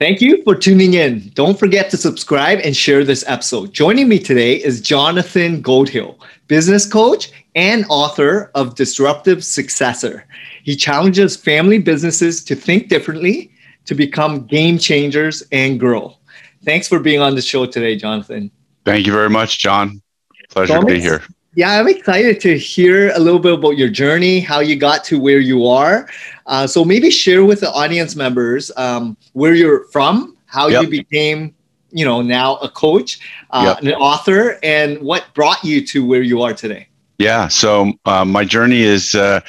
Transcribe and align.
Thank 0.00 0.20
you 0.20 0.42
for 0.42 0.56
tuning 0.56 0.94
in. 0.94 1.30
Don't 1.34 1.56
forget 1.56 1.88
to 1.90 1.96
subscribe 1.96 2.58
and 2.64 2.76
share 2.76 3.04
this 3.04 3.22
episode. 3.28 3.72
Joining 3.72 4.08
me 4.08 4.18
today 4.18 4.56
is 4.56 4.80
Jonathan 4.80 5.62
Goldhill, 5.62 6.16
business 6.48 6.84
coach 6.84 7.30
and 7.54 7.86
author 7.88 8.50
of 8.56 8.74
Disruptive 8.74 9.44
Successor. 9.44 10.26
He 10.64 10.74
challenges 10.74 11.36
family 11.36 11.78
businesses 11.78 12.42
to 12.42 12.56
think 12.56 12.88
differently, 12.88 13.52
to 13.84 13.94
become 13.94 14.46
game 14.46 14.78
changers, 14.78 15.44
and 15.52 15.78
grow. 15.78 16.16
Thanks 16.64 16.88
for 16.88 16.98
being 16.98 17.20
on 17.20 17.36
the 17.36 17.42
show 17.42 17.64
today, 17.64 17.94
Jonathan. 17.94 18.50
Thank 18.84 19.06
you 19.06 19.12
very 19.12 19.30
much, 19.30 19.60
John. 19.60 20.02
Pleasure 20.50 20.80
to 20.80 20.84
be 20.84 21.00
here. 21.00 21.22
Yeah, 21.56 21.78
I'm 21.78 21.86
excited 21.86 22.40
to 22.40 22.58
hear 22.58 23.12
a 23.14 23.20
little 23.20 23.38
bit 23.38 23.54
about 23.54 23.78
your 23.78 23.88
journey, 23.88 24.40
how 24.40 24.58
you 24.58 24.74
got 24.74 25.04
to 25.04 25.20
where 25.20 25.38
you 25.38 25.68
are. 25.68 26.08
Uh, 26.46 26.66
so 26.66 26.84
maybe 26.84 27.10
share 27.10 27.44
with 27.44 27.60
the 27.60 27.70
audience 27.72 28.16
members 28.16 28.70
um, 28.76 29.16
where 29.32 29.54
you're 29.54 29.86
from, 29.88 30.36
how 30.46 30.68
yep. 30.68 30.82
you 30.82 30.88
became, 30.88 31.54
you 31.90 32.04
know, 32.04 32.20
now 32.22 32.56
a 32.56 32.68
coach, 32.68 33.18
uh, 33.50 33.76
yep. 33.80 33.94
an 33.94 34.00
author, 34.00 34.58
and 34.62 35.00
what 35.00 35.24
brought 35.34 35.62
you 35.64 35.84
to 35.86 36.04
where 36.04 36.22
you 36.22 36.42
are 36.42 36.52
today. 36.52 36.88
Yeah. 37.18 37.48
So 37.48 37.92
uh, 38.04 38.24
my 38.24 38.44
journey 38.44 38.82
is 38.82 39.14
uh, 39.14 39.40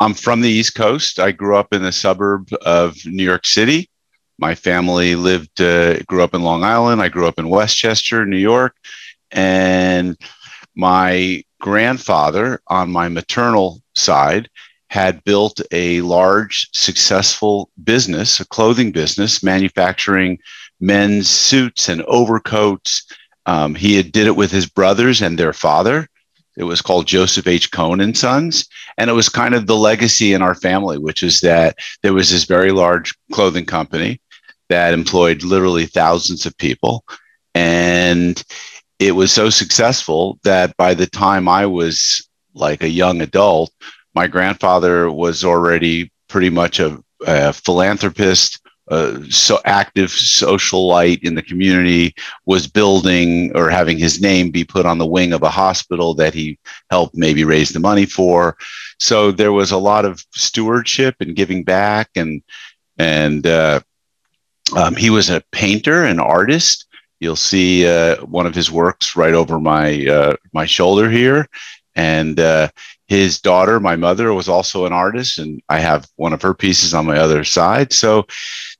I'm 0.00 0.14
from 0.14 0.40
the 0.40 0.48
East 0.48 0.74
Coast. 0.74 1.18
I 1.18 1.32
grew 1.32 1.56
up 1.56 1.72
in 1.72 1.82
the 1.82 1.92
suburb 1.92 2.48
of 2.62 2.96
New 3.04 3.22
York 3.22 3.46
City. 3.46 3.88
My 4.38 4.54
family 4.54 5.14
lived, 5.14 5.60
uh, 5.60 5.98
grew 6.04 6.22
up 6.22 6.34
in 6.34 6.42
Long 6.42 6.64
Island. 6.64 7.02
I 7.02 7.08
grew 7.08 7.26
up 7.26 7.38
in 7.38 7.50
Westchester, 7.50 8.24
New 8.24 8.38
York, 8.38 8.74
and 9.30 10.16
my 10.74 11.44
grandfather 11.60 12.62
on 12.66 12.90
my 12.90 13.08
maternal 13.08 13.82
side 13.94 14.48
had 14.90 15.22
built 15.22 15.60
a 15.70 16.00
large, 16.00 16.68
successful 16.72 17.70
business, 17.84 18.40
a 18.40 18.44
clothing 18.46 18.90
business, 18.90 19.42
manufacturing 19.42 20.36
men's 20.80 21.28
suits 21.28 21.88
and 21.88 22.02
overcoats. 22.02 23.06
Um, 23.46 23.76
he 23.76 23.94
had 23.94 24.10
did 24.10 24.26
it 24.26 24.34
with 24.34 24.50
his 24.50 24.66
brothers 24.66 25.22
and 25.22 25.38
their 25.38 25.52
father. 25.52 26.08
It 26.56 26.64
was 26.64 26.82
called 26.82 27.06
Joseph 27.06 27.46
H. 27.46 27.70
Cohn 27.70 28.00
and 28.00 28.18
Sons, 28.18 28.68
and 28.98 29.08
it 29.08 29.12
was 29.12 29.28
kind 29.28 29.54
of 29.54 29.66
the 29.66 29.76
legacy 29.76 30.32
in 30.32 30.42
our 30.42 30.56
family, 30.56 30.98
which 30.98 31.22
is 31.22 31.40
that 31.40 31.78
there 32.02 32.12
was 32.12 32.30
this 32.30 32.44
very 32.44 32.72
large 32.72 33.14
clothing 33.32 33.64
company 33.64 34.20
that 34.68 34.92
employed 34.92 35.44
literally 35.44 35.86
thousands 35.86 36.46
of 36.46 36.58
people, 36.58 37.04
and 37.54 38.42
it 38.98 39.12
was 39.12 39.30
so 39.30 39.50
successful 39.50 40.40
that 40.42 40.76
by 40.76 40.94
the 40.94 41.06
time 41.06 41.48
I 41.48 41.64
was 41.66 42.28
like 42.54 42.82
a 42.82 42.88
young 42.88 43.22
adult, 43.22 43.72
my 44.14 44.26
grandfather 44.26 45.10
was 45.10 45.44
already 45.44 46.10
pretty 46.28 46.50
much 46.50 46.80
a, 46.80 47.02
a 47.26 47.52
philanthropist, 47.52 48.60
so 49.28 49.60
active 49.64 50.10
socialite 50.10 51.22
in 51.22 51.36
the 51.36 51.42
community, 51.42 52.12
was 52.44 52.66
building 52.66 53.56
or 53.56 53.70
having 53.70 53.96
his 53.98 54.20
name 54.20 54.50
be 54.50 54.64
put 54.64 54.84
on 54.84 54.98
the 54.98 55.06
wing 55.06 55.32
of 55.32 55.42
a 55.44 55.50
hospital 55.50 56.12
that 56.14 56.34
he 56.34 56.58
helped 56.90 57.16
maybe 57.16 57.44
raise 57.44 57.70
the 57.70 57.78
money 57.78 58.04
for. 58.04 58.56
So 58.98 59.30
there 59.30 59.52
was 59.52 59.70
a 59.70 59.78
lot 59.78 60.04
of 60.04 60.24
stewardship 60.32 61.14
and 61.20 61.36
giving 61.36 61.62
back, 61.62 62.10
and 62.16 62.42
and 62.98 63.46
uh, 63.46 63.80
um, 64.76 64.96
he 64.96 65.08
was 65.08 65.30
a 65.30 65.42
painter, 65.52 66.04
an 66.04 66.18
artist, 66.18 66.86
You'll 67.20 67.36
see 67.36 67.86
uh, 67.86 68.16
one 68.24 68.46
of 68.46 68.54
his 68.54 68.70
works 68.70 69.14
right 69.14 69.34
over 69.34 69.60
my 69.60 70.06
uh, 70.06 70.36
my 70.54 70.64
shoulder 70.64 71.10
here, 71.10 71.46
and 71.94 72.40
uh, 72.40 72.68
his 73.10 73.40
daughter, 73.40 73.80
my 73.80 73.96
mother, 73.96 74.32
was 74.32 74.48
also 74.48 74.86
an 74.86 74.92
artist, 74.92 75.40
and 75.40 75.60
I 75.68 75.80
have 75.80 76.08
one 76.14 76.32
of 76.32 76.40
her 76.42 76.54
pieces 76.54 76.94
on 76.94 77.06
my 77.06 77.18
other 77.18 77.42
side. 77.42 77.92
So 77.92 78.24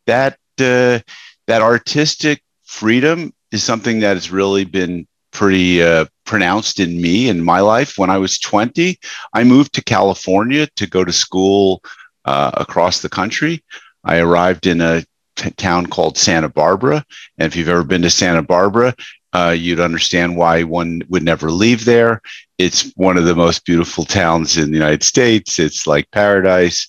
that 0.07 0.35
uh, 0.61 1.01
that 1.49 1.63
artistic 1.63 2.41
freedom 2.63 3.35
is 3.51 3.65
something 3.65 3.99
that 4.01 4.15
has 4.15 4.31
really 4.31 4.65
been 4.65 5.09
pretty 5.33 5.83
uh, 5.83 6.05
pronounced 6.27 6.79
in 6.79 7.03
me 7.03 7.29
in 7.29 7.43
my 7.43 7.59
life. 7.59 7.99
When 7.99 8.09
I 8.09 8.19
was 8.19 8.39
20, 8.39 9.01
I 9.35 9.43
moved 9.43 9.75
to 9.75 9.83
California 9.83 10.69
to 10.77 10.87
go 10.87 11.03
to 11.03 11.13
school 11.13 11.83
uh, 12.25 12.53
across 12.55 13.03
the 13.03 13.09
country. 13.09 13.65
I 14.05 14.19
arrived 14.19 14.69
in 14.69 14.81
a 14.81 15.05
t- 15.35 15.51
town 15.51 15.87
called 15.87 16.17
Santa 16.17 16.49
Barbara. 16.49 17.05
And 17.37 17.47
if 17.47 17.57
you've 17.57 17.69
ever 17.69 17.83
been 17.83 18.03
to 18.03 18.11
Santa 18.11 18.43
Barbara, 18.43 18.95
uh, 19.33 19.55
you'd 19.57 19.81
understand 19.81 20.37
why 20.37 20.63
one 20.63 21.03
would 21.09 21.23
never 21.23 21.51
leave 21.51 21.85
there. 21.85 22.21
It's 22.59 22.93
one 22.97 23.17
of 23.17 23.25
the 23.25 23.37
most 23.37 23.65
beautiful 23.65 24.05
towns 24.05 24.57
in 24.57 24.71
the 24.71 24.77
United 24.77 25.03
States. 25.03 25.59
It's 25.59 25.87
like 25.87 26.11
paradise. 26.11 26.89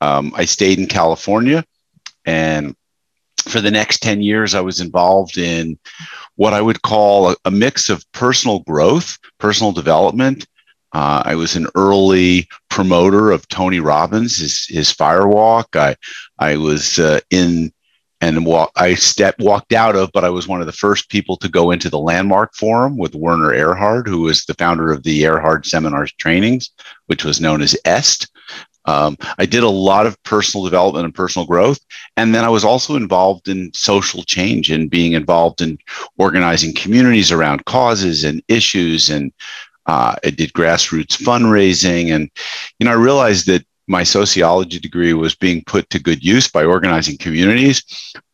Um, 0.00 0.32
I 0.34 0.44
stayed 0.44 0.78
in 0.78 0.86
California, 0.86 1.64
and 2.24 2.74
for 3.42 3.60
the 3.60 3.70
next 3.70 4.02
10 4.02 4.22
years, 4.22 4.54
I 4.54 4.60
was 4.60 4.80
involved 4.80 5.38
in 5.38 5.78
what 6.36 6.52
I 6.52 6.60
would 6.60 6.82
call 6.82 7.30
a, 7.30 7.36
a 7.44 7.50
mix 7.50 7.88
of 7.88 8.04
personal 8.12 8.60
growth, 8.60 9.18
personal 9.38 9.72
development. 9.72 10.46
Uh, 10.92 11.22
I 11.24 11.34
was 11.34 11.56
an 11.56 11.66
early 11.74 12.48
promoter 12.68 13.30
of 13.30 13.46
Tony 13.48 13.80
Robbins, 13.80 14.38
his, 14.38 14.66
his 14.66 14.92
Firewalk. 14.92 15.76
I, 15.76 15.96
I 16.38 16.56
was 16.56 16.98
uh, 16.98 17.20
in 17.30 17.72
and 18.20 18.44
walk, 18.44 18.70
I 18.76 18.94
stepped 18.94 19.40
walked 19.40 19.72
out 19.72 19.96
of, 19.96 20.10
but 20.12 20.24
I 20.24 20.30
was 20.30 20.46
one 20.46 20.60
of 20.60 20.66
the 20.66 20.72
first 20.72 21.08
people 21.08 21.36
to 21.38 21.48
go 21.48 21.70
into 21.70 21.88
the 21.88 21.98
Landmark 21.98 22.54
Forum 22.54 22.98
with 22.98 23.14
Werner 23.14 23.52
Erhard, 23.52 24.06
who 24.06 24.22
was 24.22 24.44
the 24.44 24.54
founder 24.54 24.92
of 24.92 25.02
the 25.02 25.22
Erhard 25.22 25.64
Seminars 25.64 26.12
Trainings, 26.12 26.70
which 27.06 27.24
was 27.24 27.40
known 27.40 27.62
as 27.62 27.76
EST. 27.84 28.28
Um, 28.86 29.16
I 29.38 29.46
did 29.46 29.62
a 29.62 29.68
lot 29.68 30.06
of 30.06 30.20
personal 30.22 30.64
development 30.64 31.04
and 31.04 31.14
personal 31.14 31.46
growth, 31.46 31.78
and 32.16 32.34
then 32.34 32.44
I 32.44 32.48
was 32.48 32.64
also 32.64 32.96
involved 32.96 33.48
in 33.48 33.70
social 33.74 34.22
change 34.22 34.70
and 34.70 34.90
being 34.90 35.12
involved 35.12 35.60
in 35.60 35.78
organizing 36.18 36.74
communities 36.74 37.30
around 37.30 37.64
causes 37.66 38.24
and 38.24 38.42
issues 38.48 39.10
and 39.10 39.32
uh, 39.86 40.14
I 40.24 40.30
did 40.30 40.52
grassroots 40.52 41.20
fundraising, 41.20 42.14
and 42.14 42.30
you 42.78 42.84
know, 42.84 42.92
I 42.92 42.94
realized 42.94 43.46
that 43.46 43.64
my 43.86 44.02
sociology 44.02 44.78
degree 44.78 45.12
was 45.14 45.34
being 45.34 45.64
put 45.64 45.90
to 45.90 45.98
good 45.98 46.22
use 46.22 46.48
by 46.48 46.64
organizing 46.64 47.18
communities. 47.18 47.82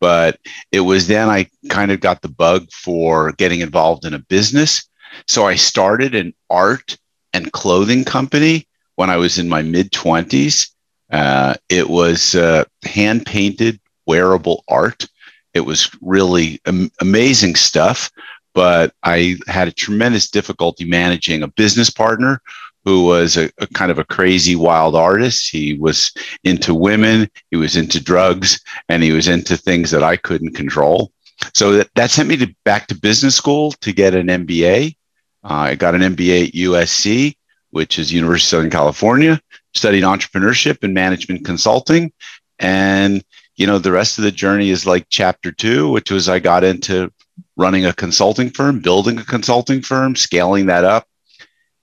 But 0.01 0.39
it 0.73 0.81
was 0.81 1.07
then 1.07 1.29
I 1.29 1.49
kind 1.71 1.91
of 1.91 2.01
got 2.01 2.23
the 2.23 2.29
bug 2.29 2.71
for 2.73 3.33
getting 3.33 3.61
involved 3.61 4.05
in 4.05 4.15
a 4.15 4.19
business. 4.19 4.89
So 5.27 5.47
I 5.47 5.55
started 5.55 6.15
an 6.15 6.35
art 6.51 6.99
and 7.33 7.53
clothing 7.53 8.05
company 8.05 8.67
when 8.97 9.11
I 9.11 9.17
was 9.17 9.39
in 9.39 9.49
my 9.49 9.63
mid 9.63 9.93
20s. 9.93 10.71
Uh, 11.11 11.55
it 11.69 11.89
was 11.89 12.35
uh, 12.35 12.65
hand 12.85 13.25
painted 13.27 13.81
wearable 14.07 14.65
art. 14.69 15.07
It 15.55 15.61
was 15.61 15.91
really 16.03 16.61
am- 16.67 16.91
amazing 17.01 17.55
stuff, 17.55 18.11
but 18.55 18.93
I 19.03 19.37
had 19.47 19.69
a 19.69 19.73
tremendous 19.73 20.29
difficulty 20.29 20.85
managing 20.85 21.43
a 21.43 21.49
business 21.49 21.91
partner 21.91 22.43
who 22.87 23.05
was 23.05 23.37
a, 23.37 23.51
a, 23.59 23.67
kind 23.67 23.91
of 23.91 23.99
a 23.99 24.05
crazy 24.05 24.55
wild 24.55 24.95
artist. 24.95 25.51
He 25.51 25.75
was 25.75 26.13
into 26.45 26.73
women, 26.73 27.29
he 27.51 27.57
was 27.57 27.77
into 27.77 28.01
drugs, 28.01 28.61
and 28.89 29.03
he 29.03 29.11
was 29.11 29.27
into 29.27 29.57
things 29.57 29.91
that 29.91 30.05
I 30.05 30.17
couldn't 30.17 30.55
control. 30.55 31.11
So 31.53 31.73
that, 31.73 31.91
that 31.97 32.11
sent 32.13 32.29
me 32.29 32.37
to, 32.37 32.55
back 32.65 32.87
to 32.87 32.95
business 32.95 33.35
school 33.35 33.73
to 33.73 33.93
get 33.93 34.15
an 34.15 34.29
MBA. 34.29 34.97
Uh, 35.43 35.49
I 35.49 35.75
got 35.75 35.97
an 35.97 36.01
MBA 36.01 36.47
at 36.47 36.55
USC, 36.55 37.35
which 37.71 37.99
is 37.99 38.13
University 38.13 38.47
of 38.47 38.61
Southern 38.61 38.71
California, 38.71 39.41
studied 39.75 40.05
entrepreneurship 40.05 40.85
and 40.85 40.95
management 40.95 41.45
consulting. 41.45 42.13
And, 42.61 43.25
you 43.57 43.67
know, 43.67 43.81
the 43.81 43.93
rest 43.93 44.17
of 44.17 44.23
the 44.23 44.31
journey 44.31 44.71
is 44.71 44.87
like 44.87 45.07
chapter 45.11 45.51
two, 45.51 45.91
which 45.91 46.13
was 46.13 46.29
I 46.29 46.39
got 46.39 46.63
into 46.63 47.13
running 47.57 47.85
a 47.85 47.93
consulting 47.93 48.51
firm, 48.51 48.79
building 48.79 49.19
a 49.19 49.25
consulting 49.25 49.83
firm, 49.83 50.15
scaling 50.15 50.67
that 50.67 50.85
up. 50.85 51.09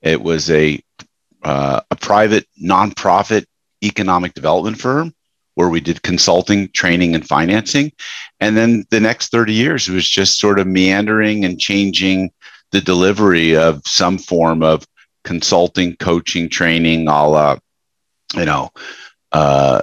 It 0.00 0.22
was 0.22 0.50
a 0.50 0.82
uh, 1.44 1.80
a 1.90 1.96
private 1.96 2.46
nonprofit 2.62 3.44
economic 3.82 4.34
development 4.34 4.80
firm 4.80 5.14
where 5.54 5.68
we 5.68 5.80
did 5.80 6.02
consulting, 6.02 6.68
training, 6.72 7.14
and 7.14 7.26
financing. 7.26 7.92
And 8.40 8.56
then 8.56 8.84
the 8.90 9.00
next 9.00 9.30
30 9.30 9.52
years 9.52 9.88
was 9.88 10.08
just 10.08 10.38
sort 10.38 10.58
of 10.58 10.66
meandering 10.66 11.44
and 11.44 11.60
changing 11.60 12.32
the 12.72 12.80
delivery 12.80 13.56
of 13.56 13.80
some 13.86 14.18
form 14.18 14.62
of 14.62 14.84
consulting, 15.22 15.96
coaching, 15.96 16.48
training, 16.48 17.06
a 17.06 17.28
la, 17.28 17.56
you 18.34 18.44
know, 18.44 18.70
uh, 19.32 19.80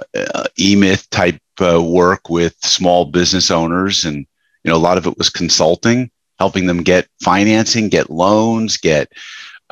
e-myth 0.58 1.08
type 1.10 1.40
uh, 1.60 1.82
work 1.82 2.28
with 2.28 2.54
small 2.62 3.06
business 3.06 3.50
owners. 3.50 4.04
And, 4.04 4.26
you 4.64 4.70
know, 4.70 4.76
a 4.76 4.78
lot 4.78 4.98
of 4.98 5.06
it 5.06 5.16
was 5.16 5.30
consulting. 5.30 6.10
helping 6.38 6.66
them 6.66 6.82
get 6.82 7.06
financing, 7.22 7.88
get 7.88 8.10
loans, 8.10 8.76
get 8.76 9.12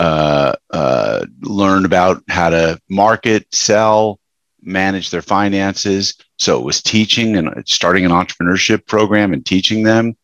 uh, 0.01 0.55
uh, 0.71 1.27
learn 1.43 1.85
about 1.85 2.23
how 2.31 2.49
to 2.49 2.81
market, 2.89 3.47
sell, 3.53 4.19
manage 4.63 5.11
their 5.11 5.21
finances. 5.21 6.15
So 6.39 6.59
it 6.59 6.65
was 6.65 6.83
teaching 6.83 7.37
and 7.37 7.63
starting 7.69 8.07
an 8.07 8.11
entrepreneurship 8.11 8.87
program 8.87 9.35
and 9.35 9.45
teaching 9.45 9.83
them. 9.83 10.17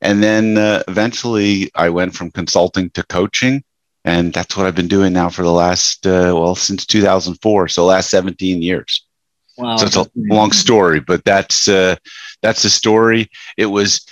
And 0.00 0.22
then 0.22 0.56
uh, 0.56 0.82
eventually 0.88 1.70
I 1.74 1.90
went 1.90 2.14
from 2.14 2.30
consulting 2.30 2.88
to 2.90 3.02
coaching. 3.02 3.62
And 4.06 4.32
that's 4.32 4.56
what 4.56 4.64
I've 4.64 4.74
been 4.74 4.88
doing 4.88 5.12
now 5.12 5.28
for 5.28 5.42
the 5.42 5.52
last, 5.52 6.06
uh, 6.06 6.32
well, 6.34 6.54
since 6.54 6.86
2004. 6.86 7.68
So 7.68 7.84
last 7.84 8.08
17 8.08 8.62
years. 8.62 9.04
Wow. 9.58 9.76
So 9.76 9.86
it's 9.86 9.96
a 9.96 10.06
long 10.16 10.52
story, 10.52 11.00
but 11.00 11.22
that's, 11.26 11.68
uh, 11.68 11.96
that's 12.40 12.62
the 12.62 12.70
story. 12.70 13.30
It 13.58 13.66
was, 13.66 14.06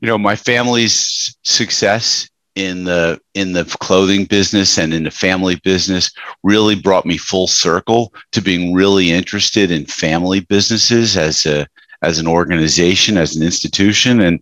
you 0.00 0.08
know, 0.08 0.18
my 0.18 0.36
family's 0.36 1.34
success 1.42 2.28
in 2.54 2.84
the 2.84 3.20
in 3.34 3.52
the 3.52 3.64
clothing 3.80 4.24
business 4.24 4.78
and 4.78 4.94
in 4.94 5.04
the 5.04 5.10
family 5.10 5.56
business 5.64 6.12
really 6.42 6.74
brought 6.74 7.06
me 7.06 7.18
full 7.18 7.46
circle 7.46 8.14
to 8.32 8.40
being 8.40 8.72
really 8.72 9.10
interested 9.10 9.70
in 9.70 9.86
family 9.86 10.40
businesses 10.40 11.16
as 11.16 11.46
a 11.46 11.66
as 12.02 12.18
an 12.18 12.26
organization 12.26 13.16
as 13.16 13.34
an 13.34 13.42
institution. 13.42 14.20
And 14.20 14.40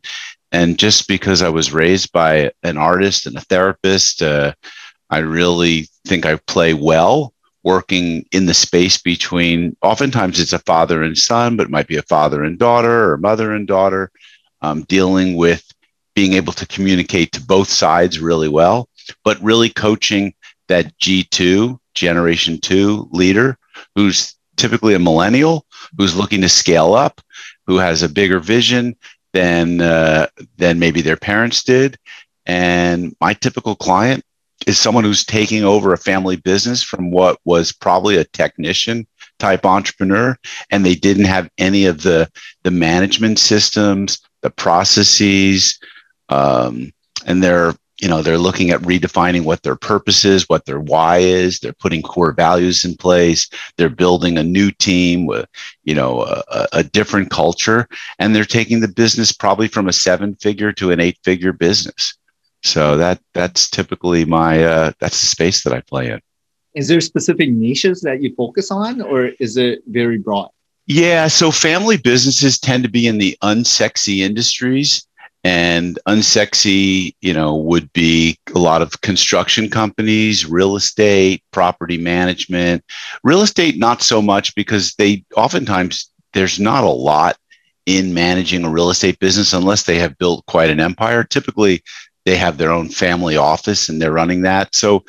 and 0.50 0.78
just 0.78 1.08
because 1.08 1.40
I 1.40 1.48
was 1.48 1.72
raised 1.72 2.12
by 2.12 2.52
an 2.62 2.76
artist 2.76 3.26
and 3.26 3.36
a 3.36 3.40
therapist 3.40 4.20
uh, 4.22 4.52
I 5.08 5.18
really 5.18 5.88
think 6.06 6.26
I 6.26 6.36
play 6.36 6.74
well 6.74 7.32
working 7.64 8.26
in 8.32 8.46
the 8.46 8.54
space 8.54 8.98
between 8.98 9.76
oftentimes 9.82 10.40
it's 10.40 10.52
a 10.52 10.58
father 10.58 11.02
and 11.02 11.16
son 11.16 11.56
but 11.56 11.66
it 11.66 11.70
might 11.70 11.86
be 11.86 11.96
a 11.96 12.02
father 12.02 12.42
and 12.42 12.58
daughter 12.58 13.10
or 13.10 13.16
mother 13.16 13.52
and 13.52 13.66
daughter 13.66 14.10
um, 14.60 14.82
dealing 14.82 15.36
with 15.36 15.71
being 16.14 16.34
able 16.34 16.52
to 16.52 16.66
communicate 16.66 17.32
to 17.32 17.40
both 17.40 17.68
sides 17.68 18.20
really 18.20 18.48
well, 18.48 18.88
but 19.24 19.42
really 19.42 19.70
coaching 19.70 20.34
that 20.68 20.96
G2, 20.98 21.78
generation 21.94 22.58
two 22.60 23.08
leader 23.12 23.58
who's 23.94 24.34
typically 24.56 24.94
a 24.94 24.98
millennial 24.98 25.66
who's 25.96 26.16
looking 26.16 26.40
to 26.40 26.48
scale 26.48 26.94
up, 26.94 27.20
who 27.66 27.78
has 27.78 28.02
a 28.02 28.08
bigger 28.08 28.38
vision 28.38 28.96
than 29.32 29.80
uh, 29.80 30.26
than 30.56 30.78
maybe 30.78 31.00
their 31.00 31.16
parents 31.16 31.62
did. 31.62 31.98
And 32.46 33.14
my 33.20 33.34
typical 33.34 33.74
client 33.74 34.24
is 34.66 34.78
someone 34.78 35.04
who's 35.04 35.24
taking 35.24 35.64
over 35.64 35.92
a 35.92 35.98
family 35.98 36.36
business 36.36 36.82
from 36.82 37.10
what 37.10 37.38
was 37.44 37.72
probably 37.72 38.16
a 38.16 38.24
technician 38.24 39.06
type 39.38 39.66
entrepreneur 39.66 40.36
and 40.70 40.86
they 40.86 40.94
didn't 40.94 41.24
have 41.24 41.50
any 41.58 41.84
of 41.84 42.02
the 42.02 42.30
the 42.62 42.70
management 42.70 43.38
systems 43.40 44.18
the 44.42 44.50
processes 44.50 45.80
um, 46.32 46.92
and 47.26 47.42
they're 47.42 47.74
you 48.00 48.08
know 48.08 48.20
they're 48.20 48.38
looking 48.38 48.70
at 48.70 48.80
redefining 48.80 49.44
what 49.44 49.62
their 49.62 49.76
purpose 49.76 50.24
is 50.24 50.48
what 50.48 50.64
their 50.64 50.80
why 50.80 51.18
is. 51.18 51.60
They're 51.60 51.72
putting 51.72 52.02
core 52.02 52.32
values 52.32 52.84
in 52.84 52.96
place. 52.96 53.48
They're 53.76 53.88
building 53.88 54.38
a 54.38 54.42
new 54.42 54.70
team 54.72 55.26
with 55.26 55.46
you 55.84 55.94
know 55.94 56.22
a, 56.22 56.66
a 56.72 56.82
different 56.82 57.30
culture. 57.30 57.88
And 58.18 58.34
they're 58.34 58.44
taking 58.44 58.80
the 58.80 58.88
business 58.88 59.32
probably 59.32 59.68
from 59.68 59.88
a 59.88 59.92
seven 59.92 60.34
figure 60.36 60.72
to 60.72 60.90
an 60.90 61.00
eight 61.00 61.18
figure 61.22 61.52
business. 61.52 62.14
So 62.64 62.96
that 62.96 63.20
that's 63.34 63.70
typically 63.70 64.24
my 64.24 64.64
uh, 64.64 64.92
that's 64.98 65.20
the 65.20 65.26
space 65.26 65.62
that 65.62 65.72
i 65.72 65.80
play 65.80 66.10
in. 66.10 66.20
Is 66.74 66.88
there 66.88 67.00
specific 67.00 67.50
niches 67.50 68.00
that 68.00 68.22
you 68.22 68.34
focus 68.34 68.70
on 68.70 69.02
or 69.02 69.26
is 69.38 69.56
it 69.56 69.82
very 69.86 70.18
broad? 70.18 70.50
Yeah 70.86 71.28
so 71.28 71.52
family 71.52 71.98
businesses 71.98 72.58
tend 72.58 72.82
to 72.82 72.90
be 72.90 73.06
in 73.06 73.18
the 73.18 73.38
unsexy 73.42 74.18
industries 74.18 75.06
and 75.44 75.98
unsexy 76.06 77.14
you 77.20 77.34
know 77.34 77.56
would 77.56 77.92
be 77.92 78.38
a 78.54 78.58
lot 78.58 78.82
of 78.82 79.00
construction 79.00 79.68
companies 79.68 80.46
real 80.46 80.76
estate 80.76 81.42
property 81.50 81.98
management. 81.98 82.84
Real 83.24 83.42
estate 83.42 83.78
not 83.78 84.02
so 84.02 84.22
much 84.22 84.54
because 84.54 84.94
they 84.94 85.24
oftentimes 85.36 86.10
there's 86.32 86.60
not 86.60 86.84
a 86.84 86.88
lot 86.88 87.36
in 87.86 88.14
managing 88.14 88.64
a 88.64 88.70
real 88.70 88.90
estate 88.90 89.18
business 89.18 89.52
unless 89.52 89.82
they 89.82 89.98
have 89.98 90.16
built 90.18 90.46
quite 90.46 90.70
an 90.70 90.80
empire. 90.80 91.24
Typically 91.24 91.82
they 92.24 92.36
have 92.36 92.56
their 92.56 92.70
own 92.70 92.88
family 92.88 93.36
office 93.36 93.88
and 93.88 94.00
they're 94.00 94.12
running 94.12 94.42
that. 94.42 94.74
So 94.74 95.04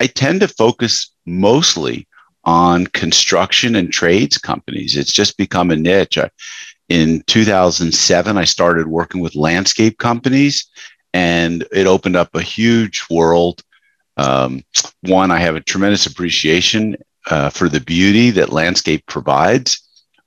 i 0.00 0.06
tend 0.06 0.40
to 0.40 0.48
focus 0.48 1.10
mostly 1.26 2.06
on 2.44 2.86
construction 2.88 3.74
and 3.76 3.92
trades 3.92 4.38
companies. 4.38 4.96
It's 4.96 5.12
just 5.12 5.36
become 5.36 5.70
a 5.70 5.76
niche. 5.76 6.18
I, 6.18 6.30
in 6.88 7.22
2007, 7.26 8.38
I 8.38 8.44
started 8.44 8.86
working 8.86 9.20
with 9.20 9.34
landscape 9.34 9.98
companies, 9.98 10.66
and 11.12 11.66
it 11.72 11.86
opened 11.86 12.16
up 12.16 12.34
a 12.34 12.42
huge 12.42 13.04
world. 13.10 13.62
Um, 14.16 14.62
one, 15.02 15.30
I 15.30 15.38
have 15.38 15.54
a 15.54 15.60
tremendous 15.60 16.06
appreciation 16.06 16.96
uh, 17.26 17.50
for 17.50 17.68
the 17.68 17.80
beauty 17.80 18.30
that 18.30 18.52
landscape 18.52 19.04
provides, 19.06 19.80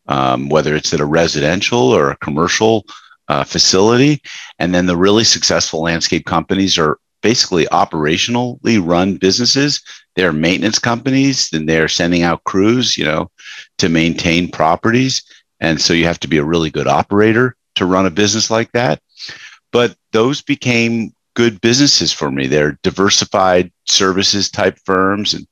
um, 0.08 0.50
whether 0.50 0.76
it's 0.76 0.94
at 0.94 1.00
a 1.00 1.06
residential 1.06 1.80
or 1.80 2.12
a 2.12 2.18
commercial 2.18 2.86
uh, 3.28 3.44
facility. 3.44 4.22
And 4.60 4.74
then 4.74 4.86
the 4.86 4.98
really 4.98 5.24
successful 5.24 5.82
landscape 5.82 6.26
companies 6.26 6.78
are 6.78 7.00
basically 7.22 7.66
operationally 7.68 8.80
run 8.84 9.16
businesses. 9.16 9.82
They're 10.16 10.34
maintenance 10.34 10.80
companies, 10.80 11.50
and 11.54 11.68
they're 11.68 11.88
sending 11.88 12.24
out 12.24 12.44
crews, 12.44 12.98
you 12.98 13.06
know, 13.06 13.32
to 13.78 13.90
maintain 13.90 14.52
properties. 14.52 15.24
And 15.62 15.80
so 15.80 15.94
you 15.94 16.06
have 16.06 16.20
to 16.20 16.28
be 16.28 16.38
a 16.38 16.44
really 16.44 16.70
good 16.70 16.88
operator 16.88 17.56
to 17.76 17.86
run 17.86 18.06
a 18.06 18.12
business 18.12 18.52
like 18.52 18.72
that. 18.74 19.02
But 19.72 19.96
those 20.12 20.42
became 20.42 21.14
good 21.36 21.62
businesses 21.62 22.12
for 22.12 22.30
me. 22.30 22.48
They're 22.48 22.78
diversified 22.84 23.72
services 23.86 24.50
type 24.50 24.78
firms. 24.84 25.34
And, 25.34 25.48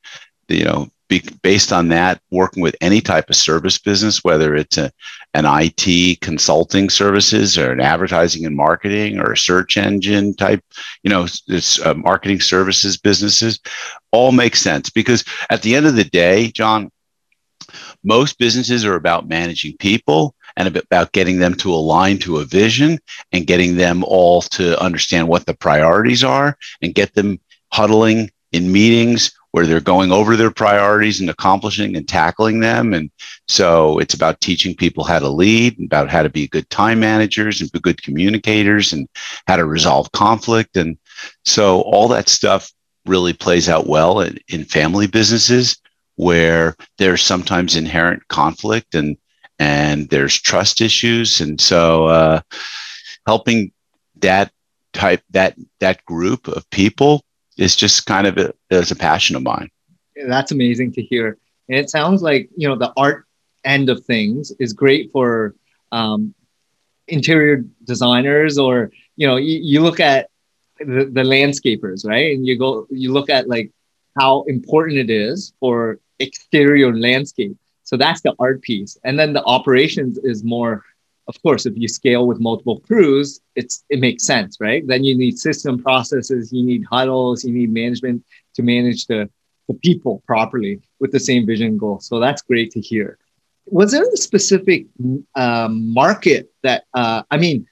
you 0.49 0.65
know, 0.65 0.89
be, 1.07 1.23
based 1.41 1.71
on 1.71 1.87
that, 1.89 2.21
working 2.31 2.61
with 2.61 2.75
any 2.81 3.01
type 3.01 3.29
of 3.29 3.35
service 3.35 3.77
business, 3.77 4.23
whether 4.23 4.55
it's 4.55 4.77
a, 4.77 4.91
an 5.33 5.45
IT 5.47 6.21
consulting 6.21 6.89
services 6.89 7.57
or 7.57 7.71
an 7.71 7.79
advertising 7.79 8.45
and 8.45 8.55
marketing 8.55 9.19
or 9.19 9.31
a 9.31 9.37
search 9.37 9.77
engine 9.77 10.35
type, 10.35 10.63
you 11.03 11.09
know, 11.09 11.25
it's 11.47 11.81
uh, 11.85 11.93
marketing 11.95 12.41
services 12.41 12.97
businesses, 12.97 13.59
all 14.11 14.31
make 14.31 14.55
sense 14.55 14.89
because 14.89 15.23
at 15.49 15.61
the 15.61 15.75
end 15.75 15.87
of 15.87 15.95
the 15.95 16.03
day, 16.03 16.51
John, 16.51 16.91
most 18.03 18.37
businesses 18.37 18.85
are 18.85 18.95
about 18.95 19.27
managing 19.27 19.75
people 19.77 20.35
and 20.57 20.75
about 20.75 21.11
getting 21.11 21.39
them 21.39 21.53
to 21.55 21.73
align 21.73 22.17
to 22.19 22.37
a 22.37 22.45
vision 22.45 22.99
and 23.31 23.47
getting 23.47 23.75
them 23.75 24.03
all 24.03 24.41
to 24.41 24.81
understand 24.81 25.27
what 25.27 25.45
the 25.45 25.53
priorities 25.53 26.23
are 26.23 26.57
and 26.81 26.95
get 26.95 27.13
them 27.13 27.39
huddling 27.71 28.31
in 28.51 28.71
meetings 28.71 29.31
where 29.51 29.65
they're 29.65 29.79
going 29.79 30.11
over 30.11 30.35
their 30.35 30.51
priorities 30.51 31.19
and 31.19 31.29
accomplishing 31.29 31.95
and 31.95 32.07
tackling 32.07 32.59
them. 32.59 32.93
And 32.93 33.09
so 33.47 33.97
it's 33.99 34.13
about 34.13 34.41
teaching 34.41 34.75
people 34.75 35.03
how 35.03 35.19
to 35.19 35.29
lead, 35.29 35.79
about 35.83 36.09
how 36.09 36.21
to 36.21 36.29
be 36.29 36.47
good 36.47 36.69
time 36.69 36.99
managers 36.99 37.59
and 37.59 37.71
be 37.71 37.79
good 37.79 38.01
communicators 38.01 38.93
and 38.93 39.07
how 39.47 39.55
to 39.55 39.65
resolve 39.65 40.11
conflict. 40.11 40.77
And 40.77 40.97
so 41.45 41.81
all 41.81 42.07
that 42.09 42.29
stuff 42.29 42.71
really 43.05 43.33
plays 43.33 43.69
out 43.69 43.87
well 43.87 44.21
in, 44.21 44.37
in 44.49 44.65
family 44.65 45.07
businesses 45.07 45.77
where 46.19 46.75
there's 46.97 47.21
sometimes 47.21 47.77
inherent 47.77 48.27
conflict 48.27 48.93
and 48.93 49.15
and 49.57 50.09
there's 50.09 50.37
trust 50.37 50.81
issues. 50.81 51.39
And 51.39 51.59
so 51.61 52.07
uh, 52.07 52.41
helping 53.25 53.71
that 54.17 54.51
type 54.91 55.23
that 55.29 55.55
that 55.79 56.03
group 56.03 56.49
of 56.49 56.69
people 56.71 57.23
is 57.57 57.73
just 57.73 58.05
kind 58.05 58.27
of 58.27 58.37
a, 58.37 58.53
is 58.69 58.91
a 58.91 58.97
passion 58.97 59.37
of 59.37 59.43
mine. 59.43 59.69
That's 60.27 60.51
amazing 60.51 60.91
to 60.93 61.01
hear. 61.01 61.37
And 61.69 61.77
it 61.77 61.89
sounds 61.89 62.21
like 62.21 62.49
you 62.57 62.67
know 62.67 62.75
the 62.75 62.91
art 62.97 63.25
end 63.63 63.89
of 63.89 64.03
things 64.03 64.51
is 64.59 64.73
great 64.73 65.13
for 65.13 65.55
um, 65.93 66.33
interior 67.07 67.63
designers 67.85 68.57
or 68.57 68.91
you 69.15 69.25
know 69.25 69.37
you, 69.37 69.59
you 69.63 69.79
look 69.79 70.01
at 70.01 70.29
the, 70.79 71.05
the 71.05 71.23
landscapers 71.23 72.05
right? 72.05 72.35
And 72.35 72.45
you 72.45 72.59
go 72.59 72.87
you 72.89 73.13
look 73.13 73.29
at 73.29 73.47
like 73.47 73.71
how 74.19 74.43
important 74.47 74.97
it 74.97 75.09
is 75.09 75.53
for 75.61 76.01
exterior 76.19 76.95
landscape. 76.95 77.57
So 77.83 77.97
that's 77.97 78.21
the 78.21 78.33
art 78.39 78.61
piece. 78.61 78.97
And 79.03 79.17
then 79.17 79.33
the 79.33 79.43
operations 79.43 80.19
is 80.19 80.43
more, 80.43 80.83
of 81.27 81.41
course, 81.41 81.65
if 81.65 81.73
you 81.75 81.87
scale 81.87 82.27
with 82.27 82.39
multiple 82.39 82.79
crews, 82.81 83.41
it's 83.55 83.83
it 83.89 83.99
makes 83.99 84.25
sense, 84.25 84.57
right? 84.59 84.85
Then 84.85 85.03
you 85.03 85.17
need 85.17 85.39
system 85.39 85.81
processes, 85.81 86.53
you 86.53 86.63
need 86.63 86.83
huddles, 86.89 87.43
you 87.43 87.53
need 87.53 87.71
management 87.73 88.23
to 88.55 88.61
manage 88.61 89.07
the, 89.07 89.29
the 89.67 89.73
people 89.75 90.21
properly 90.27 90.81
with 90.99 91.11
the 91.11 91.19
same 91.19 91.45
vision 91.45 91.77
goal. 91.77 91.99
So 91.99 92.19
that's 92.19 92.41
great 92.41 92.71
to 92.71 92.81
hear. 92.81 93.17
Was 93.65 93.91
there 93.91 94.03
a 94.03 94.17
specific 94.17 94.85
um, 95.35 95.93
market 95.93 96.51
that, 96.63 96.85
uh, 96.93 97.23
I 97.29 97.37
mean, 97.37 97.67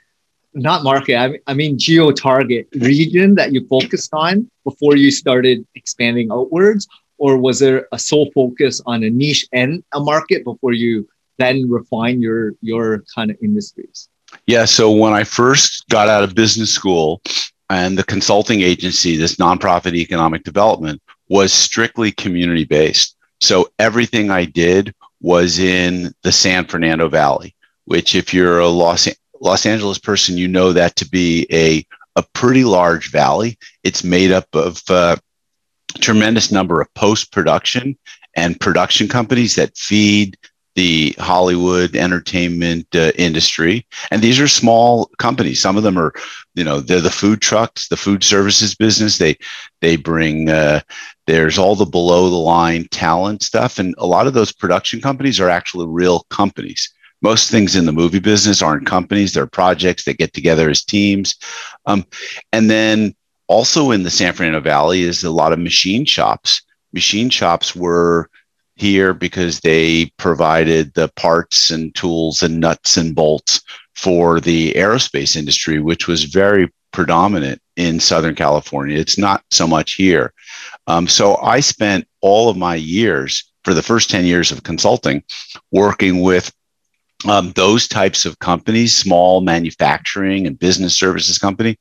not 0.53 0.83
market, 0.83 1.15
I, 1.15 1.39
I 1.45 1.53
mean 1.53 1.77
geo 1.77 2.11
target 2.11 2.67
region 2.73 3.35
that 3.35 3.51
you 3.53 3.67
focused 3.67 4.11
on 4.13 4.49
before 4.63 4.95
you 4.95 5.11
started 5.11 5.65
expanding 5.75 6.31
outwards? 6.31 6.87
Or 7.17 7.37
was 7.37 7.59
there 7.59 7.87
a 7.91 7.99
sole 7.99 8.29
focus 8.33 8.81
on 8.85 9.03
a 9.03 9.09
niche 9.09 9.47
and 9.53 9.83
a 9.93 9.99
market 9.99 10.43
before 10.43 10.73
you 10.73 11.07
then 11.37 11.69
refine 11.69 12.21
your 12.21 12.53
your 12.61 13.03
kind 13.13 13.31
of 13.31 13.37
industries? 13.41 14.09
Yeah. 14.45 14.65
So 14.65 14.91
when 14.91 15.13
I 15.13 15.23
first 15.23 15.87
got 15.89 16.09
out 16.09 16.23
of 16.23 16.35
business 16.35 16.71
school 16.71 17.21
and 17.69 17.97
the 17.97 18.03
consulting 18.03 18.61
agency, 18.61 19.15
this 19.15 19.35
nonprofit 19.35 19.93
economic 19.93 20.43
development, 20.43 21.01
was 21.29 21.51
strictly 21.51 22.11
community 22.11 22.63
based. 22.63 23.15
So 23.41 23.69
everything 23.79 24.31
I 24.31 24.45
did 24.45 24.93
was 25.21 25.59
in 25.59 26.13
the 26.23 26.31
San 26.31 26.65
Fernando 26.65 27.09
Valley, 27.09 27.55
which, 27.85 28.15
if 28.15 28.33
you're 28.33 28.59
a 28.59 28.67
Los, 28.67 29.07
Los 29.41 29.65
Angeles 29.65 29.99
person, 29.99 30.37
you 30.37 30.47
know 30.47 30.73
that 30.73 30.95
to 30.97 31.09
be 31.09 31.47
a, 31.51 31.85
a 32.15 32.23
pretty 32.33 32.63
large 32.63 33.11
valley. 33.11 33.57
It's 33.83 34.03
made 34.03 34.31
up 34.31 34.47
of 34.53 34.81
uh, 34.89 35.17
tremendous 35.97 36.51
number 36.51 36.81
of 36.81 36.93
post 36.93 37.31
production 37.31 37.97
and 38.35 38.59
production 38.59 39.07
companies 39.07 39.55
that 39.55 39.75
feed 39.77 40.37
the 40.77 41.15
Hollywood 41.17 41.95
entertainment 41.95 42.85
uh, 42.95 43.11
industry. 43.15 43.85
And 44.11 44.21
these 44.21 44.39
are 44.39 44.47
small 44.47 45.09
companies. 45.17 45.59
Some 45.59 45.75
of 45.75 45.81
them 45.81 45.97
are, 45.97 46.13
you 46.53 46.63
know, 46.63 46.79
they're 46.79 47.01
the 47.01 47.09
food 47.09 47.41
trucks, 47.41 47.87
the 47.87 47.97
food 47.97 48.23
services 48.23 48.75
business. 48.75 49.17
They 49.17 49.37
they 49.81 49.95
bring 49.95 50.49
uh, 50.49 50.81
there's 51.25 51.57
all 51.57 51.75
the 51.75 51.87
below 51.87 52.29
the 52.29 52.35
line 52.35 52.87
talent 52.91 53.41
stuff, 53.41 53.79
and 53.79 53.95
a 53.97 54.05
lot 54.05 54.27
of 54.27 54.35
those 54.35 54.53
production 54.53 55.01
companies 55.01 55.39
are 55.39 55.49
actually 55.49 55.87
real 55.87 56.27
companies. 56.29 56.93
Most 57.23 57.49
things 57.49 57.75
in 57.75 57.87
the 57.87 57.91
movie 57.91 58.19
business 58.19 58.61
aren't 58.61 58.85
companies; 58.85 59.33
they're 59.33 59.47
projects 59.47 60.05
that 60.05 60.19
get 60.19 60.33
together 60.33 60.69
as 60.69 60.83
teams. 60.83 61.35
Um, 61.87 62.05
and 62.53 62.69
then 62.69 63.15
also 63.47 63.91
in 63.91 64.03
the 64.03 64.09
San 64.09 64.33
Fernando 64.33 64.59
Valley 64.59 65.01
is 65.01 65.23
a 65.23 65.31
lot 65.31 65.53
of 65.53 65.59
machine 65.59 66.05
shops. 66.05 66.61
Machine 66.93 67.29
shops 67.29 67.75
were 67.75 68.29
here 68.75 69.13
because 69.13 69.59
they 69.61 70.11
provided 70.17 70.93
the 70.93 71.09
parts 71.15 71.71
and 71.71 71.93
tools 71.95 72.43
and 72.43 72.59
nuts 72.59 72.95
and 72.95 73.15
bolts 73.15 73.61
for 73.95 74.39
the 74.39 74.73
aerospace 74.73 75.35
industry, 75.35 75.79
which 75.79 76.07
was 76.07 76.25
very 76.25 76.71
predominant 76.91 77.61
in 77.75 77.99
Southern 77.99 78.35
California. 78.35 78.97
It's 78.97 79.17
not 79.17 79.43
so 79.51 79.67
much 79.67 79.93
here. 79.93 80.33
Um, 80.87 81.07
so 81.07 81.37
I 81.37 81.59
spent 81.59 82.07
all 82.21 82.49
of 82.49 82.57
my 82.57 82.75
years, 82.75 83.43
for 83.63 83.73
the 83.73 83.83
first 83.83 84.09
10 84.09 84.25
years 84.25 84.51
of 84.51 84.63
consulting, 84.63 85.23
working 85.71 86.21
with 86.21 86.51
um, 87.27 87.51
those 87.53 87.87
types 87.87 88.25
of 88.25 88.39
companies, 88.39 88.95
small 88.95 89.41
manufacturing 89.41 90.45
and 90.45 90.59
business 90.59 90.97
services 90.97 91.37
company. 91.37 91.77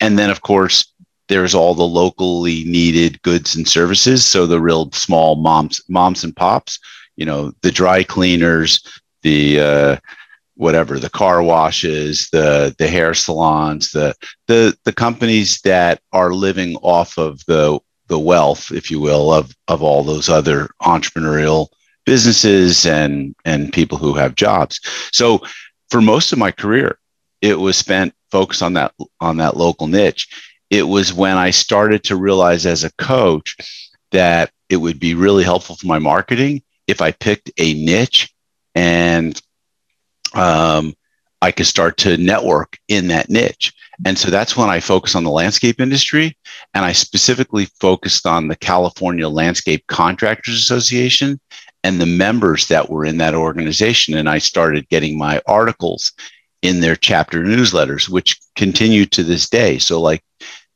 And 0.00 0.18
then, 0.18 0.30
of 0.30 0.42
course, 0.42 0.92
there's 1.28 1.54
all 1.54 1.74
the 1.74 1.82
locally 1.82 2.64
needed 2.64 3.20
goods 3.22 3.56
and 3.56 3.68
services. 3.68 4.24
So 4.24 4.46
the 4.46 4.60
real 4.60 4.90
small 4.92 5.36
moms, 5.36 5.80
moms 5.88 6.24
and 6.24 6.34
pops, 6.34 6.78
you 7.16 7.24
know, 7.24 7.52
the 7.62 7.72
dry 7.72 8.04
cleaners, 8.04 8.82
the 9.22 9.60
uh, 9.60 9.96
whatever, 10.54 10.98
the 10.98 11.10
car 11.10 11.42
washes, 11.42 12.28
the 12.30 12.74
the 12.78 12.88
hair 12.88 13.14
salons, 13.14 13.92
the 13.92 14.14
the 14.46 14.76
the 14.84 14.92
companies 14.92 15.60
that 15.62 16.00
are 16.12 16.32
living 16.32 16.76
off 16.76 17.18
of 17.18 17.44
the 17.46 17.78
the 18.08 18.18
wealth, 18.18 18.70
if 18.70 18.90
you 18.90 19.00
will, 19.00 19.32
of 19.32 19.54
of 19.68 19.82
all 19.82 20.02
those 20.04 20.28
other 20.28 20.68
entrepreneurial 20.82 21.68
businesses 22.04 22.86
and 22.86 23.34
and 23.44 23.72
people 23.72 23.98
who 23.98 24.14
have 24.14 24.34
jobs. 24.34 24.80
So 25.12 25.42
for 25.90 26.00
most 26.00 26.32
of 26.32 26.38
my 26.38 26.50
career, 26.50 26.98
it 27.40 27.58
was 27.58 27.76
spent 27.76 28.14
focused 28.30 28.62
on 28.62 28.74
that 28.74 28.92
on 29.20 29.38
that 29.38 29.56
local 29.56 29.86
niche 29.86 30.28
it 30.70 30.82
was 30.82 31.12
when 31.12 31.36
I 31.36 31.50
started 31.50 32.04
to 32.04 32.16
realize 32.16 32.66
as 32.66 32.84
a 32.84 32.92
coach 32.94 33.56
that 34.12 34.50
it 34.68 34.76
would 34.76 34.98
be 34.98 35.14
really 35.14 35.44
helpful 35.44 35.76
for 35.76 35.86
my 35.86 35.98
marketing 35.98 36.62
if 36.86 37.00
I 37.00 37.12
picked 37.12 37.50
a 37.58 37.74
niche 37.74 38.32
and 38.74 39.40
um, 40.34 40.94
I 41.42 41.52
could 41.52 41.66
start 41.66 41.96
to 41.98 42.16
network 42.16 42.78
in 42.88 43.08
that 43.08 43.30
niche. 43.30 43.72
And 44.04 44.18
so 44.18 44.30
that's 44.30 44.56
when 44.56 44.68
I 44.68 44.80
focused 44.80 45.16
on 45.16 45.24
the 45.24 45.30
landscape 45.30 45.80
industry. 45.80 46.36
And 46.74 46.84
I 46.84 46.92
specifically 46.92 47.66
focused 47.80 48.26
on 48.26 48.48
the 48.48 48.56
California 48.56 49.28
Landscape 49.28 49.86
Contractors 49.86 50.56
Association 50.56 51.40
and 51.82 52.00
the 52.00 52.06
members 52.06 52.68
that 52.68 52.90
were 52.90 53.04
in 53.04 53.18
that 53.18 53.34
organization. 53.34 54.14
And 54.14 54.28
I 54.28 54.38
started 54.38 54.88
getting 54.88 55.16
my 55.16 55.40
articles 55.46 56.12
in 56.66 56.80
their 56.80 56.96
chapter 56.96 57.44
newsletters, 57.44 58.08
which 58.08 58.40
continue 58.56 59.06
to 59.06 59.22
this 59.22 59.48
day. 59.48 59.78
So, 59.78 60.00
like 60.00 60.22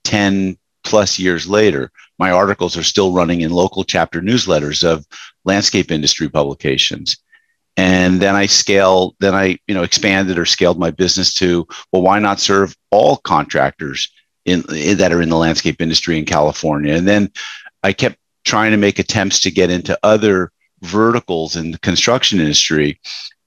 10 0.05 0.57
plus 0.85 1.19
years 1.19 1.49
later, 1.49 1.91
my 2.19 2.31
articles 2.31 2.77
are 2.77 2.85
still 2.85 3.13
running 3.13 3.41
in 3.41 3.51
local 3.51 3.83
chapter 3.83 4.21
newsletters 4.21 4.85
of 4.85 5.05
landscape 5.45 5.91
industry 5.91 6.29
publications. 6.29 7.17
And 7.77 8.21
then 8.21 8.37
I 8.37 8.47
scale, 8.47 9.17
then 9.21 9.35
I, 9.35 9.59
you 9.67 9.75
know, 9.75 9.83
expanded 9.83 10.39
or 10.39 10.45
scaled 10.45 10.79
my 10.79 10.91
business 10.91 11.35
to, 11.35 11.67
well, 11.93 12.03
why 12.03 12.19
not 12.19 12.39
serve 12.39 12.77
all 12.91 13.17
contractors 13.17 14.11
in, 14.45 14.63
in 14.75 14.99
that 14.99 15.13
are 15.13 15.23
in 15.23 15.29
the 15.29 15.37
landscape 15.37 15.81
industry 15.81 16.19
in 16.19 16.25
California? 16.25 16.95
And 16.95 17.09
then 17.09 17.33
I 17.83 17.93
kept 17.93 18.17
trying 18.45 18.71
to 18.73 18.77
make 18.77 18.99
attempts 18.99 19.41
to 19.41 19.51
get 19.51 19.71
into 19.71 19.99
other 20.03 20.53
verticals 20.83 21.57
in 21.57 21.73
the 21.73 21.79
construction 21.79 22.39
industry 22.39 23.01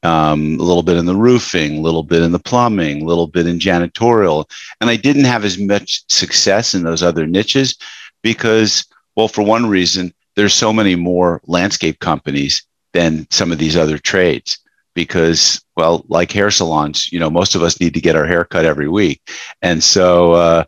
um, 0.04 0.60
a 0.60 0.64
little 0.64 0.84
bit 0.84 0.98
in 0.98 1.06
the 1.06 1.16
roofing, 1.16 1.78
a 1.78 1.82
little 1.82 2.04
bit 2.04 2.22
in 2.22 2.32
the 2.32 2.40
plumbing, 2.40 3.02
a 3.02 3.06
little 3.06 3.28
bit 3.28 3.48
in 3.48 3.60
janitorial. 3.60 4.50
And 4.82 4.90
I 4.90 4.96
didn't 4.96 5.26
have 5.26 5.46
as 5.46 5.58
much 5.58 6.04
success 6.10 6.74
in 6.74 6.84
those 6.84 7.02
other 7.02 7.26
niches 7.26 7.78
because, 8.22 8.86
well, 9.16 9.28
for 9.28 9.44
one 9.44 9.68
reason, 9.68 10.14
there's 10.36 10.54
so 10.54 10.74
many 10.74 10.96
more 10.96 11.42
landscape 11.46 12.00
companies 12.00 12.64
than 12.94 13.28
some 13.30 13.52
of 13.52 13.58
these 13.58 13.76
other 13.76 13.98
trades 13.98 14.60
because 14.96 15.64
well 15.76 16.06
like 16.08 16.32
hair 16.32 16.52
salons 16.52 17.12
you 17.12 17.20
know 17.20 17.30
most 17.30 17.56
of 17.56 17.64
us 17.64 17.80
need 17.80 17.94
to 17.94 18.02
get 18.02 18.16
our 18.16 18.26
hair 18.26 18.46
cut 18.46 18.66
every 18.66 18.88
week. 18.88 19.22
And 19.62 19.84
so 19.84 20.34
uh, 20.34 20.64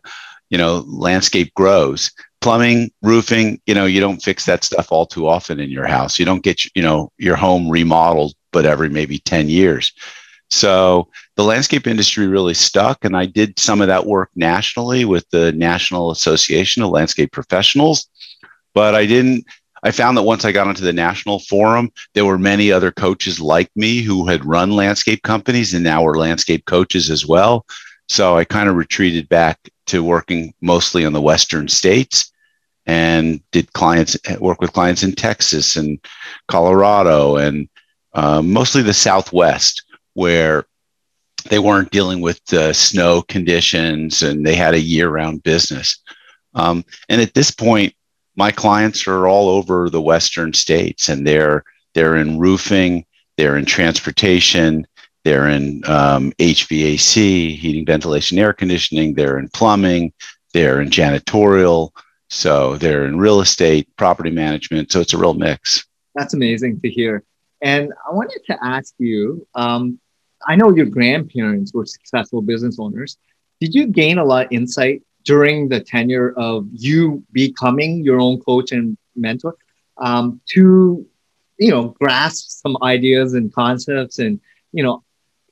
you 0.50 0.58
know 0.58 0.84
landscape 0.86 1.52
grows. 1.54 2.10
Plumbing 2.42 2.90
roofing 3.02 3.60
you 3.66 3.74
know 3.74 3.86
you 3.86 4.00
don't 4.00 4.22
fix 4.22 4.44
that 4.46 4.64
stuff 4.64 4.92
all 4.92 5.06
too 5.06 5.26
often 5.28 5.58
in 5.58 5.70
your 5.70 5.86
house. 5.86 6.18
You 6.18 6.24
don't 6.24 6.42
get 6.42 6.64
you 6.74 6.82
know 6.82 7.10
your 7.18 7.36
home 7.36 7.70
remodeled 7.70 8.34
but 8.56 8.64
every 8.64 8.88
maybe 8.88 9.18
10 9.18 9.50
years. 9.50 9.92
So 10.48 11.08
the 11.34 11.44
landscape 11.44 11.86
industry 11.86 12.26
really 12.26 12.54
stuck. 12.54 13.04
And 13.04 13.14
I 13.14 13.26
did 13.26 13.58
some 13.58 13.82
of 13.82 13.88
that 13.88 14.06
work 14.06 14.30
nationally 14.34 15.04
with 15.04 15.28
the 15.28 15.52
National 15.52 16.10
Association 16.10 16.82
of 16.82 16.88
Landscape 16.88 17.32
Professionals. 17.32 18.08
But 18.72 18.94
I 18.94 19.04
didn't, 19.04 19.44
I 19.82 19.90
found 19.90 20.16
that 20.16 20.22
once 20.22 20.46
I 20.46 20.52
got 20.52 20.68
onto 20.68 20.84
the 20.84 20.94
national 20.94 21.40
forum, 21.40 21.90
there 22.14 22.24
were 22.24 22.38
many 22.38 22.72
other 22.72 22.90
coaches 22.90 23.40
like 23.40 23.70
me 23.76 24.00
who 24.00 24.26
had 24.26 24.46
run 24.46 24.70
landscape 24.70 25.22
companies 25.22 25.74
and 25.74 25.84
now 25.84 26.02
were 26.02 26.16
landscape 26.16 26.64
coaches 26.64 27.10
as 27.10 27.26
well. 27.26 27.66
So 28.08 28.38
I 28.38 28.44
kind 28.44 28.70
of 28.70 28.76
retreated 28.76 29.28
back 29.28 29.58
to 29.88 30.02
working 30.02 30.54
mostly 30.62 31.04
in 31.04 31.12
the 31.12 31.20
Western 31.20 31.68
states 31.68 32.32
and 32.86 33.38
did 33.50 33.70
clients 33.74 34.16
work 34.40 34.62
with 34.62 34.72
clients 34.72 35.02
in 35.02 35.12
Texas 35.12 35.76
and 35.76 35.98
Colorado 36.48 37.36
and 37.36 37.68
uh, 38.16 38.40
mostly 38.42 38.82
the 38.82 38.94
Southwest, 38.94 39.84
where 40.14 40.64
they 41.50 41.58
weren't 41.58 41.90
dealing 41.90 42.20
with 42.20 42.44
the 42.46 42.72
snow 42.72 43.22
conditions 43.22 44.22
and 44.22 44.44
they 44.44 44.56
had 44.56 44.74
a 44.74 44.80
year 44.80 45.10
round 45.10 45.42
business. 45.42 45.98
Um, 46.54 46.84
and 47.08 47.20
at 47.20 47.34
this 47.34 47.50
point, 47.50 47.94
my 48.34 48.50
clients 48.50 49.06
are 49.06 49.28
all 49.28 49.48
over 49.50 49.88
the 49.88 50.00
Western 50.00 50.54
states 50.54 51.08
and 51.08 51.26
they're, 51.26 51.62
they're 51.94 52.16
in 52.16 52.38
roofing, 52.38 53.04
they're 53.36 53.58
in 53.58 53.66
transportation, 53.66 54.86
they're 55.24 55.48
in 55.48 55.82
um, 55.86 56.32
HVAC, 56.38 57.56
heating, 57.56 57.84
ventilation, 57.84 58.38
air 58.38 58.54
conditioning, 58.54 59.14
they're 59.14 59.38
in 59.38 59.48
plumbing, 59.50 60.12
they're 60.54 60.80
in 60.80 60.88
janitorial. 60.88 61.90
So 62.30 62.76
they're 62.76 63.04
in 63.04 63.18
real 63.18 63.40
estate, 63.40 63.88
property 63.96 64.30
management. 64.30 64.90
So 64.90 65.00
it's 65.00 65.12
a 65.12 65.18
real 65.18 65.34
mix. 65.34 65.86
That's 66.14 66.32
amazing 66.32 66.80
to 66.80 66.88
hear. 66.88 67.22
And 67.62 67.92
I 68.08 68.12
wanted 68.12 68.40
to 68.46 68.58
ask 68.62 68.94
you 68.98 69.46
um, 69.54 69.98
I 70.46 70.56
know 70.56 70.74
your 70.74 70.86
grandparents 70.86 71.72
were 71.72 71.86
successful 71.86 72.42
business 72.42 72.78
owners. 72.78 73.16
Did 73.60 73.74
you 73.74 73.86
gain 73.86 74.18
a 74.18 74.24
lot 74.24 74.46
of 74.46 74.52
insight 74.52 75.02
during 75.24 75.68
the 75.68 75.80
tenure 75.80 76.32
of 76.36 76.68
you 76.70 77.24
becoming 77.32 78.04
your 78.04 78.20
own 78.20 78.38
coach 78.40 78.72
and 78.72 78.96
mentor 79.16 79.56
um, 79.96 80.40
to, 80.50 81.06
you 81.58 81.70
know, 81.70 81.88
grasp 82.00 82.50
some 82.50 82.76
ideas 82.82 83.34
and 83.34 83.52
concepts 83.52 84.18
and, 84.18 84.40
you 84.72 84.82
know, 84.82 85.02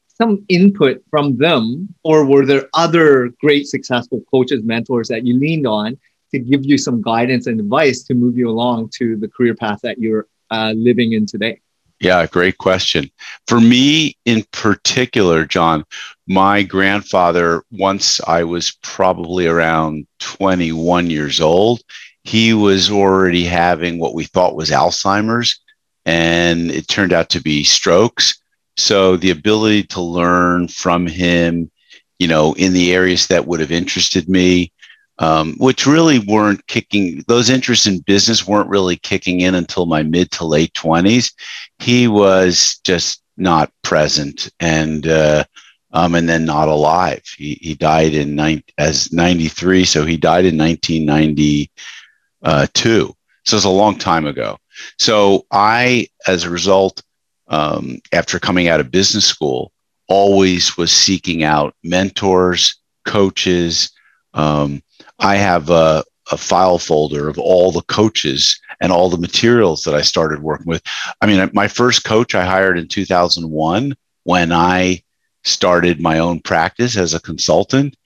some 0.06 0.44
input 0.49 1.02
from 1.11 1.37
them? 1.38 1.92
Or 2.04 2.25
were 2.25 2.46
there 2.46 2.68
other 2.75 3.30
great 3.40 3.66
successful 3.66 4.23
coaches, 4.30 4.62
mentors 4.62 5.08
that 5.08 5.26
you 5.26 5.38
leaned 5.38 5.66
on 5.66 5.99
to 6.30 6.38
give 6.38 6.64
you 6.64 6.76
some 6.78 7.00
guidance 7.00 7.46
and 7.46 7.58
advice 7.58 8.02
to 8.04 8.14
move 8.14 8.37
you 8.37 8.50
along 8.50 8.90
to 8.99 9.16
the 9.16 9.28
career 9.28 9.54
path 9.54 9.80
that 9.82 9.99
you're 9.99 10.28
uh, 10.50 10.73
living 10.76 11.14
in 11.14 11.26
today? 11.26 11.61
Yeah, 12.04 12.26
great 12.26 12.58
question. 12.58 13.11
For 13.46 13.58
me 13.58 14.18
in 14.26 14.44
particular, 14.52 15.46
John, 15.46 15.84
my 16.28 16.62
grandfather, 16.62 17.62
once 17.70 18.20
I 18.28 18.44
was 18.44 18.76
probably 18.82 19.46
around 19.46 20.06
21 20.18 21.08
years 21.08 21.40
old, 21.40 21.80
he 22.23 22.52
was 22.52 22.90
already 22.90 23.44
having 23.44 23.99
what 23.99 24.12
we 24.14 24.25
thought 24.25 24.54
was 24.54 24.68
Alzheimer's, 24.68 25.58
and 26.04 26.70
it 26.70 26.88
turned 26.88 27.14
out 27.14 27.30
to 27.30 27.40
be 27.40 27.64
strokes. 27.64 28.38
So 28.76 29.16
the 29.16 29.30
ability 29.30 29.84
to 29.84 30.02
learn 30.02 30.68
from 30.68 31.06
him, 31.06 31.70
you 32.18 32.28
know, 32.28 32.52
in 32.58 32.75
the 32.75 32.92
areas 32.92 33.28
that 33.28 33.46
would 33.46 33.61
have 33.61 33.73
interested 33.73 34.28
me, 34.28 34.74
um, 35.18 35.54
which 35.59 35.87
really 35.87 36.18
weren't 36.18 36.66
kicking, 36.66 37.23
those 37.28 37.50
interests 37.50 37.87
in 37.87 38.00
business 38.00 38.47
weren't 38.47 38.68
really 38.68 38.97
kicking 38.97 39.40
in 39.40 39.54
until 39.54 39.87
my 39.87 40.02
mid 40.02 40.30
to 40.33 40.44
late 40.44 40.75
20s. 40.75 41.33
He 41.78 42.09
was 42.09 42.80
just 42.85 43.23
not 43.37 43.73
present 43.83 44.50
and, 44.61 45.06
uh, 45.06 45.44
um, 45.92 46.16
and 46.16 46.28
then 46.28 46.44
not 46.44 46.68
alive. 46.68 47.23
He, 47.37 47.59
he 47.62 47.75
died 47.75 48.14
in 48.14 48.35
nine, 48.35 48.62
as 48.78 49.12
93. 49.12 49.85
So 49.85 50.04
he 50.04 50.16
died 50.16 50.44
in 50.44 50.59
1992. 50.59 53.16
So 53.47 53.56
it's 53.56 53.64
a 53.64 53.71
long 53.71 53.99
time 53.99 54.26
ago. 54.26 54.59
So 54.99 55.47
I, 55.52 56.09
as 56.26 56.44
a 56.44 56.50
result, 56.50 57.02
um, 57.49 57.99
after 58.12 58.40
coming 58.40 58.68
out 58.68 58.80
of 58.80 58.90
business 58.90 59.26
school, 59.26 59.71
always 60.09 60.76
was 60.76 60.90
seeking 60.90 61.44
out 61.44 61.75
mentors, 61.83 62.76
coaches. 63.04 63.90
Um, 64.33 64.83
I 65.18 65.37
have 65.37 65.71
a, 65.71 66.04
a, 66.30 66.37
file 66.37 66.78
folder 66.78 67.28
of 67.28 67.38
all 67.38 67.71
the 67.71 67.83
coaches 67.83 68.59
and 68.80 68.90
all 68.90 69.09
the 69.09 69.18
materials 69.18 69.83
that 69.85 69.94
I 69.94 70.02
started 70.02 70.42
working 70.42 70.66
with. 70.66 70.83
I 71.21 71.26
mean, 71.26 71.49
my 71.52 71.68
first 71.68 72.04
coach 72.04 72.35
I 72.35 72.44
hired 72.44 72.78
in 72.78 72.88
2001 72.88 73.94
when 74.25 74.52
I 74.52 75.02
started 75.44 76.00
my 76.00 76.18
own 76.18 76.40
practice 76.40 76.97
as 76.97 77.14
a 77.14 77.21
consultant. 77.21 77.97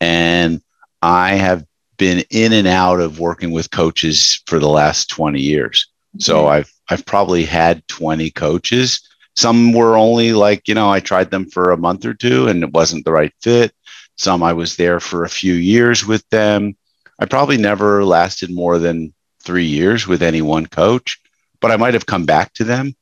And 0.00 0.60
I 1.02 1.34
have 1.34 1.64
been 1.96 2.24
in 2.30 2.52
and 2.52 2.68
out 2.68 3.00
of 3.00 3.18
working 3.18 3.50
with 3.50 3.70
coaches 3.70 4.42
for 4.46 4.58
the 4.58 4.68
last 4.68 5.08
20 5.10 5.40
years. 5.40 5.88
So 6.18 6.48
I've 6.48 6.72
I've 6.90 7.04
probably 7.04 7.44
had 7.44 7.86
20 7.88 8.30
coaches. 8.30 9.00
Some 9.36 9.72
were 9.72 9.96
only 9.96 10.32
like, 10.32 10.66
you 10.66 10.74
know, 10.74 10.90
I 10.90 11.00
tried 11.00 11.30
them 11.30 11.48
for 11.50 11.70
a 11.70 11.76
month 11.76 12.04
or 12.04 12.14
two 12.14 12.48
and 12.48 12.62
it 12.64 12.72
wasn't 12.72 13.04
the 13.04 13.12
right 13.12 13.32
fit. 13.40 13.72
Some 14.18 14.42
I 14.42 14.52
was 14.52 14.76
there 14.76 15.00
for 15.00 15.24
a 15.24 15.30
few 15.30 15.54
years 15.54 16.06
with 16.06 16.28
them. 16.30 16.76
I 17.18 17.26
probably 17.26 17.56
never 17.56 18.04
lasted 18.04 18.50
more 18.50 18.78
than 18.78 19.14
three 19.42 19.66
years 19.66 20.06
with 20.06 20.22
any 20.22 20.42
one 20.42 20.66
coach, 20.66 21.18
but 21.60 21.70
I 21.70 21.76
might 21.76 21.94
have 21.94 22.06
come 22.06 22.26
back 22.26 22.52
to 22.54 22.64
them. 22.64 22.94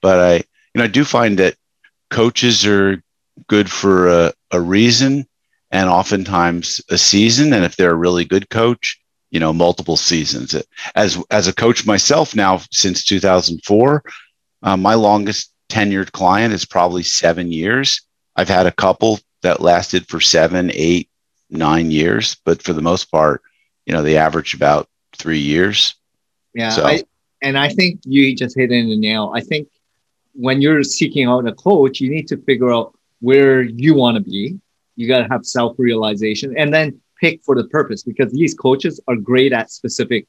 But 0.00 0.18
I, 0.18 0.34
you 0.36 0.78
know, 0.78 0.84
I 0.84 0.88
do 0.88 1.04
find 1.04 1.38
that 1.38 1.56
coaches 2.10 2.64
are 2.66 3.02
good 3.48 3.70
for 3.70 4.08
a, 4.08 4.32
a 4.50 4.60
reason 4.60 5.26
and 5.70 5.88
oftentimes 5.88 6.80
a 6.88 6.98
season. 6.98 7.52
And 7.52 7.64
if 7.64 7.76
they're 7.76 7.92
a 7.92 7.94
really 7.94 8.24
good 8.24 8.48
coach, 8.50 9.00
you 9.30 9.38
know 9.40 9.52
multiple 9.52 9.96
seasons 9.96 10.54
as 10.94 11.22
as 11.30 11.48
a 11.48 11.54
coach 11.54 11.86
myself 11.86 12.34
now 12.34 12.60
since 12.70 13.04
2004 13.04 14.02
uh, 14.62 14.76
my 14.76 14.94
longest 14.94 15.52
tenured 15.68 16.12
client 16.12 16.52
is 16.52 16.64
probably 16.64 17.02
seven 17.02 17.52
years 17.52 18.02
i've 18.36 18.48
had 18.48 18.66
a 18.66 18.72
couple 18.72 19.20
that 19.42 19.60
lasted 19.60 20.06
for 20.08 20.20
seven 20.20 20.70
eight 20.74 21.08
nine 21.50 21.90
years 21.90 22.36
but 22.44 22.62
for 22.62 22.72
the 22.72 22.82
most 22.82 23.10
part 23.10 23.42
you 23.86 23.92
know 23.92 24.02
they 24.02 24.16
average 24.16 24.54
about 24.54 24.88
three 25.16 25.38
years 25.38 25.94
yeah 26.54 26.70
so. 26.70 26.84
I, 26.84 27.02
and 27.42 27.58
i 27.58 27.68
think 27.68 28.00
you 28.04 28.34
just 28.36 28.56
hit 28.56 28.70
in 28.70 28.88
the 28.88 28.96
nail 28.96 29.32
i 29.34 29.40
think 29.40 29.68
when 30.34 30.60
you're 30.62 30.84
seeking 30.84 31.26
out 31.26 31.46
a 31.48 31.52
coach 31.52 32.00
you 32.00 32.08
need 32.08 32.28
to 32.28 32.36
figure 32.36 32.72
out 32.72 32.96
where 33.20 33.62
you 33.62 33.94
want 33.94 34.16
to 34.16 34.22
be 34.22 34.60
you 34.96 35.08
got 35.08 35.18
to 35.18 35.28
have 35.28 35.44
self-realization 35.44 36.56
and 36.56 36.72
then 36.72 37.00
pick 37.20 37.42
for 37.44 37.54
the 37.54 37.64
purpose 37.64 38.02
because 38.02 38.32
these 38.32 38.54
coaches 38.54 39.00
are 39.06 39.16
great 39.16 39.52
at 39.52 39.70
specific, 39.70 40.26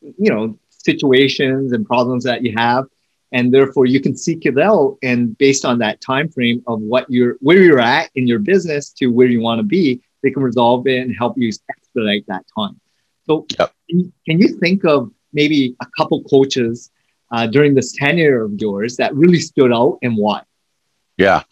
you 0.00 0.32
know, 0.32 0.58
situations 0.70 1.72
and 1.72 1.86
problems 1.86 2.24
that 2.24 2.42
you 2.42 2.54
have. 2.56 2.84
And 3.32 3.52
therefore 3.52 3.86
you 3.86 4.00
can 4.00 4.16
seek 4.16 4.46
it 4.46 4.58
out 4.58 4.98
and 5.02 5.36
based 5.36 5.64
on 5.64 5.78
that 5.80 6.00
time 6.00 6.28
frame 6.28 6.62
of 6.66 6.80
what 6.80 7.10
you're 7.10 7.36
where 7.40 7.58
you're 7.58 7.80
at 7.80 8.10
in 8.14 8.26
your 8.26 8.38
business 8.38 8.90
to 8.92 9.06
where 9.08 9.26
you 9.26 9.40
want 9.40 9.58
to 9.58 9.64
be, 9.64 10.00
they 10.22 10.30
can 10.30 10.42
resolve 10.42 10.86
it 10.86 11.00
and 11.00 11.14
help 11.16 11.36
you 11.36 11.50
expedite 11.68 12.24
that 12.28 12.44
time. 12.56 12.80
So 13.26 13.46
yep. 13.58 13.72
can 13.88 14.40
you 14.40 14.48
think 14.58 14.84
of 14.84 15.10
maybe 15.32 15.76
a 15.80 15.86
couple 15.98 16.22
coaches 16.24 16.90
uh, 17.32 17.48
during 17.48 17.74
this 17.74 17.92
tenure 17.92 18.44
of 18.44 18.52
yours 18.60 18.96
that 18.96 19.14
really 19.14 19.40
stood 19.40 19.72
out 19.72 19.98
and 20.02 20.16
why? 20.16 20.42
Yeah. 21.16 21.42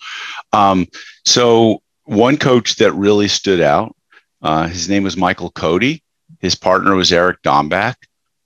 Um, 0.53 0.87
so 1.25 1.83
one 2.05 2.37
coach 2.37 2.77
that 2.77 2.93
really 2.93 3.29
stood 3.29 3.61
out 3.61 3.97
uh, 4.45 4.69
his 4.69 4.91
name 4.91 5.03
was 5.03 5.17
Michael 5.17 5.51
Cody. 5.51 6.03
His 6.39 6.55
partner 6.55 6.95
was 6.95 7.11
Eric 7.11 7.43
Dombach. 7.43 7.97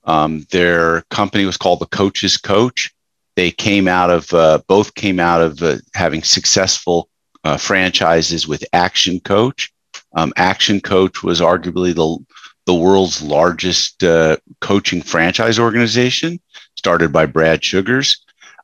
Um, 0.05 0.47
their 0.49 1.01
company 1.11 1.45
was 1.45 1.57
called 1.57 1.79
the 1.79 1.87
Coach's 1.87 2.37
Coach. 2.37 2.91
They 3.39 3.51
came 3.51 3.87
out 3.87 4.09
of 4.09 4.33
uh, 4.33 4.59
both 4.67 4.95
came 4.95 5.17
out 5.17 5.41
of 5.41 5.63
uh, 5.63 5.77
having 5.93 6.23
successful 6.23 7.07
uh, 7.45 7.55
franchises 7.55 8.49
with 8.49 8.65
Action 8.73 9.21
Coach. 9.21 9.71
Um, 10.11 10.33
Action 10.35 10.81
Coach 10.81 11.23
was 11.23 11.39
arguably 11.39 11.95
the 11.95 12.17
the 12.65 12.73
world's 12.73 13.21
largest 13.21 14.03
uh, 14.03 14.35
coaching 14.59 15.01
franchise 15.01 15.57
organization, 15.57 16.41
started 16.75 17.13
by 17.13 17.25
Brad 17.25 17.63
Sugars. 17.63 18.21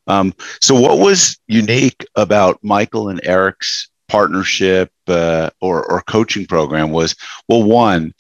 Um, 0.08 0.34
so, 0.60 0.78
what 0.78 1.00
was 1.00 1.40
unique 1.48 2.06
about 2.18 2.60
Michael 2.62 3.08
and 3.08 3.22
Eric's 3.24 3.88
partnership 4.10 4.92
uh, 5.08 5.52
or, 5.62 5.90
or 5.90 6.02
coaching 6.02 6.46
program 6.46 6.92
was 6.92 7.16
well 7.48 7.64
one 7.64 8.14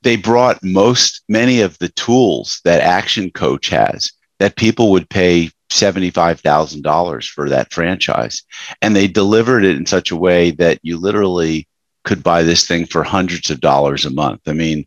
they 0.00 0.16
brought 0.16 0.64
most 0.64 1.22
many 1.28 1.60
of 1.60 1.76
the 1.80 1.90
tools 1.90 2.62
that 2.64 2.80
action 2.80 3.30
coach 3.30 3.68
has 3.68 4.10
that 4.38 4.56
people 4.56 4.90
would 4.90 5.08
pay 5.10 5.50
$75,000 5.70 7.28
for 7.28 7.48
that 7.48 7.72
franchise. 7.72 8.42
And 8.82 8.94
they 8.94 9.08
delivered 9.08 9.64
it 9.64 9.76
in 9.76 9.86
such 9.86 10.10
a 10.10 10.16
way 10.16 10.50
that 10.52 10.78
you 10.82 10.98
literally 10.98 11.66
could 12.04 12.22
buy 12.22 12.42
this 12.42 12.66
thing 12.66 12.86
for 12.86 13.02
hundreds 13.02 13.50
of 13.50 13.60
dollars 13.60 14.04
a 14.04 14.10
month. 14.10 14.40
I 14.46 14.52
mean 14.52 14.86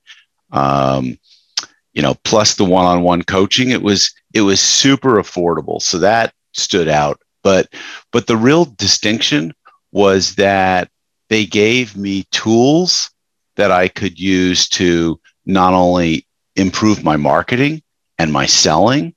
um, 0.51 1.17
you 1.93 2.01
know 2.01 2.15
plus 2.23 2.55
the 2.55 2.65
one-on-one 2.65 3.23
coaching 3.23 3.69
it 3.69 3.81
was 3.81 4.13
it 4.33 4.41
was 4.41 4.61
super 4.61 5.15
affordable. 5.15 5.81
So 5.81 5.99
that 5.99 6.33
stood 6.53 6.87
out. 6.87 7.21
But 7.43 7.73
but 8.11 8.27
the 8.27 8.37
real 8.37 8.65
distinction 8.65 9.53
was 9.91 10.35
that 10.35 10.89
they 11.29 11.45
gave 11.45 11.95
me 11.95 12.23
tools 12.31 13.11
that 13.55 13.71
I 13.71 13.87
could 13.87 14.19
use 14.19 14.67
to 14.69 15.19
not 15.45 15.73
only 15.73 16.25
improve 16.55 17.03
my 17.03 17.17
marketing 17.17 17.81
and 18.17 18.31
my 18.31 18.45
selling. 18.45 19.13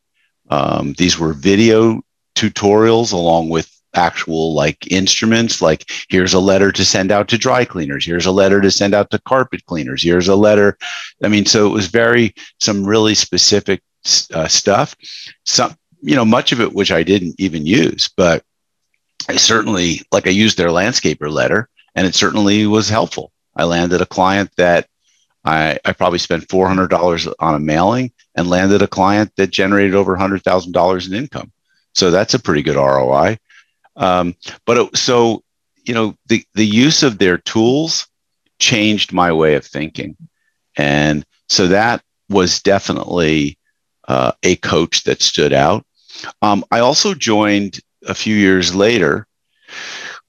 Um, 0.52 0.94
these 0.98 1.18
were 1.18 1.32
video 1.32 2.02
tutorials 2.34 3.12
along 3.12 3.48
with 3.48 3.68
actual 3.94 4.54
like 4.54 4.90
instruments 4.90 5.60
like 5.60 5.90
here's 6.08 6.32
a 6.32 6.40
letter 6.40 6.72
to 6.72 6.82
send 6.82 7.12
out 7.12 7.28
to 7.28 7.36
dry 7.36 7.62
cleaners 7.62 8.06
here's 8.06 8.24
a 8.24 8.32
letter 8.32 8.58
to 8.58 8.70
send 8.70 8.94
out 8.94 9.10
to 9.10 9.18
carpet 9.18 9.62
cleaners 9.66 10.02
here's 10.02 10.28
a 10.28 10.34
letter 10.34 10.78
i 11.22 11.28
mean 11.28 11.44
so 11.44 11.66
it 11.66 11.74
was 11.74 11.88
very 11.88 12.34
some 12.58 12.86
really 12.86 13.14
specific 13.14 13.82
uh, 14.32 14.48
stuff 14.48 14.96
some 15.44 15.76
you 16.00 16.16
know 16.16 16.24
much 16.24 16.52
of 16.52 16.60
it 16.62 16.72
which 16.72 16.90
i 16.90 17.02
didn't 17.02 17.34
even 17.36 17.66
use 17.66 18.08
but 18.16 18.42
I 19.28 19.36
certainly 19.36 20.02
like 20.10 20.26
I 20.26 20.30
used 20.30 20.58
their 20.58 20.68
landscaper 20.68 21.30
letter 21.30 21.68
and 21.94 22.06
it 22.06 22.14
certainly 22.14 22.66
was 22.66 22.88
helpful. 22.88 23.32
I 23.54 23.64
landed 23.64 24.00
a 24.00 24.06
client 24.06 24.50
that 24.56 24.88
I, 25.44 25.78
I 25.84 25.92
probably 25.92 26.18
spent 26.18 26.48
$400 26.48 27.34
on 27.38 27.54
a 27.54 27.60
mailing 27.60 28.12
and 28.34 28.48
landed 28.48 28.82
a 28.82 28.88
client 28.88 29.32
that 29.36 29.50
generated 29.50 29.94
over 29.94 30.16
$100,000 30.16 31.06
in 31.06 31.14
income. 31.14 31.52
So 31.94 32.10
that's 32.10 32.34
a 32.34 32.38
pretty 32.38 32.62
good 32.62 32.76
ROI. 32.76 33.38
Um, 33.96 34.34
but 34.64 34.78
it, 34.78 34.96
so, 34.96 35.42
you 35.84 35.94
know, 35.94 36.16
the, 36.26 36.44
the 36.54 36.66
use 36.66 37.02
of 37.02 37.18
their 37.18 37.38
tools 37.38 38.08
changed 38.58 39.12
my 39.12 39.32
way 39.32 39.54
of 39.54 39.66
thinking. 39.66 40.16
And 40.76 41.24
so 41.48 41.68
that 41.68 42.02
was 42.30 42.62
definitely 42.62 43.58
uh, 44.08 44.32
a 44.42 44.56
coach 44.56 45.04
that 45.04 45.20
stood 45.20 45.52
out. 45.52 45.84
Um, 46.40 46.64
I 46.70 46.80
also 46.80 47.14
joined 47.14 47.80
a 48.06 48.14
few 48.14 48.36
years 48.36 48.74
later, 48.74 49.26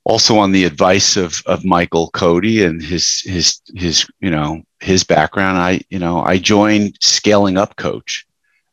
also 0.04 0.38
on 0.38 0.52
the 0.52 0.66
advice 0.66 1.16
of 1.16 1.42
of 1.46 1.64
Michael 1.64 2.10
Cody 2.12 2.64
and 2.64 2.82
his 2.82 3.22
his 3.22 3.62
his 3.76 4.06
you 4.20 4.30
know 4.30 4.62
his 4.84 5.04
background, 5.04 5.58
I 5.58 5.82
you 5.90 6.00
know 6.00 6.22
I 6.22 6.38
joined 6.38 6.98
Scaling 7.02 7.58
Up 7.58 7.76
Coach. 7.76 8.26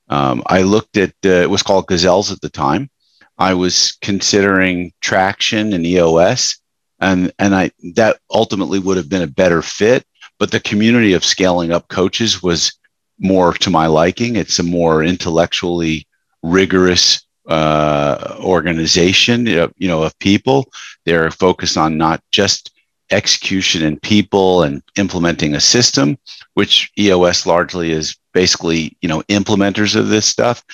Um, 0.08 0.42
I 0.46 0.62
looked 0.62 0.96
at 0.96 1.14
uh, 1.24 1.28
it 1.28 1.50
was 1.50 1.62
called 1.62 1.86
Gazelles 1.86 2.32
at 2.32 2.40
the 2.40 2.50
time. 2.50 2.90
I 3.38 3.54
was 3.54 3.92
considering 4.02 4.92
Traction 5.00 5.72
and 5.72 5.86
EOS, 5.86 6.58
and 6.98 7.32
and 7.38 7.54
I 7.54 7.70
that 7.94 8.18
ultimately 8.30 8.78
would 8.78 8.96
have 8.96 9.08
been 9.08 9.22
a 9.22 9.26
better 9.26 9.62
fit. 9.62 10.04
But 10.38 10.50
the 10.50 10.60
community 10.60 11.12
of 11.12 11.24
scaling 11.24 11.70
up 11.70 11.88
coaches 11.88 12.42
was 12.42 12.72
more 13.18 13.52
to 13.54 13.70
my 13.70 13.86
liking. 13.86 14.36
It's 14.36 14.58
a 14.58 14.62
more 14.62 15.04
intellectually 15.04 16.06
rigorous 16.42 17.22
uh, 17.46 18.36
organization, 18.40 19.46
you 19.46 19.70
know, 19.80 20.02
of 20.02 20.18
people. 20.18 20.70
They're 21.04 21.30
focused 21.30 21.76
on 21.76 21.98
not 21.98 22.22
just 22.32 22.72
execution 23.10 23.84
and 23.84 24.00
people 24.02 24.62
and 24.62 24.82
implementing 24.96 25.54
a 25.54 25.60
system, 25.60 26.18
which 26.54 26.90
EOS 26.98 27.46
largely 27.46 27.90
is 27.92 28.16
basically, 28.32 28.96
you 29.00 29.08
know, 29.08 29.22
implementers 29.22 29.96
of 29.96 30.08
this 30.08 30.26
stuff. 30.26 30.64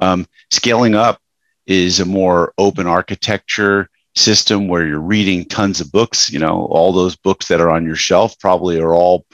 Um, 0.00 0.26
scaling 0.50 0.94
up 0.94 1.20
is 1.66 2.00
a 2.00 2.04
more 2.04 2.52
open 2.58 2.86
architecture 2.86 3.88
system 4.14 4.68
where 4.68 4.86
you're 4.86 5.00
reading 5.00 5.44
tons 5.44 5.80
of 5.80 5.90
books. 5.90 6.30
You 6.30 6.38
know, 6.38 6.66
all 6.66 6.92
those 6.92 7.16
books 7.16 7.48
that 7.48 7.60
are 7.60 7.70
on 7.70 7.84
your 7.84 7.96
shelf 7.96 8.38
probably 8.38 8.78
are 8.78 8.94
all 8.94 9.24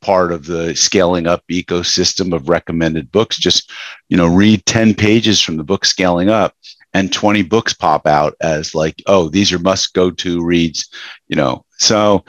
part 0.00 0.32
of 0.32 0.46
the 0.46 0.74
scaling 0.76 1.26
up 1.26 1.42
ecosystem 1.50 2.34
of 2.34 2.48
recommended 2.48 3.10
books. 3.10 3.36
Just, 3.36 3.70
you 4.08 4.16
know, 4.16 4.26
read 4.26 4.64
10 4.66 4.94
pages 4.94 5.40
from 5.40 5.56
the 5.56 5.64
book 5.64 5.84
scaling 5.84 6.28
up 6.28 6.54
and 6.98 7.12
20 7.12 7.42
books 7.42 7.72
pop 7.72 8.08
out 8.08 8.34
as 8.40 8.74
like, 8.74 9.00
oh, 9.06 9.28
these 9.28 9.52
are 9.52 9.58
must 9.60 9.94
go 9.94 10.10
to 10.10 10.44
reads, 10.44 10.88
you 11.28 11.36
know. 11.36 11.64
So, 11.78 12.24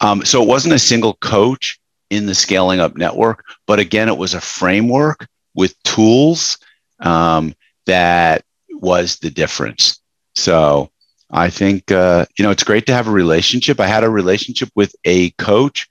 um, 0.00 0.24
so 0.24 0.42
it 0.42 0.48
wasn't 0.48 0.74
a 0.74 0.80
single 0.80 1.14
coach 1.14 1.78
in 2.10 2.26
the 2.26 2.34
scaling 2.34 2.80
up 2.80 2.96
network, 2.96 3.44
but 3.68 3.78
again, 3.78 4.08
it 4.08 4.18
was 4.18 4.34
a 4.34 4.40
framework 4.40 5.28
with 5.54 5.80
tools 5.84 6.58
um, 6.98 7.54
that 7.86 8.44
was 8.72 9.16
the 9.18 9.30
difference. 9.30 10.00
So 10.34 10.90
I 11.30 11.48
think, 11.48 11.92
uh, 11.92 12.26
you 12.36 12.42
know, 12.42 12.50
it's 12.50 12.64
great 12.64 12.86
to 12.86 12.92
have 12.92 13.06
a 13.06 13.12
relationship. 13.12 13.78
I 13.78 13.86
had 13.86 14.02
a 14.02 14.10
relationship 14.10 14.70
with 14.74 14.92
a 15.04 15.30
coach 15.32 15.88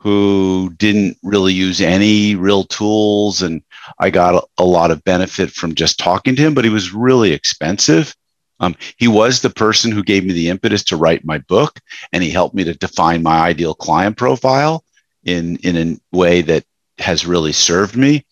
who 0.00 0.72
didn't 0.78 1.18
really 1.22 1.52
use 1.52 1.80
any 1.80 2.34
real 2.34 2.64
tools 2.64 3.42
and 3.42 3.62
I 3.98 4.08
got 4.08 4.48
a, 4.58 4.64
lot 4.64 4.90
of 4.90 5.04
benefit 5.04 5.50
from 5.50 5.74
just 5.74 5.98
talking 5.98 6.34
to 6.36 6.42
him, 6.42 6.54
but 6.54 6.64
he 6.64 6.70
was 6.70 6.94
really 6.94 7.32
expensive. 7.32 8.16
Um, 8.60 8.76
he 8.96 9.08
was 9.08 9.40
the 9.40 9.50
person 9.50 9.92
who 9.92 10.02
gave 10.02 10.24
me 10.24 10.32
the 10.32 10.48
impetus 10.48 10.82
to 10.84 10.96
write 10.96 11.24
my 11.24 11.38
book, 11.38 11.80
and 12.12 12.22
he 12.22 12.30
helped 12.30 12.54
me 12.54 12.64
to 12.64 12.74
define 12.74 13.22
my 13.22 13.40
ideal 13.40 13.74
client 13.74 14.16
profile 14.16 14.84
in 15.24 15.56
in 15.58 15.76
a 15.76 16.16
way 16.16 16.42
that 16.42 16.64
has 16.98 17.26
really 17.26 17.52
served 17.52 17.96
me. 17.96 18.24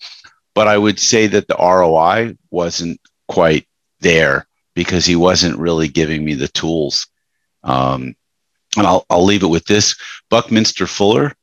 But 0.54 0.68
I 0.68 0.78
would 0.78 0.98
say 0.98 1.26
that 1.28 1.48
the 1.48 1.56
ROI 1.56 2.36
wasn't 2.50 3.00
quite 3.26 3.66
there 4.00 4.46
because 4.74 5.06
he 5.06 5.16
wasn't 5.16 5.58
really 5.58 5.88
giving 5.88 6.24
me 6.24 6.34
the 6.34 6.48
tools. 6.48 7.06
Um, 7.62 8.14
and 8.76 8.86
I'll, 8.86 9.06
I'll 9.10 9.24
leave 9.24 9.42
it 9.42 9.48
with 9.48 9.64
this 9.64 9.96
Buckminster 10.30 10.86
Fuller 10.86 11.34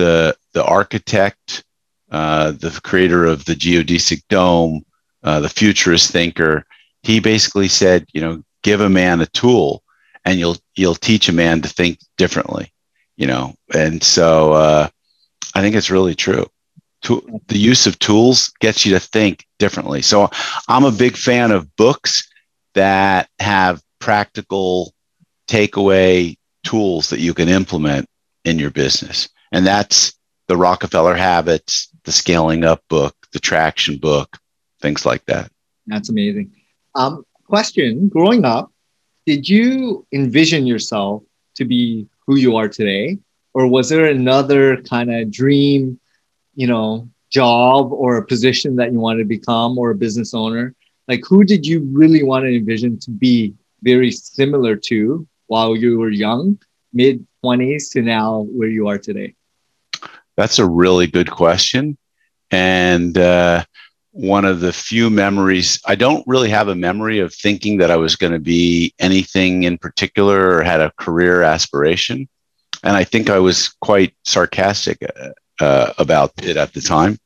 the 0.00 0.36
the 0.54 0.64
architect, 0.64 1.62
uh, 2.10 2.52
the 2.52 2.80
creator 2.82 3.24
of 3.24 3.44
the 3.44 3.54
geodesic 3.54 4.22
dome, 4.28 4.82
uh, 5.22 5.40
the 5.40 5.48
futurist 5.48 6.10
thinker, 6.10 6.64
he 7.02 7.20
basically 7.20 7.68
said, 7.68 8.06
you 8.12 8.20
know, 8.20 8.42
give 8.62 8.80
a 8.80 8.88
man 8.88 9.20
a 9.20 9.26
tool, 9.26 9.82
and 10.24 10.38
you'll 10.38 10.56
you'll 10.74 10.94
teach 10.94 11.28
a 11.28 11.32
man 11.44 11.60
to 11.62 11.68
think 11.68 11.98
differently, 12.16 12.72
you 13.16 13.26
know. 13.26 13.54
And 13.74 14.02
so 14.02 14.52
uh, 14.52 14.88
I 15.54 15.60
think 15.60 15.76
it's 15.76 15.90
really 15.90 16.14
true. 16.14 16.46
To, 17.02 17.40
the 17.48 17.58
use 17.58 17.86
of 17.86 17.98
tools 17.98 18.52
gets 18.60 18.84
you 18.84 18.92
to 18.92 19.00
think 19.00 19.46
differently. 19.58 20.02
So 20.02 20.30
I'm 20.68 20.84
a 20.84 20.92
big 20.92 21.16
fan 21.16 21.50
of 21.50 21.74
books 21.76 22.28
that 22.74 23.28
have 23.38 23.82
practical 24.00 24.92
takeaway 25.48 26.36
tools 26.62 27.08
that 27.10 27.20
you 27.20 27.32
can 27.34 27.48
implement 27.48 28.06
in 28.44 28.58
your 28.58 28.70
business. 28.70 29.28
And 29.52 29.66
that's 29.66 30.14
the 30.48 30.56
Rockefeller 30.56 31.14
Habits, 31.14 31.88
the 32.04 32.12
Scaling 32.12 32.64
Up 32.64 32.82
book, 32.88 33.14
the 33.32 33.40
Traction 33.40 33.98
book, 33.98 34.38
things 34.80 35.04
like 35.04 35.24
that. 35.26 35.50
That's 35.86 36.08
amazing. 36.08 36.52
Um, 36.94 37.24
question 37.46 38.08
Growing 38.08 38.44
up, 38.44 38.72
did 39.26 39.48
you 39.48 40.06
envision 40.12 40.66
yourself 40.66 41.22
to 41.56 41.64
be 41.64 42.06
who 42.26 42.36
you 42.36 42.56
are 42.56 42.68
today? 42.68 43.18
Or 43.54 43.66
was 43.66 43.88
there 43.88 44.06
another 44.06 44.80
kind 44.82 45.12
of 45.12 45.30
dream, 45.30 45.98
you 46.54 46.66
know, 46.66 47.08
job 47.30 47.92
or 47.92 48.16
a 48.16 48.26
position 48.26 48.76
that 48.76 48.92
you 48.92 49.00
wanted 49.00 49.18
to 49.18 49.24
become 49.24 49.78
or 49.78 49.90
a 49.90 49.94
business 49.94 50.34
owner? 50.34 50.74
Like, 51.08 51.22
who 51.28 51.44
did 51.44 51.66
you 51.66 51.80
really 51.92 52.22
want 52.22 52.44
to 52.44 52.56
envision 52.56 52.98
to 53.00 53.10
be 53.10 53.54
very 53.82 54.12
similar 54.12 54.76
to 54.76 55.26
while 55.46 55.76
you 55.76 55.98
were 55.98 56.10
young, 56.10 56.58
mid 56.92 57.26
20s 57.44 57.90
to 57.92 58.02
now 58.02 58.46
where 58.50 58.68
you 58.68 58.86
are 58.88 58.98
today? 58.98 59.34
That's 60.36 60.58
a 60.58 60.66
really 60.66 61.06
good 61.06 61.30
question. 61.30 61.98
And 62.50 63.16
uh, 63.16 63.64
one 64.12 64.44
of 64.44 64.60
the 64.60 64.72
few 64.72 65.10
memories, 65.10 65.80
I 65.86 65.94
don't 65.94 66.26
really 66.26 66.50
have 66.50 66.68
a 66.68 66.74
memory 66.74 67.20
of 67.20 67.32
thinking 67.32 67.78
that 67.78 67.90
I 67.90 67.96
was 67.96 68.16
going 68.16 68.32
to 68.32 68.40
be 68.40 68.92
anything 68.98 69.62
in 69.62 69.78
particular 69.78 70.56
or 70.56 70.62
had 70.62 70.80
a 70.80 70.92
career 70.98 71.42
aspiration. 71.42 72.28
And 72.82 72.96
I 72.96 73.04
think 73.04 73.30
I 73.30 73.38
was 73.38 73.68
quite 73.80 74.14
sarcastic 74.24 74.98
uh, 75.02 75.30
uh 75.60 75.92
about 75.98 76.32
it 76.42 76.56
at 76.56 76.72
the 76.72 76.80
time. 76.80 77.18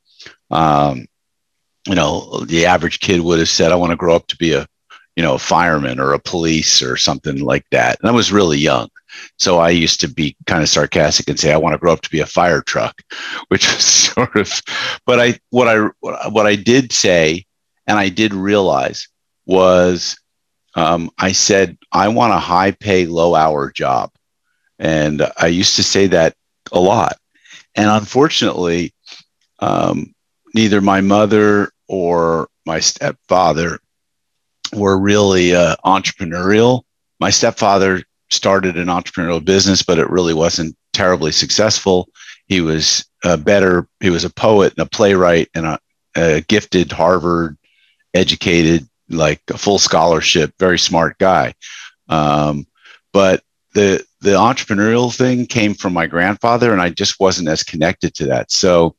Um, 0.51 1.07
you 1.87 1.95
know, 1.95 2.39
the 2.45 2.65
average 2.65 2.99
kid 2.99 3.21
would 3.21 3.39
have 3.39 3.49
said, 3.49 3.71
I 3.71 3.75
want 3.75 3.91
to 3.91 3.95
grow 3.95 4.15
up 4.15 4.27
to 4.27 4.37
be 4.37 4.53
a, 4.53 4.67
you 5.15 5.23
know, 5.23 5.35
a 5.35 5.39
fireman 5.39 5.99
or 5.99 6.13
a 6.13 6.19
police 6.19 6.81
or 6.81 6.97
something 6.97 7.39
like 7.39 7.65
that. 7.71 7.99
And 7.99 8.09
I 8.09 8.11
was 8.11 8.31
really 8.31 8.57
young. 8.57 8.89
So 9.37 9.59
I 9.59 9.69
used 9.69 9.99
to 10.01 10.07
be 10.07 10.35
kind 10.45 10.61
of 10.63 10.69
sarcastic 10.69 11.29
and 11.29 11.39
say, 11.39 11.51
I 11.51 11.57
want 11.57 11.73
to 11.73 11.77
grow 11.77 11.93
up 11.93 12.01
to 12.01 12.09
be 12.09 12.19
a 12.19 12.25
fire 12.25 12.61
truck, 12.61 13.01
which 13.49 13.65
was 13.67 13.83
sort 13.83 14.35
of, 14.35 14.61
but 15.05 15.19
I, 15.19 15.39
what 15.49 15.67
I, 15.67 16.29
what 16.29 16.47
I 16.47 16.55
did 16.55 16.91
say, 16.91 17.45
and 17.87 17.99
I 17.99 18.09
did 18.09 18.33
realize 18.33 19.07
was, 19.45 20.17
um, 20.75 21.09
I 21.17 21.31
said, 21.31 21.77
I 21.91 22.07
want 22.09 22.33
a 22.33 22.39
high 22.39 22.71
pay, 22.71 23.05
low 23.05 23.35
hour 23.35 23.71
job. 23.71 24.11
And 24.79 25.21
I 25.37 25.47
used 25.47 25.77
to 25.77 25.83
say 25.83 26.07
that 26.07 26.35
a 26.71 26.79
lot. 26.79 27.17
And 27.75 27.89
unfortunately, 27.89 28.93
um, 29.59 30.13
neither 30.53 30.81
my 30.81 31.01
mother 31.01 31.71
or 31.87 32.49
my 32.65 32.79
stepfather 32.79 33.79
were 34.73 34.97
really 34.97 35.55
uh, 35.55 35.75
entrepreneurial. 35.85 36.83
My 37.19 37.29
stepfather 37.29 38.03
started 38.31 38.77
an 38.77 38.87
entrepreneurial 38.87 39.43
business, 39.43 39.83
but 39.83 39.99
it 39.99 40.09
really 40.09 40.33
wasn't 40.33 40.75
terribly 40.93 41.31
successful. 41.31 42.09
He 42.47 42.61
was 42.61 43.05
a 43.23 43.37
better, 43.37 43.87
he 43.99 44.09
was 44.09 44.23
a 44.23 44.29
poet 44.29 44.73
and 44.77 44.85
a 44.85 44.89
playwright 44.89 45.49
and 45.55 45.65
a, 45.65 45.79
a 46.15 46.41
gifted 46.41 46.91
Harvard 46.91 47.57
educated, 48.13 48.87
like 49.09 49.41
a 49.49 49.57
full 49.57 49.77
scholarship, 49.77 50.53
very 50.59 50.79
smart 50.79 51.17
guy. 51.17 51.53
Um, 52.09 52.65
but 53.13 53.43
the 53.73 54.05
the 54.21 54.31
entrepreneurial 54.31 55.15
thing 55.15 55.45
came 55.45 55.75
from 55.75 55.93
my 55.93 56.07
grandfather, 56.07 56.71
and 56.71 56.81
I 56.81 56.89
just 56.89 57.19
wasn't 57.19 57.49
as 57.49 57.61
connected 57.61 58.15
to 58.15 58.25
that. 58.25 58.51
So 58.51 58.95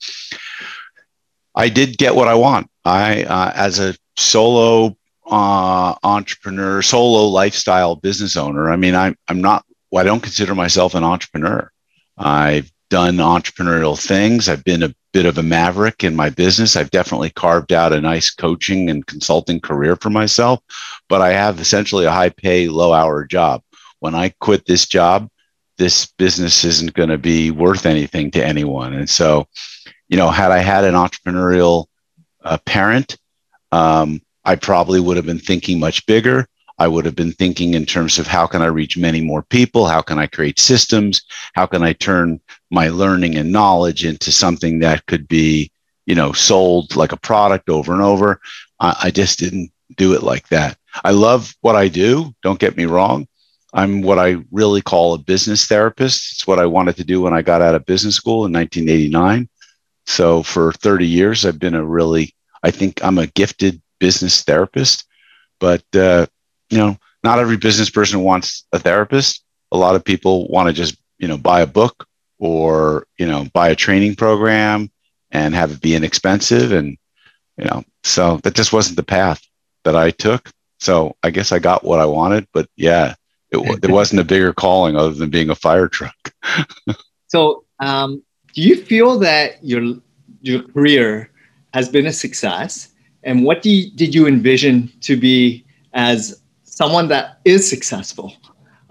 I 1.55 1.69
did 1.69 1.99
get 1.99 2.15
what 2.15 2.29
I 2.29 2.35
want. 2.35 2.71
I, 2.85 3.25
uh, 3.25 3.53
as 3.57 3.81
a 3.81 3.97
solo 4.17 4.97
uh, 5.27 5.95
entrepreneur, 6.03 6.83
solo 6.83 7.27
lifestyle 7.27 7.97
business 7.97 8.37
owner. 8.37 8.71
I 8.71 8.77
mean, 8.77 8.95
I'm 8.95 9.17
I'm 9.29 9.41
not. 9.41 9.65
I 9.95 10.03
don't 10.03 10.23
consider 10.23 10.55
myself 10.55 10.95
an 10.95 11.05
entrepreneur. 11.05 11.71
I've 12.19 12.71
done 12.91 13.17
entrepreneurial 13.17 13.99
things. 13.99 14.49
I've 14.49 14.65
been 14.65 14.83
a 14.83 14.95
bit 15.13 15.27
of 15.27 15.39
a 15.39 15.43
maverick 15.43 16.05
in 16.05 16.15
my 16.15 16.31
business. 16.31 16.77
I've 16.77 16.91
definitely 16.91 17.31
carved 17.31 17.73
out 17.73 17.93
a 17.93 18.01
nice 18.01 18.31
coaching 18.31 18.91
and 18.91 19.07
consulting 19.07 19.61
career 19.61 19.97
for 19.97 20.11
myself, 20.11 20.61
but 21.09 21.23
I 21.23 21.33
have 21.33 21.59
essentially 21.59 22.05
a 22.05 22.13
high 22.13 22.29
pay, 22.29 22.69
low 22.69 22.93
hour 22.93 23.25
job. 23.25 23.63
When 24.01 24.15
I 24.15 24.29
quit 24.41 24.67
this 24.67 24.87
job, 24.87 25.29
this 25.79 26.07
business 26.19 26.65
isn't 26.65 26.95
going 26.95 27.09
to 27.09 27.19
be 27.19 27.51
worth 27.51 27.87
anything 27.87 28.31
to 28.33 28.45
anyone. 28.45 28.93
And 28.93 29.09
so, 29.09 29.49
you 30.09 30.17
know, 30.17 30.31
had 30.31 30.53
I 30.53 30.59
had 30.59 30.85
an 30.85 30.95
entrepreneurial 30.95 31.87
uh, 32.45 32.59
parent, 32.67 33.17
um, 33.73 34.21
I 34.47 34.55
probably 34.55 35.01
would 35.01 35.17
have 35.17 35.27
been 35.27 35.41
thinking 35.41 35.81
much 35.81 36.07
bigger. 36.07 36.49
I 36.79 36.87
would 36.87 37.05
have 37.05 37.17
been 37.17 37.33
thinking 37.33 37.75
in 37.75 37.85
terms 37.85 38.19
of 38.19 38.29
how 38.29 38.47
can 38.47 38.63
I 38.63 38.67
reach 38.67 38.97
many 38.97 39.21
more 39.21 39.43
people? 39.43 39.87
How 39.87 40.03
can 40.03 40.19
I 40.19 40.29
create 40.29 40.61
systems? 40.61 41.21
How 41.55 41.67
can 41.67 41.83
I 41.83 41.95
turn 41.95 42.41
my 42.71 42.89
learning 42.89 43.35
and 43.37 43.51
knowledge 43.51 44.05
into 44.05 44.31
something 44.31 44.79
that 44.79 45.05
could 45.07 45.27
be, 45.27 45.71
you 46.07 46.15
know, 46.15 46.33
sold 46.33 46.95
like 46.95 47.13
a 47.13 47.17
product 47.17 47.69
over 47.69 47.93
and 47.93 48.03
over? 48.03 48.41
I, 48.79 48.97
I 49.05 49.11
just 49.11 49.41
didn't 49.41 49.73
do 49.97 50.15
it 50.15 50.23
like 50.23 50.49
that. 50.49 50.79
I 51.03 51.11
love 51.11 51.55
what 51.63 51.75
I 51.75 51.89
do. 51.89 52.33
Don't 52.43 52.61
get 52.61 52.77
me 52.77 52.85
wrong. 52.85 53.27
I'm 53.73 54.01
what 54.01 54.19
I 54.19 54.37
really 54.53 54.81
call 54.81 55.15
a 55.15 55.19
business 55.19 55.67
therapist. 55.67 56.33
It's 56.33 56.47
what 56.47 56.61
I 56.61 56.67
wanted 56.67 56.97
to 56.97 57.05
do 57.05 57.21
when 57.21 57.35
I 57.35 57.43
got 57.43 57.63
out 57.63 57.75
of 57.75 57.85
business 57.85 58.15
school 58.15 58.47
in 58.47 58.53
1989. 58.53 59.49
So 60.07 60.43
for 60.45 60.73
30 60.73 61.05
years, 61.05 61.45
I've 61.45 61.59
been 61.59 61.75
a 61.75 61.85
really, 61.85 62.35
I 62.63 62.71
think 62.71 63.03
I'm 63.03 63.19
a 63.19 63.27
gifted 63.27 63.83
business 63.99 64.43
therapist, 64.43 65.05
but 65.61 65.85
uh, 65.95 66.27
you 66.71 66.79
know, 66.79 66.97
not 67.23 67.39
every 67.39 67.57
business 67.57 67.91
person 67.91 68.21
wants 68.21 68.67
a 68.73 68.79
therapist. 68.79 69.45
A 69.73 69.77
lot 69.77 69.97
of 69.97 70.05
people 70.05 70.49
want 70.49 70.69
to 70.69 70.73
just 70.73 70.97
you 71.19 71.29
know 71.29 71.39
buy 71.39 71.61
a 71.61 71.67
book 71.67 72.07
or 72.39 73.07
you 73.19 73.27
know 73.27 73.47
buy 73.53 73.69
a 73.69 73.77
training 73.77 74.15
program 74.15 74.91
and 75.31 75.55
have 75.55 75.73
it 75.73 75.81
be 75.81 75.95
inexpensive, 75.95 76.73
and 76.73 76.97
you 77.57 77.65
know, 77.65 77.85
so 78.05 78.39
that 78.39 78.55
just 78.55 78.73
wasn't 78.73 78.97
the 78.97 79.03
path 79.03 79.43
that 79.85 79.97
I 79.97 80.11
took. 80.11 80.51
So 80.79 81.17
I 81.23 81.31
guess 81.31 81.53
I 81.53 81.59
got 81.59 81.85
what 81.85 82.01
I 82.01 82.05
wanted, 82.05 82.47
but 82.53 82.69
yeah, 82.77 83.15
it, 83.51 83.85
it 83.85 83.91
wasn't 83.91 84.21
a 84.21 84.25
bigger 84.25 84.53
calling 84.53 84.97
other 84.97 85.15
than 85.15 85.31
being 85.31 85.51
a 85.51 85.55
fire 85.55 85.89
truck. 85.89 86.33
so, 87.29 87.65
um, 87.81 88.23
do 88.53 88.63
you 88.63 88.77
feel 88.83 89.19
that 89.21 89.65
your 89.65 89.95
your 90.43 90.63
career 90.63 91.31
has 91.73 91.89
been 91.89 92.07
a 92.07 92.13
success? 92.13 92.89
And 93.27 93.45
what 93.45 93.61
do 93.61 93.69
you, 93.69 93.91
did 93.91 94.15
you 94.15 94.27
envision 94.27 94.91
to 95.03 95.17
be 95.17 95.67
as 95.93 96.41
someone 96.63 97.09
that 97.09 97.41
is 97.45 97.69
successful. 97.69 98.35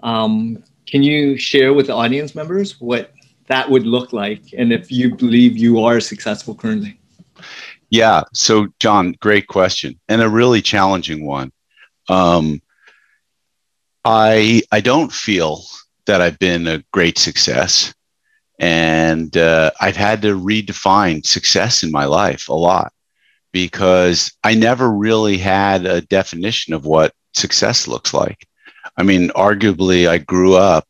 Um, 0.00 0.62
can 0.86 1.02
you 1.02 1.38
share 1.38 1.72
with 1.72 1.86
the 1.86 1.94
audience 1.94 2.34
members 2.34 2.80
what 2.80 3.12
that 3.46 3.70
would 3.70 3.86
look 3.86 4.12
like 4.12 4.42
and 4.58 4.72
if 4.72 4.92
you 4.92 5.14
believe 5.14 5.56
you 5.56 5.80
are 5.80 6.00
successful 6.00 6.54
currently? 6.54 7.00
Yeah. 7.90 8.24
So, 8.34 8.66
John, 8.80 9.14
great 9.20 9.46
question 9.46 9.98
and 10.08 10.20
a 10.20 10.28
really 10.28 10.60
challenging 10.60 11.24
one. 11.24 11.52
Um, 12.08 12.60
I 14.04 14.62
I 14.70 14.80
don't 14.80 15.12
feel 15.12 15.64
that 16.06 16.20
I've 16.20 16.38
been 16.38 16.68
a 16.68 16.84
great 16.92 17.18
success, 17.18 17.92
and 18.60 19.36
uh, 19.36 19.72
I've 19.80 19.96
had 19.96 20.22
to 20.22 20.38
redefine 20.38 21.26
success 21.26 21.82
in 21.82 21.90
my 21.90 22.04
life 22.04 22.48
a 22.48 22.54
lot 22.54 22.92
because 23.56 24.30
I 24.44 24.54
never 24.54 24.90
really 24.90 25.38
had 25.38 25.86
a 25.86 26.02
definition 26.02 26.74
of 26.74 26.84
what 26.84 27.14
success 27.32 27.88
looks 27.88 28.12
like. 28.12 28.46
I 28.98 29.02
mean, 29.02 29.30
arguably, 29.30 30.06
I 30.06 30.18
grew 30.18 30.56
up 30.56 30.86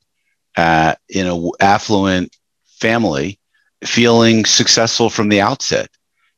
uh, 0.56 0.96
in 1.08 1.28
an 1.28 1.48
affluent 1.60 2.36
family, 2.66 3.38
feeling 3.84 4.44
successful 4.44 5.10
from 5.10 5.28
the 5.28 5.40
outset. 5.40 5.88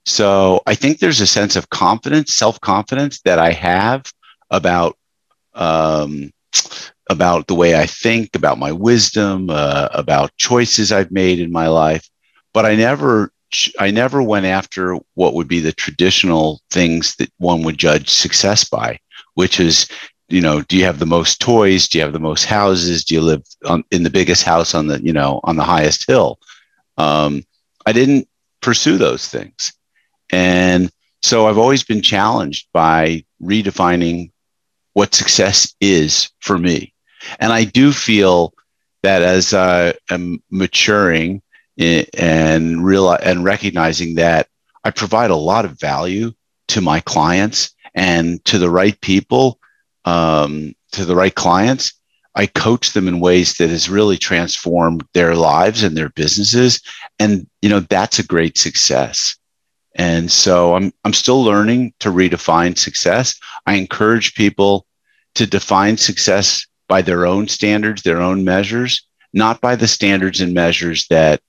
So 0.04 0.60
I 0.66 0.74
think 0.74 0.98
there's 0.98 1.22
a 1.22 1.26
sense 1.26 1.56
of 1.56 1.70
confidence, 1.70 2.36
self 2.36 2.60
confidence 2.60 3.22
that 3.22 3.38
I 3.38 3.52
have 3.52 4.12
about 4.50 4.98
um, 5.54 6.30
about 7.08 7.46
the 7.46 7.54
way 7.54 7.74
I 7.74 7.86
think, 7.86 8.36
about 8.36 8.58
my 8.58 8.70
wisdom, 8.70 9.48
uh, 9.48 9.88
about 9.92 10.36
choices 10.36 10.92
I've 10.92 11.10
made 11.10 11.40
in 11.40 11.50
my 11.50 11.68
life. 11.68 12.06
But 12.52 12.66
I 12.66 12.74
never, 12.74 13.32
I 13.78 13.90
never 13.90 14.22
went 14.22 14.46
after 14.46 14.98
what 15.14 15.34
would 15.34 15.48
be 15.48 15.60
the 15.60 15.72
traditional 15.72 16.60
things 16.70 17.16
that 17.16 17.32
one 17.38 17.62
would 17.62 17.78
judge 17.78 18.08
success 18.08 18.68
by, 18.68 18.98
which 19.34 19.58
is, 19.58 19.88
you 20.28 20.40
know, 20.40 20.62
do 20.62 20.76
you 20.76 20.84
have 20.84 20.98
the 20.98 21.06
most 21.06 21.40
toys? 21.40 21.88
Do 21.88 21.98
you 21.98 22.04
have 22.04 22.12
the 22.12 22.18
most 22.18 22.44
houses? 22.44 23.04
Do 23.04 23.14
you 23.14 23.20
live 23.22 23.42
on, 23.64 23.84
in 23.90 24.02
the 24.02 24.10
biggest 24.10 24.44
house 24.44 24.74
on 24.74 24.88
the, 24.88 25.02
you 25.02 25.12
know, 25.12 25.40
on 25.44 25.56
the 25.56 25.64
highest 25.64 26.06
hill? 26.06 26.38
Um, 26.98 27.42
I 27.86 27.92
didn't 27.92 28.28
pursue 28.60 28.98
those 28.98 29.26
things, 29.28 29.72
and 30.30 30.90
so 31.22 31.46
I've 31.46 31.58
always 31.58 31.82
been 31.82 32.02
challenged 32.02 32.68
by 32.72 33.24
redefining 33.42 34.30
what 34.92 35.14
success 35.14 35.74
is 35.80 36.30
for 36.40 36.58
me. 36.58 36.92
And 37.40 37.52
I 37.52 37.64
do 37.64 37.92
feel 37.92 38.52
that 39.02 39.22
as 39.22 39.54
I 39.54 39.94
am 40.10 40.42
maturing 40.50 41.40
and 41.78 42.84
real 42.84 43.10
and 43.12 43.44
recognizing 43.44 44.16
that 44.16 44.48
I 44.84 44.90
provide 44.90 45.30
a 45.30 45.36
lot 45.36 45.64
of 45.64 45.78
value 45.78 46.32
to 46.68 46.80
my 46.80 47.00
clients 47.00 47.74
and 47.94 48.44
to 48.46 48.58
the 48.58 48.70
right 48.70 49.00
people, 49.00 49.58
um, 50.04 50.74
to 50.92 51.04
the 51.04 51.16
right 51.16 51.34
clients, 51.34 51.92
I 52.34 52.46
coach 52.46 52.92
them 52.92 53.08
in 53.08 53.20
ways 53.20 53.54
that 53.54 53.70
has 53.70 53.88
really 53.88 54.16
transformed 54.16 55.04
their 55.12 55.34
lives 55.34 55.82
and 55.82 55.96
their 55.96 56.10
businesses. 56.10 56.80
And, 57.18 57.48
you 57.62 57.68
know, 57.68 57.80
that's 57.80 58.18
a 58.18 58.26
great 58.26 58.56
success. 58.56 59.36
And 59.96 60.30
so 60.30 60.76
I'm, 60.76 60.92
I'm 61.04 61.12
still 61.12 61.42
learning 61.42 61.94
to 62.00 62.10
redefine 62.10 62.78
success. 62.78 63.34
I 63.66 63.74
encourage 63.74 64.34
people 64.34 64.86
to 65.34 65.46
define 65.46 65.96
success 65.96 66.64
by 66.88 67.02
their 67.02 67.26
own 67.26 67.48
standards, 67.48 68.02
their 68.02 68.20
own 68.20 68.44
measures, 68.44 69.04
not 69.32 69.60
by 69.60 69.74
the 69.74 69.88
standards 69.88 70.40
and 70.40 70.54
measures 70.54 71.06
that 71.08 71.40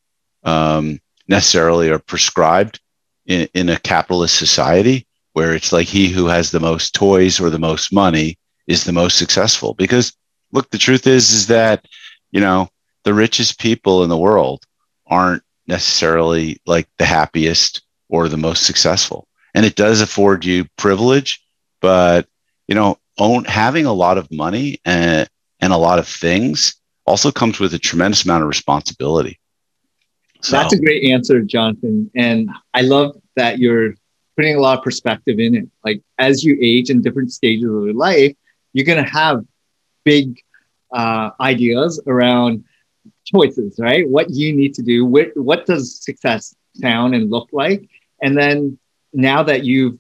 um, 0.43 0.99
necessarily 1.28 1.89
are 1.89 1.99
prescribed 1.99 2.80
in, 3.25 3.47
in 3.54 3.69
a 3.69 3.80
capitalist 3.80 4.38
society 4.38 5.06
where 5.34 5.54
it's 5.54 5.71
like 5.71 5.88
he 5.88 6.10
who 6.10 6.25
has 6.25 6.52
the 6.52 6.60
most 6.60 6.93
toys 6.93 7.39
or 7.39 7.49
the 7.49 7.60
most 7.60 7.93
money 7.93 8.38
is 8.67 8.84
the 8.84 8.91
most 8.91 9.17
successful. 9.17 9.73
Because 9.73 10.13
look, 10.52 10.69
the 10.69 10.78
truth 10.78 11.08
is, 11.08 11.32
is 11.32 11.47
that, 11.47 11.86
you 12.32 12.41
know, 12.41 12.69
the 13.04 13.13
richest 13.13 13.60
people 13.60 14.04
in 14.04 14.10
the 14.10 14.17
world 14.17 14.65
aren't 15.08 15.43
necessarily 15.67 16.60
like 16.65 16.88
the 16.97 17.06
happiest 17.06 17.82
or 18.10 18.28
the 18.28 18.38
most 18.38 18.65
successful. 18.65 19.28
And 19.54 19.65
it 19.65 19.75
does 19.75 20.02
afford 20.02 20.45
you 20.45 20.65
privilege, 20.78 21.41
but 21.80 22.28
you 22.67 22.75
know, 22.75 22.97
own 23.17 23.45
having 23.45 23.86
a 23.86 23.93
lot 23.93 24.17
of 24.17 24.32
money 24.32 24.80
and, 24.86 25.28
and 25.60 25.73
a 25.73 25.78
lot 25.78 25.99
of 25.99 26.08
things 26.08 26.75
also 27.06 27.32
comes 27.32 27.60
with 27.60 27.73
a 27.73 27.80
tremendous 27.80 28.25
amount 28.25 28.43
of 28.43 28.49
responsibility. 28.49 29.39
So. 30.41 30.58
That's 30.58 30.73
a 30.73 30.80
great 30.80 31.04
answer, 31.12 31.41
Jonathan. 31.41 32.10
And 32.15 32.49
I 32.73 32.82
love 32.82 33.17
that 33.36 33.60
you're 33.60 33.93
putting 34.38 34.56
a 34.56 34.60
lot 34.60 34.78
of 34.78 34.84
perspective 34.84 35.39
in 35.39 35.56
it. 35.56 35.67
Like 35.84 36.02
as 36.17 36.43
you 36.43 36.58
age 36.62 36.89
in 36.89 37.02
different 37.02 37.32
stages 37.34 37.65
of 37.65 37.86
your 37.86 37.93
life, 37.93 38.36
you're 38.71 38.86
going 38.86 39.04
to 39.04 39.10
have 39.10 39.43
big 40.06 40.39
uh, 40.93 41.32
ideas 41.41 42.02
around 42.08 42.63
choices, 43.25 43.75
right? 43.80 44.08
What 44.08 44.30
you 44.30 44.56
need 44.56 44.73
to 44.75 44.82
do, 44.82 45.06
what, 45.06 45.36
what 45.36 45.65
does 45.65 46.02
success 46.02 46.56
sound 46.75 47.15
and 47.15 47.30
look 47.30 47.49
like? 47.52 47.89
And 48.21 48.38
then 48.38 48.80
now 49.13 49.43
that 49.43 49.65
you've 49.65 49.99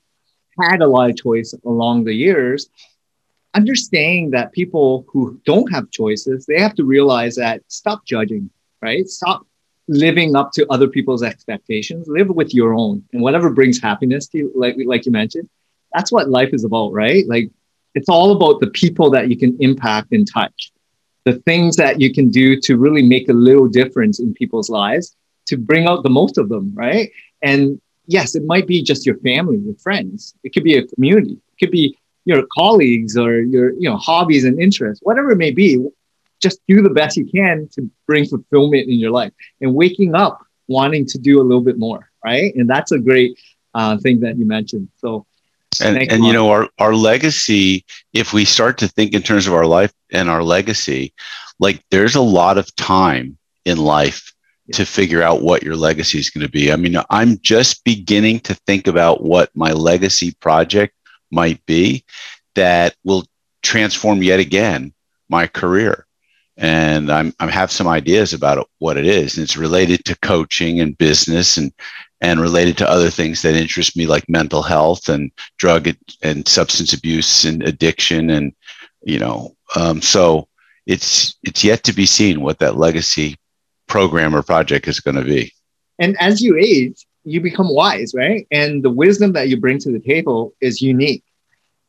had 0.61 0.81
a 0.81 0.87
lot 0.87 1.09
of 1.09 1.17
choice 1.17 1.53
along 1.65 2.05
the 2.05 2.13
years, 2.13 2.69
understanding 3.53 4.31
that 4.31 4.51
people 4.51 5.05
who 5.09 5.39
don't 5.45 5.71
have 5.71 5.91
choices, 5.91 6.45
they 6.45 6.61
have 6.61 6.75
to 6.75 6.85
realize 6.85 7.35
that 7.35 7.61
stop 7.67 8.05
judging, 8.05 8.49
right? 8.81 9.07
Stop 9.07 9.45
living 9.89 10.35
up 10.35 10.51
to 10.53 10.65
other 10.69 10.87
people's 10.87 11.23
expectations. 11.23 12.07
Live 12.07 12.29
with 12.29 12.53
your 12.53 12.73
own 12.73 13.03
and 13.11 13.21
whatever 13.21 13.49
brings 13.49 13.81
happiness 13.81 14.27
to 14.27 14.37
you, 14.37 14.51
like, 14.55 14.75
like 14.85 15.05
you 15.05 15.11
mentioned. 15.11 15.49
That's 15.93 16.11
what 16.11 16.29
life 16.29 16.49
is 16.53 16.63
about, 16.63 16.93
right? 16.93 17.27
Like 17.27 17.49
it's 17.95 18.07
all 18.07 18.31
about 18.31 18.59
the 18.59 18.69
people 18.69 19.09
that 19.11 19.29
you 19.29 19.37
can 19.37 19.57
impact 19.59 20.11
and 20.11 20.27
touch, 20.31 20.71
the 21.25 21.39
things 21.39 21.75
that 21.77 21.99
you 21.99 22.13
can 22.13 22.29
do 22.29 22.59
to 22.61 22.77
really 22.77 23.01
make 23.01 23.29
a 23.29 23.33
little 23.33 23.67
difference 23.67 24.19
in 24.19 24.33
people's 24.33 24.69
lives 24.69 25.15
to 25.47 25.57
bring 25.57 25.87
out 25.87 26.03
the 26.03 26.09
most 26.09 26.37
of 26.37 26.49
them, 26.49 26.71
right? 26.75 27.11
And 27.41 27.81
yes, 28.05 28.35
it 28.35 28.45
might 28.45 28.67
be 28.67 28.83
just 28.83 29.07
your 29.07 29.17
family, 29.17 29.57
your 29.57 29.75
friends. 29.75 30.35
It 30.43 30.53
could 30.53 30.63
be 30.63 30.77
a 30.77 30.85
community. 30.85 31.33
It 31.33 31.59
could 31.59 31.71
be 31.71 31.97
your 32.25 32.43
colleagues 32.53 33.17
or 33.17 33.39
your 33.39 33.73
you 33.73 33.89
know 33.89 33.97
hobbies 33.97 34.43
and 34.43 34.61
interests, 34.61 35.03
whatever 35.03 35.31
it 35.31 35.37
may 35.37 35.49
be, 35.49 35.83
just 36.39 36.59
do 36.67 36.81
the 36.81 36.89
best 36.89 37.17
you 37.17 37.25
can 37.25 37.67
to 37.73 37.89
bring 38.07 38.25
fulfillment 38.25 38.87
in 38.87 38.99
your 38.99 39.11
life 39.11 39.33
and 39.61 39.73
waking 39.73 40.15
up 40.15 40.41
wanting 40.67 41.05
to 41.07 41.17
do 41.17 41.41
a 41.41 41.43
little 41.43 41.63
bit 41.63 41.77
more, 41.77 42.09
right? 42.23 42.53
And 42.55 42.69
that's 42.69 42.91
a 42.91 42.99
great 42.99 43.37
uh, 43.73 43.97
thing 43.97 44.19
that 44.21 44.37
you 44.37 44.45
mentioned. 44.45 44.89
So. 44.97 45.25
And, 45.81 46.11
and 46.11 46.25
you 46.25 46.33
know 46.33 46.49
our, 46.49 46.67
our 46.79 46.95
legacy 46.95 47.85
if 48.11 48.33
we 48.33 48.43
start 48.43 48.79
to 48.79 48.87
think 48.87 49.13
in 49.13 49.21
terms 49.21 49.45
of 49.45 49.53
our 49.53 49.67
life 49.67 49.93
and 50.11 50.27
our 50.27 50.41
legacy 50.41 51.13
like 51.59 51.83
there's 51.91 52.15
a 52.15 52.21
lot 52.21 52.57
of 52.57 52.75
time 52.75 53.37
in 53.65 53.77
life 53.77 54.33
to 54.73 54.85
figure 54.85 55.21
out 55.21 55.41
what 55.41 55.63
your 55.63 55.75
legacy 55.75 56.19
is 56.19 56.29
going 56.29 56.45
to 56.45 56.51
be. 56.51 56.71
I 56.71 56.75
mean, 56.75 56.95
I'm 57.09 57.39
just 57.39 57.83
beginning 57.83 58.39
to 58.41 58.53
think 58.53 58.87
about 58.87 59.23
what 59.23 59.55
my 59.55 59.71
legacy 59.71 60.33
project 60.39 60.95
might 61.31 61.63
be 61.65 62.03
that 62.55 62.95
will 63.03 63.25
transform 63.61 64.23
yet 64.23 64.39
again 64.39 64.93
my 65.27 65.47
career. 65.47 66.05
And 66.59 67.09
I'm, 67.09 67.33
I 67.39 67.49
have 67.49 67.71
some 67.71 67.87
ideas 67.87 68.33
about 68.33 68.69
what 68.79 68.97
it 68.97 69.05
is. 69.05 69.37
And 69.37 69.43
it's 69.45 69.55
related 69.55 70.03
to 70.05 70.19
coaching 70.19 70.81
and 70.81 70.97
business 70.97 71.55
and, 71.55 71.71
and 72.19 72.41
related 72.41 72.77
to 72.79 72.89
other 72.89 73.09
things 73.09 73.41
that 73.41 73.55
interest 73.55 73.95
me, 73.95 74.05
like 74.05 74.27
mental 74.27 74.61
health 74.61 75.07
and 75.07 75.31
drug 75.57 75.87
and 76.21 76.45
substance 76.45 76.91
abuse 76.91 77.45
and 77.45 77.63
addiction. 77.63 78.29
And, 78.29 78.53
you 79.01 79.19
know, 79.19 79.55
um, 79.77 80.01
so 80.01 80.49
it's, 80.85 81.37
it's 81.43 81.63
yet 81.63 81.83
to 81.85 81.93
be 81.93 82.05
seen 82.05 82.41
what 82.41 82.59
that 82.59 82.75
legacy 82.75 83.37
program 83.87 84.35
or 84.35 84.43
project 84.43 84.89
is 84.89 84.99
going 84.99 85.15
to 85.15 85.23
be. 85.23 85.53
And 85.97 86.17
as 86.19 86.41
you 86.41 86.57
age, 86.57 87.05
you 87.23 87.39
become 87.39 87.73
wise, 87.73 88.13
right? 88.13 88.45
And 88.51 88.83
the 88.83 88.89
wisdom 88.89 89.31
that 89.33 89.47
you 89.47 89.57
bring 89.57 89.79
to 89.79 89.93
the 89.93 89.99
table 89.99 90.53
is 90.59 90.81
unique. 90.81 91.23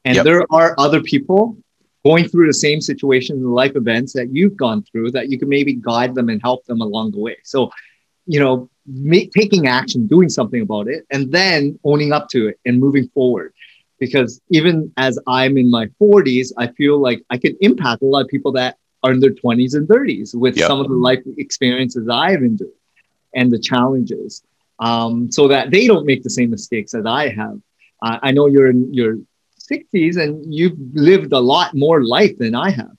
And 0.04 0.14
yep. 0.14 0.24
there 0.24 0.46
are 0.52 0.76
other 0.78 1.02
people 1.02 1.56
going 2.04 2.28
through 2.28 2.46
the 2.46 2.54
same 2.54 2.80
situations 2.80 3.42
and 3.42 3.54
life 3.54 3.76
events 3.76 4.12
that 4.14 4.32
you've 4.32 4.56
gone 4.56 4.82
through 4.82 5.10
that 5.10 5.28
you 5.28 5.38
can 5.38 5.48
maybe 5.48 5.74
guide 5.74 6.14
them 6.14 6.28
and 6.28 6.40
help 6.40 6.64
them 6.66 6.80
along 6.80 7.12
the 7.12 7.18
way. 7.18 7.36
So, 7.44 7.70
you 8.26 8.40
know, 8.40 8.70
make, 8.86 9.32
taking 9.32 9.66
action, 9.66 10.06
doing 10.06 10.28
something 10.28 10.62
about 10.62 10.88
it, 10.88 11.06
and 11.10 11.30
then 11.30 11.78
owning 11.84 12.12
up 12.12 12.28
to 12.30 12.48
it 12.48 12.58
and 12.64 12.80
moving 12.80 13.08
forward. 13.08 13.52
Because 13.98 14.40
even 14.48 14.92
as 14.96 15.18
I'm 15.26 15.58
in 15.58 15.70
my 15.70 15.86
40s, 16.00 16.52
I 16.56 16.68
feel 16.68 16.98
like 16.98 17.22
I 17.28 17.36
can 17.36 17.56
impact 17.60 18.02
a 18.02 18.06
lot 18.06 18.22
of 18.22 18.28
people 18.28 18.52
that 18.52 18.78
are 19.02 19.12
in 19.12 19.20
their 19.20 19.30
20s 19.30 19.74
and 19.74 19.86
30s 19.86 20.34
with 20.34 20.56
yep. 20.56 20.68
some 20.68 20.80
of 20.80 20.88
the 20.88 20.94
life 20.94 21.20
experiences 21.36 22.08
I've 22.10 22.42
endured 22.42 22.70
and 23.34 23.50
the 23.50 23.58
challenges 23.58 24.42
um, 24.78 25.30
so 25.30 25.48
that 25.48 25.70
they 25.70 25.86
don't 25.86 26.06
make 26.06 26.22
the 26.22 26.30
same 26.30 26.50
mistakes 26.50 26.94
as 26.94 27.04
I 27.06 27.28
have. 27.28 27.60
Uh, 28.02 28.18
I 28.22 28.32
know 28.32 28.46
you're 28.46 28.70
in 28.70 28.92
your 28.92 29.18
60s 29.70 30.16
and 30.16 30.52
you've 30.52 30.78
lived 30.94 31.32
a 31.32 31.38
lot 31.38 31.74
more 31.74 32.04
life 32.04 32.36
than 32.38 32.54
I 32.54 32.70
have. 32.70 32.92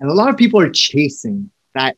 And 0.00 0.10
a 0.10 0.14
lot 0.14 0.30
of 0.30 0.36
people 0.36 0.60
are 0.60 0.70
chasing 0.70 1.50
that 1.74 1.96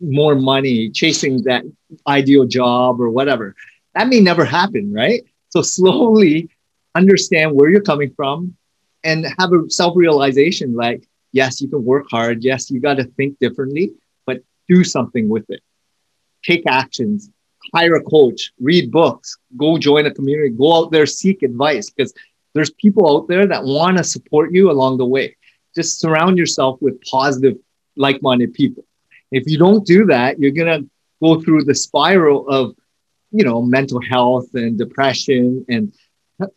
more 0.00 0.34
money, 0.34 0.90
chasing 0.90 1.42
that 1.44 1.64
ideal 2.06 2.44
job 2.46 3.00
or 3.00 3.10
whatever. 3.10 3.54
That 3.94 4.08
may 4.08 4.20
never 4.20 4.44
happen, 4.44 4.92
right? 4.92 5.22
So 5.50 5.62
slowly 5.76 6.48
understand 6.94 7.52
where 7.54 7.70
you're 7.70 7.82
coming 7.82 8.12
from, 8.14 8.56
and 9.04 9.26
have 9.38 9.52
a 9.52 9.68
self-realization 9.68 10.74
like 10.74 11.06
yes 11.32 11.60
you 11.60 11.68
can 11.68 11.84
work 11.84 12.06
hard 12.10 12.42
yes 12.44 12.70
you 12.70 12.80
got 12.80 12.96
to 12.96 13.04
think 13.04 13.38
differently 13.38 13.92
but 14.26 14.38
do 14.68 14.84
something 14.84 15.28
with 15.28 15.44
it 15.48 15.60
take 16.44 16.62
actions 16.66 17.30
hire 17.74 17.94
a 17.94 18.02
coach 18.02 18.52
read 18.60 18.90
books 18.90 19.36
go 19.56 19.78
join 19.78 20.06
a 20.06 20.14
community 20.14 20.50
go 20.50 20.76
out 20.76 20.90
there 20.90 21.06
seek 21.06 21.42
advice 21.42 21.90
because 21.90 22.12
there's 22.54 22.70
people 22.70 23.16
out 23.16 23.28
there 23.28 23.46
that 23.46 23.64
want 23.64 23.98
to 23.98 24.04
support 24.04 24.52
you 24.52 24.70
along 24.70 24.98
the 24.98 25.06
way. 25.06 25.36
Just 25.74 26.00
surround 26.00 26.36
yourself 26.38 26.80
with 26.80 27.00
positive 27.02 27.56
like-minded 27.96 28.54
people. 28.54 28.84
If 29.30 29.44
you 29.46 29.58
don't 29.58 29.86
do 29.86 30.06
that 30.06 30.38
you're 30.38 30.52
going 30.52 30.82
to 30.82 30.88
go 31.22 31.40
through 31.40 31.64
the 31.64 31.74
spiral 31.74 32.48
of 32.48 32.74
you 33.30 33.44
know 33.44 33.62
mental 33.62 34.00
health 34.00 34.48
and 34.54 34.76
depression 34.76 35.64
and 35.68 35.92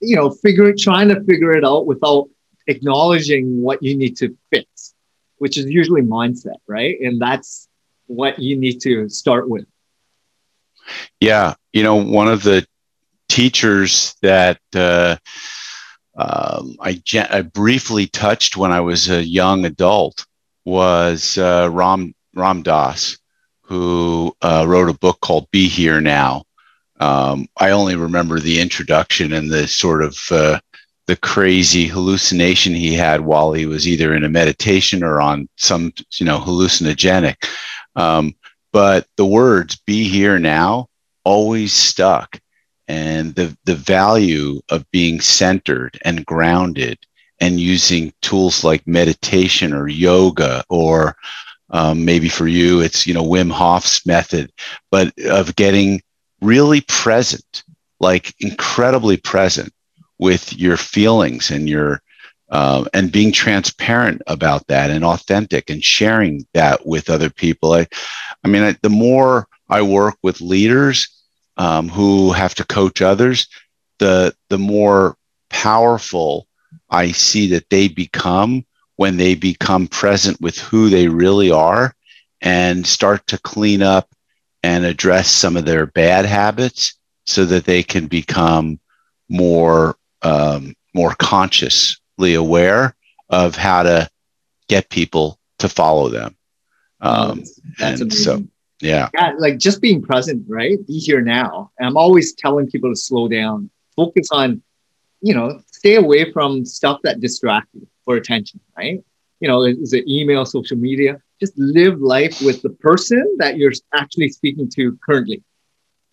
you 0.01 0.15
know 0.15 0.29
figuring 0.29 0.77
trying 0.77 1.07
to 1.09 1.23
figure 1.23 1.51
it 1.51 1.63
out 1.63 1.85
without 1.85 2.27
acknowledging 2.67 3.61
what 3.61 3.81
you 3.83 3.95
need 3.95 4.17
to 4.17 4.35
fix 4.51 4.93
which 5.37 5.57
is 5.57 5.65
usually 5.65 6.01
mindset 6.01 6.57
right? 6.67 6.99
And 6.99 7.21
that's 7.21 7.67
what 8.07 8.39
you 8.39 8.55
need 8.57 8.81
to 8.81 9.09
start 9.09 9.49
with. 9.49 9.65
Yeah. 11.19 11.55
You 11.73 11.83
know 11.83 11.95
one 11.95 12.27
of 12.27 12.43
the 12.43 12.65
teachers 13.29 14.15
that 14.21 14.59
uh, 14.73 15.17
um, 16.15 16.75
I, 16.79 17.01
I 17.29 17.41
briefly 17.41 18.07
touched 18.07 18.57
when 18.57 18.71
I 18.71 18.81
was 18.81 19.09
a 19.09 19.23
young 19.23 19.65
adult 19.65 20.25
was 20.63 21.37
uh, 21.37 21.69
Ram 21.71 22.13
Ram 22.33 22.63
Dass, 22.63 23.17
who 23.61 24.35
uh, 24.41 24.65
wrote 24.67 24.89
a 24.89 24.97
book 24.97 25.19
called 25.21 25.49
"Be 25.51 25.67
Here 25.67 26.01
Now," 26.01 26.45
Um, 26.99 27.47
I 27.57 27.71
only 27.71 27.95
remember 27.95 28.39
the 28.39 28.61
introduction 28.61 29.33
and 29.33 29.51
the 29.51 29.67
sort 29.67 30.01
of 30.01 30.17
uh, 30.31 30.59
the 31.07 31.17
crazy 31.17 31.87
hallucination 31.87 32.73
he 32.73 32.93
had 32.93 33.21
while 33.21 33.51
he 33.53 33.65
was 33.65 33.87
either 33.87 34.13
in 34.15 34.23
a 34.23 34.29
meditation 34.29 35.03
or 35.03 35.21
on 35.21 35.49
some 35.57 35.93
you 36.17 36.25
know 36.25 36.39
hallucinogenic. 36.39 37.35
Um, 37.95 38.33
but 38.71 39.07
the 39.17 39.25
words 39.25 39.75
"be 39.85 40.07
here 40.07 40.39
now" 40.39 40.87
always 41.25 41.73
stuck, 41.73 42.39
and 42.87 43.33
the 43.35 43.55
the 43.65 43.75
value 43.75 44.61
of 44.69 44.89
being 44.91 45.19
centered 45.19 45.99
and 46.03 46.25
grounded 46.25 46.99
and 47.41 47.59
using 47.59 48.13
tools 48.21 48.63
like 48.63 48.85
meditation 48.87 49.73
or 49.73 49.87
yoga 49.87 50.63
or 50.69 51.15
um, 51.71 52.05
maybe 52.05 52.29
for 52.29 52.47
you 52.47 52.81
it's 52.81 53.07
you 53.07 53.13
know 53.13 53.23
Wim 53.23 53.51
Hof's 53.51 54.05
method, 54.05 54.51
but 54.91 55.11
of 55.25 55.55
getting 55.55 56.01
really 56.41 56.81
present, 56.81 57.63
like 57.99 58.33
incredibly 58.39 59.17
present 59.17 59.73
with 60.19 60.53
your 60.53 60.77
feelings 60.77 61.51
and 61.51 61.67
your 61.67 62.01
uh, 62.49 62.85
and 62.93 63.11
being 63.11 63.31
transparent 63.31 64.21
about 64.27 64.67
that 64.67 64.91
and 64.91 65.03
authentic 65.03 65.69
and 65.69 65.83
sharing 65.83 66.45
that 66.53 66.85
with 66.85 67.09
other 67.09 67.29
people. 67.29 67.73
I, 67.73 67.87
I 68.43 68.47
mean, 68.47 68.61
I, 68.61 68.75
the 68.83 68.89
more 68.89 69.47
I 69.67 69.81
work 69.81 70.15
with 70.21 70.41
leaders 70.41 71.09
um, 71.57 71.89
who 71.89 72.31
have 72.31 72.55
to 72.55 72.65
coach 72.65 73.01
others, 73.01 73.47
the 73.99 74.35
the 74.49 74.57
more 74.57 75.17
powerful 75.49 76.47
I 76.89 77.11
see 77.11 77.47
that 77.49 77.69
they 77.69 77.87
become 77.87 78.65
when 78.97 79.17
they 79.17 79.35
become 79.35 79.87
present 79.87 80.39
with 80.41 80.57
who 80.57 80.89
they 80.89 81.07
really 81.07 81.51
are 81.51 81.95
and 82.41 82.85
start 82.85 83.25
to 83.27 83.37
clean 83.39 83.81
up 83.81 84.09
and 84.63 84.85
address 84.85 85.29
some 85.29 85.57
of 85.57 85.65
their 85.65 85.85
bad 85.85 86.25
habits 86.25 86.95
so 87.25 87.45
that 87.45 87.65
they 87.65 87.83
can 87.83 88.07
become 88.07 88.79
more 89.29 89.97
um, 90.21 90.75
more 90.93 91.13
consciously 91.15 92.33
aware 92.33 92.95
of 93.29 93.55
how 93.55 93.83
to 93.83 94.09
get 94.67 94.89
people 94.89 95.39
to 95.59 95.69
follow 95.69 96.09
them. 96.09 96.35
Um, 97.01 97.39
that's, 97.39 97.55
that's 97.79 98.01
and 98.01 98.11
amazing. 98.11 98.23
so, 98.23 98.47
yeah. 98.81 99.09
like 99.37 99.57
just 99.57 99.81
being 99.81 100.01
present, 100.01 100.45
right? 100.47 100.85
Be 100.87 100.99
here 100.99 101.21
now. 101.21 101.71
And 101.79 101.87
I'm 101.87 101.97
always 101.97 102.33
telling 102.33 102.67
people 102.67 102.91
to 102.91 102.95
slow 102.95 103.27
down, 103.27 103.69
focus 103.95 104.27
on, 104.31 104.61
you 105.21 105.33
know, 105.33 105.61
stay 105.71 105.95
away 105.95 106.31
from 106.31 106.65
stuff 106.65 106.99
that 107.03 107.19
distracts 107.19 107.69
you 107.73 107.87
for 108.03 108.15
attention, 108.15 108.59
right? 108.77 109.03
You 109.39 109.47
know, 109.47 109.63
is 109.63 109.93
it 109.93 110.07
email, 110.07 110.45
social 110.45 110.77
media? 110.77 111.21
just 111.39 111.57
live 111.57 111.99
life 111.99 112.41
with 112.41 112.61
the 112.61 112.69
person 112.69 113.35
that 113.39 113.57
you're 113.57 113.73
actually 113.93 114.29
speaking 114.29 114.69
to 114.69 114.97
currently 115.05 115.43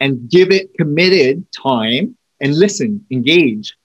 and 0.00 0.28
give 0.28 0.50
it 0.50 0.74
committed 0.74 1.46
time 1.52 2.16
and 2.40 2.56
listen, 2.56 3.04
engage 3.10 3.76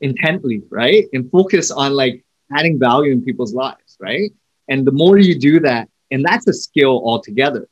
intently, 0.00 0.62
right? 0.68 1.06
And 1.12 1.30
focus 1.30 1.70
on 1.70 1.94
like 1.94 2.24
adding 2.54 2.78
value 2.78 3.12
in 3.12 3.24
people's 3.24 3.54
lives, 3.54 3.96
right? 4.00 4.30
And 4.68 4.86
the 4.86 4.92
more 4.92 5.16
you 5.16 5.38
do 5.38 5.60
that, 5.60 5.88
and 6.10 6.24
that's 6.24 6.46
a 6.46 6.52
skill 6.52 7.02
altogether, 7.04 7.68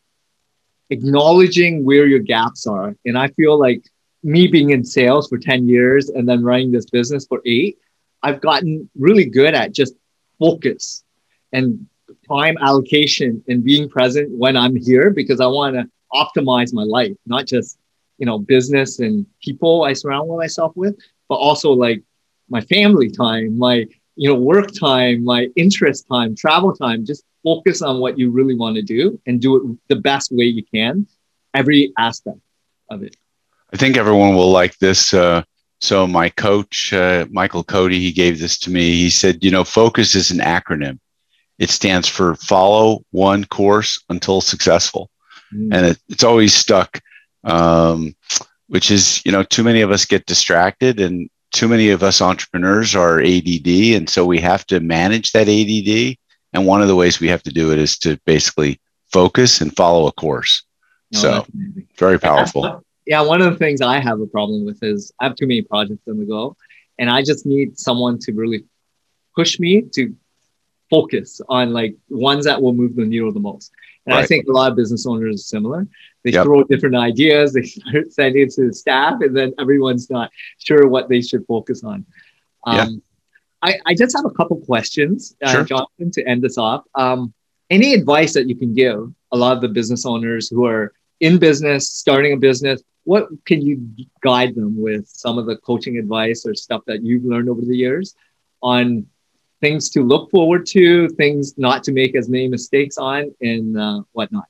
acknowledging 0.90 1.84
where 1.84 2.06
your 2.06 2.18
gaps 2.18 2.66
are. 2.66 2.94
And 3.04 3.16
I 3.16 3.28
feel 3.28 3.58
like 3.58 3.82
me 4.22 4.46
being 4.46 4.70
in 4.70 4.84
sales 4.84 5.28
for 5.28 5.38
10 5.38 5.68
years 5.68 6.10
and 6.10 6.28
then 6.28 6.42
running 6.42 6.70
this 6.70 6.86
business 6.86 7.26
for 7.26 7.40
eight, 7.46 7.78
I've 8.22 8.40
gotten 8.40 8.90
really 8.98 9.24
good 9.24 9.54
at 9.54 9.72
just 9.72 9.94
focus 10.38 11.04
and 11.52 11.86
time 12.28 12.56
allocation 12.60 13.42
and 13.48 13.64
being 13.64 13.88
present 13.88 14.30
when 14.30 14.56
I'm 14.56 14.76
here 14.76 15.10
because 15.10 15.40
I 15.40 15.46
want 15.46 15.76
to 15.76 15.88
optimize 16.12 16.74
my 16.74 16.82
life, 16.82 17.16
not 17.26 17.46
just 17.46 17.78
you 18.18 18.26
know 18.26 18.38
business 18.38 18.98
and 18.98 19.26
people 19.42 19.84
I 19.84 19.94
surround 19.94 20.28
myself 20.28 20.76
with, 20.76 20.96
but 21.28 21.36
also 21.36 21.70
like 21.72 22.02
my 22.48 22.60
family 22.60 23.10
time, 23.10 23.56
my 23.56 23.86
you 24.20 24.28
know 24.28 24.38
work 24.38 24.70
time, 24.78 25.24
my 25.24 25.48
interest 25.56 26.06
time, 26.06 26.36
travel 26.36 26.74
time. 26.76 27.06
Just 27.06 27.24
focus 27.42 27.80
on 27.80 28.00
what 28.00 28.18
you 28.18 28.30
really 28.30 28.54
want 28.54 28.76
to 28.76 28.82
do 28.82 29.18
and 29.26 29.40
do 29.40 29.56
it 29.56 29.78
the 29.88 29.96
best 29.96 30.30
way 30.30 30.44
you 30.44 30.62
can, 30.62 31.06
every 31.54 31.94
aspect 31.98 32.36
of 32.90 33.02
it. 33.02 33.16
I 33.72 33.78
think 33.78 33.96
everyone 33.96 34.34
will 34.34 34.50
like 34.50 34.76
this. 34.76 35.14
Uh, 35.14 35.42
so 35.80 36.06
my 36.06 36.28
coach, 36.28 36.92
uh, 36.92 37.24
Michael 37.30 37.64
Cody, 37.64 37.98
he 37.98 38.12
gave 38.12 38.38
this 38.38 38.58
to 38.58 38.70
me. 38.70 38.92
He 38.92 39.08
said, 39.08 39.42
you 39.42 39.50
know, 39.50 39.64
focus 39.64 40.14
is 40.14 40.30
an 40.30 40.40
acronym. 40.40 40.98
It 41.58 41.70
stands 41.70 42.06
for 42.06 42.34
follow 42.34 43.02
one 43.12 43.46
course 43.46 44.04
until 44.10 44.42
successful. 44.42 45.10
Mm. 45.54 45.74
And 45.74 45.86
it, 45.86 45.98
it's 46.10 46.24
always 46.24 46.52
stuck, 46.52 47.00
um, 47.44 48.14
which 48.66 48.90
is, 48.90 49.24
you 49.24 49.32
know, 49.32 49.44
too 49.44 49.64
many 49.64 49.80
of 49.80 49.90
us 49.90 50.04
get 50.04 50.26
distracted 50.26 51.00
and 51.00 51.30
too 51.52 51.68
many 51.68 51.90
of 51.90 52.02
us 52.02 52.20
entrepreneurs 52.20 52.94
are 52.94 53.20
ADD. 53.20 53.94
And 53.96 54.08
so 54.08 54.24
we 54.24 54.40
have 54.40 54.66
to 54.66 54.80
manage 54.80 55.32
that 55.32 55.48
ADD. 55.48 56.16
And 56.52 56.66
one 56.66 56.82
of 56.82 56.88
the 56.88 56.96
ways 56.96 57.20
we 57.20 57.28
have 57.28 57.42
to 57.44 57.52
do 57.52 57.72
it 57.72 57.78
is 57.78 57.98
to 57.98 58.18
basically 58.24 58.80
focus 59.12 59.60
and 59.60 59.74
follow 59.74 60.06
a 60.06 60.12
course. 60.12 60.64
No, 61.12 61.20
so 61.20 61.46
very 61.98 62.18
powerful. 62.18 62.84
Yeah, 63.06 63.22
one 63.22 63.42
of 63.42 63.50
the 63.50 63.58
things 63.58 63.80
I 63.80 63.98
have 63.98 64.20
a 64.20 64.26
problem 64.26 64.64
with 64.64 64.84
is 64.84 65.10
I 65.18 65.24
have 65.24 65.34
too 65.34 65.46
many 65.46 65.62
projects 65.62 66.06
on 66.06 66.18
the 66.18 66.24
go, 66.24 66.56
and 66.96 67.10
I 67.10 67.22
just 67.22 67.44
need 67.44 67.76
someone 67.76 68.20
to 68.20 68.32
really 68.32 68.64
push 69.34 69.58
me 69.58 69.82
to 69.94 70.14
focus 70.90 71.40
on 71.48 71.72
like 71.72 71.96
ones 72.08 72.44
that 72.44 72.62
will 72.62 72.72
move 72.72 72.94
the 72.94 73.04
needle 73.04 73.32
the 73.32 73.40
most. 73.40 73.72
And 74.06 74.14
right. 74.14 74.24
I 74.24 74.26
think 74.26 74.46
a 74.48 74.52
lot 74.52 74.70
of 74.70 74.76
business 74.76 75.06
owners 75.06 75.34
are 75.34 75.38
similar. 75.38 75.86
They 76.24 76.32
yep. 76.32 76.44
throw 76.44 76.64
different 76.64 76.96
ideas, 76.96 77.52
they 77.54 77.62
start 77.62 78.12
sending 78.12 78.42
it 78.42 78.50
to 78.52 78.68
the 78.68 78.72
staff, 78.72 79.20
and 79.20 79.36
then 79.36 79.52
everyone's 79.58 80.10
not 80.10 80.30
sure 80.58 80.88
what 80.88 81.08
they 81.08 81.20
should 81.20 81.46
focus 81.46 81.84
on. 81.84 82.06
Um, 82.64 82.76
yeah. 82.76 82.86
I, 83.62 83.78
I 83.86 83.94
just 83.94 84.16
have 84.16 84.24
a 84.24 84.30
couple 84.30 84.56
questions, 84.60 85.36
uh, 85.42 85.52
sure. 85.52 85.64
Jonathan, 85.64 86.10
to 86.12 86.26
end 86.26 86.42
this 86.42 86.56
off. 86.56 86.84
Um, 86.94 87.34
any 87.68 87.94
advice 87.94 88.32
that 88.34 88.48
you 88.48 88.56
can 88.56 88.74
give 88.74 89.12
a 89.32 89.36
lot 89.36 89.54
of 89.54 89.60
the 89.60 89.68
business 89.68 90.06
owners 90.06 90.48
who 90.48 90.66
are 90.66 90.92
in 91.20 91.38
business, 91.38 91.88
starting 91.88 92.32
a 92.32 92.36
business? 92.36 92.82
What 93.04 93.28
can 93.44 93.62
you 93.62 93.86
guide 94.22 94.54
them 94.54 94.80
with 94.80 95.06
some 95.06 95.38
of 95.38 95.46
the 95.46 95.56
coaching 95.56 95.98
advice 95.98 96.44
or 96.46 96.54
stuff 96.54 96.82
that 96.86 97.02
you've 97.02 97.24
learned 97.24 97.48
over 97.48 97.60
the 97.60 97.76
years 97.76 98.14
on 98.62 99.06
things 99.60 99.90
to 99.90 100.02
look 100.02 100.30
forward 100.30 100.66
to, 100.66 101.08
things 101.10 101.56
not 101.58 101.84
to 101.84 101.92
make 101.92 102.14
as 102.16 102.28
many 102.28 102.48
mistakes 102.48 102.98
on, 102.98 103.34
and 103.40 103.78
uh, 103.78 104.02
whatnot. 104.12 104.44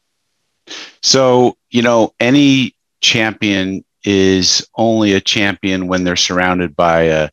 So, 1.02 1.56
you 1.70 1.82
know, 1.82 2.14
any 2.20 2.74
champion 3.00 3.84
is 4.04 4.66
only 4.76 5.12
a 5.12 5.20
champion 5.20 5.88
when 5.88 6.04
they're 6.04 6.16
surrounded 6.16 6.74
by 6.76 7.02
a, 7.02 7.30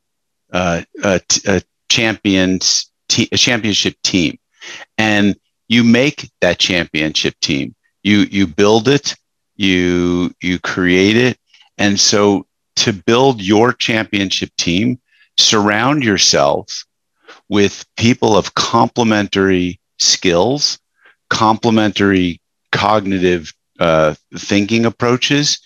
a, 0.52 0.86
a, 1.04 1.22
a 1.48 1.62
champions 1.90 2.92
te- 3.08 3.30
a 3.32 3.38
championship 3.38 3.96
team, 4.04 4.38
and 4.98 5.36
you 5.68 5.84
make 5.84 6.30
that 6.42 6.60
championship 6.60 7.36
team. 7.42 7.76
You 8.04 8.20
you 8.20 8.48
build 8.48 8.88
it, 8.88 9.16
you 9.56 10.34
you 10.42 10.60
create 10.60 11.18
it, 11.18 11.38
and 11.78 12.00
so 12.00 12.46
to 12.78 12.94
build 12.94 13.42
your 13.42 13.74
championship 13.74 14.50
team, 14.58 15.00
surround 15.38 16.04
yourself 16.04 16.86
with 17.50 17.86
people 17.98 18.36
of 18.36 18.56
complementary 18.56 19.80
skills, 20.00 20.80
complementary 21.30 22.42
cognitive 22.72 23.54
uh, 23.80 24.16
thinking 24.36 24.86
approaches, 24.86 25.60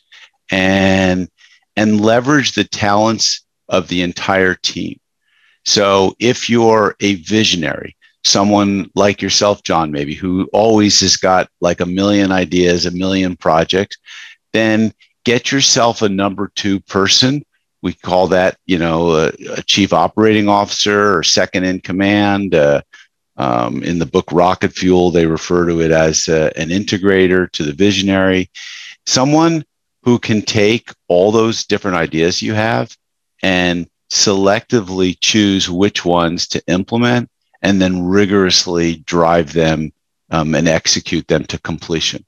and 0.52 1.30
and 1.76 2.02
leverage 2.02 2.54
the 2.54 2.64
talents 2.66 3.42
of 3.70 3.88
the 3.88 4.02
entire 4.02 4.56
team. 4.56 5.00
So 5.66 6.16
if 6.20 6.50
you're 6.50 6.96
a 7.00 7.16
visionary, 7.16 7.96
someone 8.24 8.90
like 8.96 9.22
yourself, 9.22 9.64
John, 9.64 9.92
maybe 9.92 10.14
who 10.14 10.50
always 10.54 11.00
has 11.02 11.18
got 11.18 11.50
like 11.62 11.80
a 11.80 11.86
million 11.86 12.32
ideas, 12.32 12.86
a 12.86 12.92
million 12.92 13.36
projects, 13.36 13.98
then 14.54 14.94
get 15.24 15.52
yourself 15.52 16.02
a 16.02 16.10
number 16.10 16.52
two 16.56 16.80
person. 16.82 17.44
We 17.82 17.94
call 17.94 18.28
that, 18.28 18.58
you 18.66 18.78
know, 18.78 19.12
a, 19.12 19.28
a 19.58 19.64
chief 19.64 19.94
operating 19.94 20.48
officer 20.48 21.18
or 21.18 21.24
second 21.24 21.64
in 21.64 21.80
command. 21.80 22.56
Uh, 22.56 22.82
um, 23.38 23.82
in 23.82 23.98
the 23.98 24.06
book 24.06 24.32
Rocket 24.32 24.74
Fuel, 24.74 25.10
they 25.10 25.26
refer 25.26 25.66
to 25.68 25.82
it 25.82 25.92
as 25.92 26.28
uh, 26.28 26.52
an 26.58 26.70
integrator 26.70 27.52
to 27.54 27.64
the 27.64 27.74
visionary, 27.74 28.52
someone 29.06 29.64
who 30.04 30.20
can 30.20 30.42
take 30.42 30.92
all 31.08 31.32
those 31.32 31.66
different 31.66 31.98
ideas 31.98 32.42
you 32.42 32.54
have 32.54 32.96
and 33.42 33.88
selectively 34.12 35.18
choose 35.20 35.70
which 35.70 36.04
ones 36.06 36.48
to 36.50 36.62
implement 36.68 37.30
and 37.62 37.82
then 37.82 38.04
rigorously 38.04 38.98
drive 38.98 39.54
them 39.54 39.92
um, 40.32 40.54
and 40.54 40.68
execute 40.68 41.28
them 41.28 41.46
to 41.46 41.60
completion. 41.60 42.26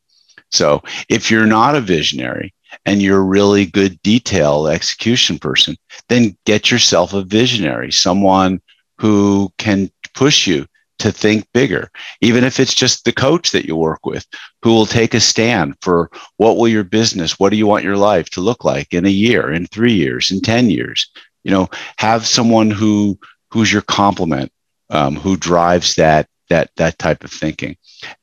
So 0.51 0.83
if 1.09 1.31
you're 1.31 1.45
not 1.45 1.75
a 1.75 1.81
visionary 1.81 2.53
and 2.85 3.01
you're 3.01 3.19
a 3.19 3.23
really 3.23 3.65
good 3.65 4.01
detail 4.01 4.67
execution 4.67 5.39
person, 5.39 5.75
then 6.09 6.37
get 6.45 6.71
yourself 6.71 7.13
a 7.13 7.23
visionary, 7.23 7.91
someone 7.91 8.61
who 8.97 9.51
can 9.57 9.89
push 10.13 10.47
you 10.47 10.65
to 10.99 11.11
think 11.11 11.45
bigger, 11.53 11.91
even 12.21 12.43
if 12.43 12.59
it's 12.59 12.73
just 12.73 13.03
the 13.03 13.11
coach 13.11 13.51
that 13.51 13.65
you 13.65 13.75
work 13.75 14.05
with 14.05 14.25
who 14.61 14.69
will 14.71 14.85
take 14.85 15.13
a 15.13 15.19
stand 15.19 15.75
for 15.81 16.09
what 16.37 16.55
will 16.55 16.67
your 16.67 16.83
business, 16.83 17.39
what 17.39 17.49
do 17.49 17.57
you 17.57 17.67
want 17.67 17.83
your 17.83 17.97
life 17.97 18.29
to 18.29 18.41
look 18.41 18.63
like 18.63 18.93
in 18.93 19.05
a 19.05 19.09
year, 19.09 19.51
in 19.51 19.65
three 19.67 19.93
years, 19.93 20.31
in 20.31 20.39
10 20.39 20.69
years? 20.69 21.09
You 21.43 21.51
know, 21.51 21.69
have 21.97 22.25
someone 22.25 22.71
who 22.71 23.19
who's 23.51 23.71
your 23.71 23.81
complement, 23.81 24.51
um, 24.89 25.15
who 25.15 25.35
drives 25.35 25.95
that 25.95 26.27
that 26.49 26.71
that 26.77 26.97
type 26.99 27.23
of 27.23 27.31
thinking, 27.31 27.75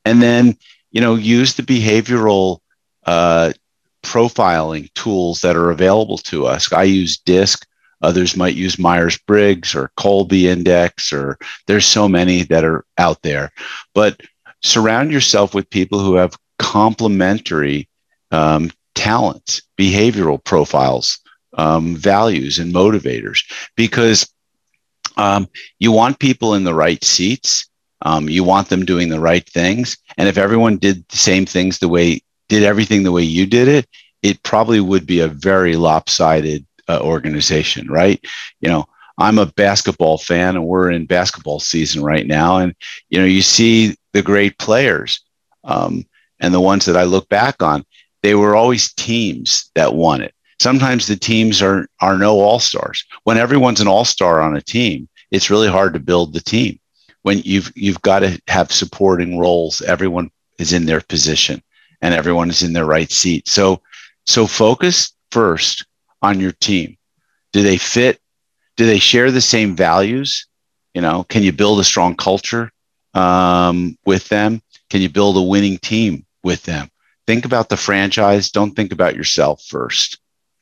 and 0.03 0.21
then 0.21 0.57
you 0.91 1.01
know 1.01 1.15
use 1.15 1.53
the 1.53 1.63
behavioral 1.63 2.59
uh, 3.05 3.53
profiling 4.03 4.93
tools 4.93 5.41
that 5.41 5.55
are 5.55 5.71
available 5.71 6.17
to 6.17 6.45
us. 6.45 6.71
I 6.71 6.83
use 6.83 7.17
DISC 7.17 7.65
Others 8.01 8.35
might 8.35 8.55
use 8.55 8.79
Myers 8.79 9.17
Briggs 9.17 9.75
or 9.75 9.91
Kolbe 9.97 10.43
Index, 10.43 11.13
or 11.13 11.37
there's 11.67 11.85
so 11.85 12.07
many 12.07 12.43
that 12.43 12.63
are 12.63 12.85
out 12.97 13.21
there. 13.21 13.51
But 13.93 14.21
surround 14.63 15.11
yourself 15.11 15.53
with 15.53 15.69
people 15.69 15.99
who 15.99 16.15
have 16.15 16.37
complementary 16.57 17.87
um, 18.31 18.71
talents, 18.95 19.61
behavioral 19.77 20.43
profiles, 20.43 21.19
um, 21.57 21.95
values, 21.95 22.57
and 22.57 22.73
motivators, 22.73 23.43
because 23.75 24.31
um, 25.17 25.47
you 25.79 25.91
want 25.91 26.19
people 26.19 26.55
in 26.55 26.63
the 26.63 26.73
right 26.73 27.03
seats. 27.03 27.67
Um, 28.03 28.29
you 28.29 28.43
want 28.43 28.69
them 28.69 28.83
doing 28.83 29.09
the 29.09 29.19
right 29.19 29.47
things. 29.47 29.95
And 30.17 30.27
if 30.27 30.35
everyone 30.35 30.77
did 30.77 31.07
the 31.09 31.17
same 31.17 31.45
things 31.45 31.77
the 31.77 31.87
way, 31.87 32.21
did 32.51 32.63
everything 32.63 33.03
the 33.03 33.13
way 33.13 33.23
you 33.23 33.45
did 33.45 33.69
it, 33.69 33.87
it 34.23 34.43
probably 34.43 34.81
would 34.81 35.07
be 35.07 35.21
a 35.21 35.29
very 35.29 35.77
lopsided 35.77 36.65
uh, 36.89 36.99
organization, 37.01 37.89
right? 37.89 38.19
You 38.59 38.67
know, 38.67 38.85
I'm 39.17 39.37
a 39.37 39.45
basketball 39.45 40.17
fan 40.17 40.57
and 40.57 40.65
we're 40.65 40.91
in 40.91 41.05
basketball 41.05 41.61
season 41.61 42.03
right 42.03 42.27
now. 42.27 42.57
And, 42.57 42.75
you 43.09 43.19
know, 43.19 43.25
you 43.25 43.41
see 43.41 43.95
the 44.11 44.21
great 44.21 44.59
players 44.59 45.21
um, 45.63 46.03
and 46.41 46.53
the 46.53 46.59
ones 46.59 46.83
that 46.87 46.97
I 46.97 47.03
look 47.03 47.29
back 47.29 47.63
on, 47.63 47.85
they 48.21 48.35
were 48.35 48.53
always 48.53 48.93
teams 48.95 49.71
that 49.75 49.95
won 49.95 50.21
it. 50.21 50.35
Sometimes 50.59 51.07
the 51.07 51.15
teams 51.15 51.61
are, 51.61 51.87
are 52.01 52.17
no 52.17 52.41
all 52.41 52.59
stars. 52.59 53.05
When 53.23 53.37
everyone's 53.37 53.79
an 53.79 53.87
all 53.87 54.03
star 54.03 54.41
on 54.41 54.57
a 54.57 54.61
team, 54.61 55.07
it's 55.31 55.49
really 55.49 55.69
hard 55.69 55.93
to 55.93 56.01
build 56.01 56.33
the 56.33 56.41
team. 56.41 56.81
When 57.21 57.39
you've, 57.45 57.71
you've 57.77 58.01
got 58.01 58.19
to 58.19 58.41
have 58.49 58.73
supporting 58.73 59.39
roles, 59.39 59.81
everyone 59.81 60.31
is 60.59 60.73
in 60.73 60.85
their 60.85 60.99
position 60.99 61.63
and 62.01 62.13
everyone 62.13 62.49
is 62.49 62.63
in 62.63 62.73
their 62.73 62.85
right 62.85 63.11
seat. 63.11 63.47
So, 63.47 63.81
so 64.25 64.47
focus 64.47 65.13
first 65.31 65.85
on 66.21 66.39
your 66.39 66.51
team? 66.53 66.97
Do 67.53 67.63
they 67.63 67.77
fit? 67.77 68.19
Do 68.77 68.85
they 68.85 68.99
share 68.99 69.31
the 69.31 69.41
same 69.41 69.75
values? 69.75 70.47
You 70.93 71.01
know, 71.01 71.23
can 71.29 71.43
you 71.43 71.51
build 71.51 71.79
a 71.79 71.83
strong 71.83 72.15
culture 72.15 72.71
um, 73.13 73.97
with 74.05 74.27
them? 74.29 74.61
Can 74.89 75.01
you 75.01 75.09
build 75.09 75.37
a 75.37 75.41
winning 75.41 75.77
team 75.77 76.25
with 76.43 76.63
them? 76.63 76.89
Think 77.27 77.45
about 77.45 77.69
the 77.69 77.77
franchise. 77.77 78.49
Don't 78.49 78.75
think 78.75 78.91
about 78.91 79.15
yourself 79.15 79.63
first. 79.63 80.19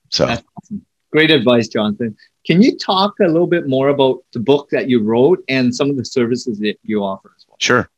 So, 0.09 0.25
awesome. 0.25 0.85
great 1.11 1.31
advice, 1.31 1.67
Jonathan. 1.67 2.15
Can 2.45 2.61
you 2.61 2.77
talk 2.77 3.13
a 3.21 3.27
little 3.27 3.47
bit 3.47 3.67
more 3.67 3.89
about 3.89 4.19
the 4.33 4.39
book 4.39 4.69
that 4.71 4.89
you 4.89 5.01
wrote 5.01 5.43
and 5.47 5.73
some 5.73 5.89
of 5.89 5.97
the 5.97 6.05
services 6.05 6.59
that 6.59 6.77
you 6.83 7.03
offer 7.03 7.31
as 7.35 7.45
well? 7.47 7.57
Sure. 7.59 7.89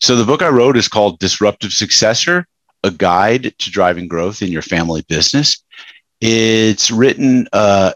So, 0.00 0.16
the 0.16 0.24
book 0.24 0.42
I 0.42 0.48
wrote 0.48 0.76
is 0.76 0.88
called 0.88 1.18
Disruptive 1.18 1.72
Successor 1.72 2.46
A 2.84 2.90
Guide 2.90 3.54
to 3.58 3.70
Driving 3.70 4.08
Growth 4.08 4.42
in 4.42 4.52
Your 4.52 4.62
Family 4.62 5.02
Business. 5.08 5.62
It's 6.20 6.90
written 6.90 7.48
uh, 7.52 7.92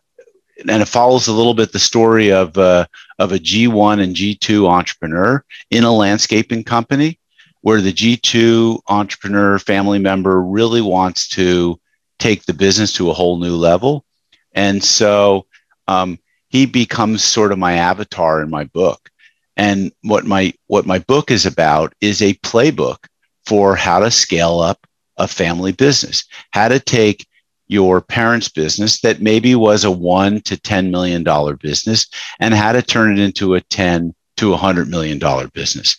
and 0.69 0.83
it 0.83 0.89
follows 0.89 1.29
a 1.29 1.33
little 1.33 1.55
bit 1.55 1.73
the 1.73 1.79
story 1.79 2.33
of 2.33 2.57
uh, 2.59 2.87
of 3.19 3.33
a 3.33 3.39
G1 3.39 4.03
and 4.03 4.15
G2 4.15 4.69
entrepreneur 4.69 5.45
in 5.71 5.85
a 5.85 5.93
landscaping 5.93 6.65
company, 6.65 7.19
where 7.63 7.81
the 7.81 7.93
G2 7.93 8.81
entrepreneur 8.89 9.59
family 9.59 9.99
member 9.99 10.43
really 10.43 10.81
wants 10.81 11.29
to 11.31 11.79
take 12.19 12.45
the 12.45 12.55
business 12.55 12.93
to 12.95 13.11
a 13.11 13.15
whole 13.15 13.39
new 13.39 13.57
level, 13.57 14.05
and 14.53 14.83
so 14.83 15.47
um, 15.89 16.19
he 16.49 16.67
becomes 16.67 17.25
sort 17.25 17.53
of 17.53 17.59
my 17.59 17.75
avatar 17.75 18.43
in 18.43 18.51
my 18.51 18.65
book. 18.65 19.09
And 19.57 19.93
what 20.03 20.25
my 20.25 20.55
what 20.67 20.87
my 20.87 20.99
book 21.01 21.31
is 21.31 21.45
about 21.47 21.95
is 22.01 22.23
a 22.23 22.35
playbook 22.35 23.07
for 23.47 23.77
how 23.77 24.01
to 24.01 24.11
scale 24.11 24.61
up 24.61 24.87
a 25.17 25.29
family 25.29 25.73
business, 25.73 26.25
how 26.51 26.69
to 26.69 26.81
take 26.81 27.27
your 27.69 28.01
parents' 28.01 28.49
business 28.49 29.01
that 29.01 29.23
maybe 29.23 29.55
was 29.55 29.85
a 29.85 29.91
one 29.91 30.41
to 30.43 30.57
ten 30.59 30.91
million 30.91 31.23
dollar 31.23 31.57
business 31.57 32.07
and 32.41 32.55
how 32.55 32.73
to 32.73 32.83
turn 32.83 33.13
it 33.13 33.19
into 33.19 33.55
a 33.55 33.61
ten 33.61 34.15
to 34.37 34.53
a 34.53 34.57
hundred 34.57 34.89
million 34.89 35.19
dollar 35.19 35.49
business. 35.49 35.97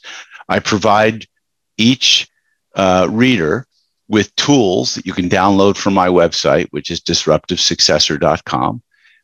I 0.49 0.59
provide 0.59 1.25
each 1.77 2.27
uh, 2.75 3.07
reader 3.09 3.65
with 4.07 4.35
tools 4.35 4.95
that 4.95 5.05
you 5.05 5.13
can 5.13 5.29
download 5.29 5.77
from 5.77 5.93
my 5.93 6.07
website, 6.07 6.67
which 6.71 6.91
is 6.91 7.01
disruptivesuccessor.com. 7.01 8.81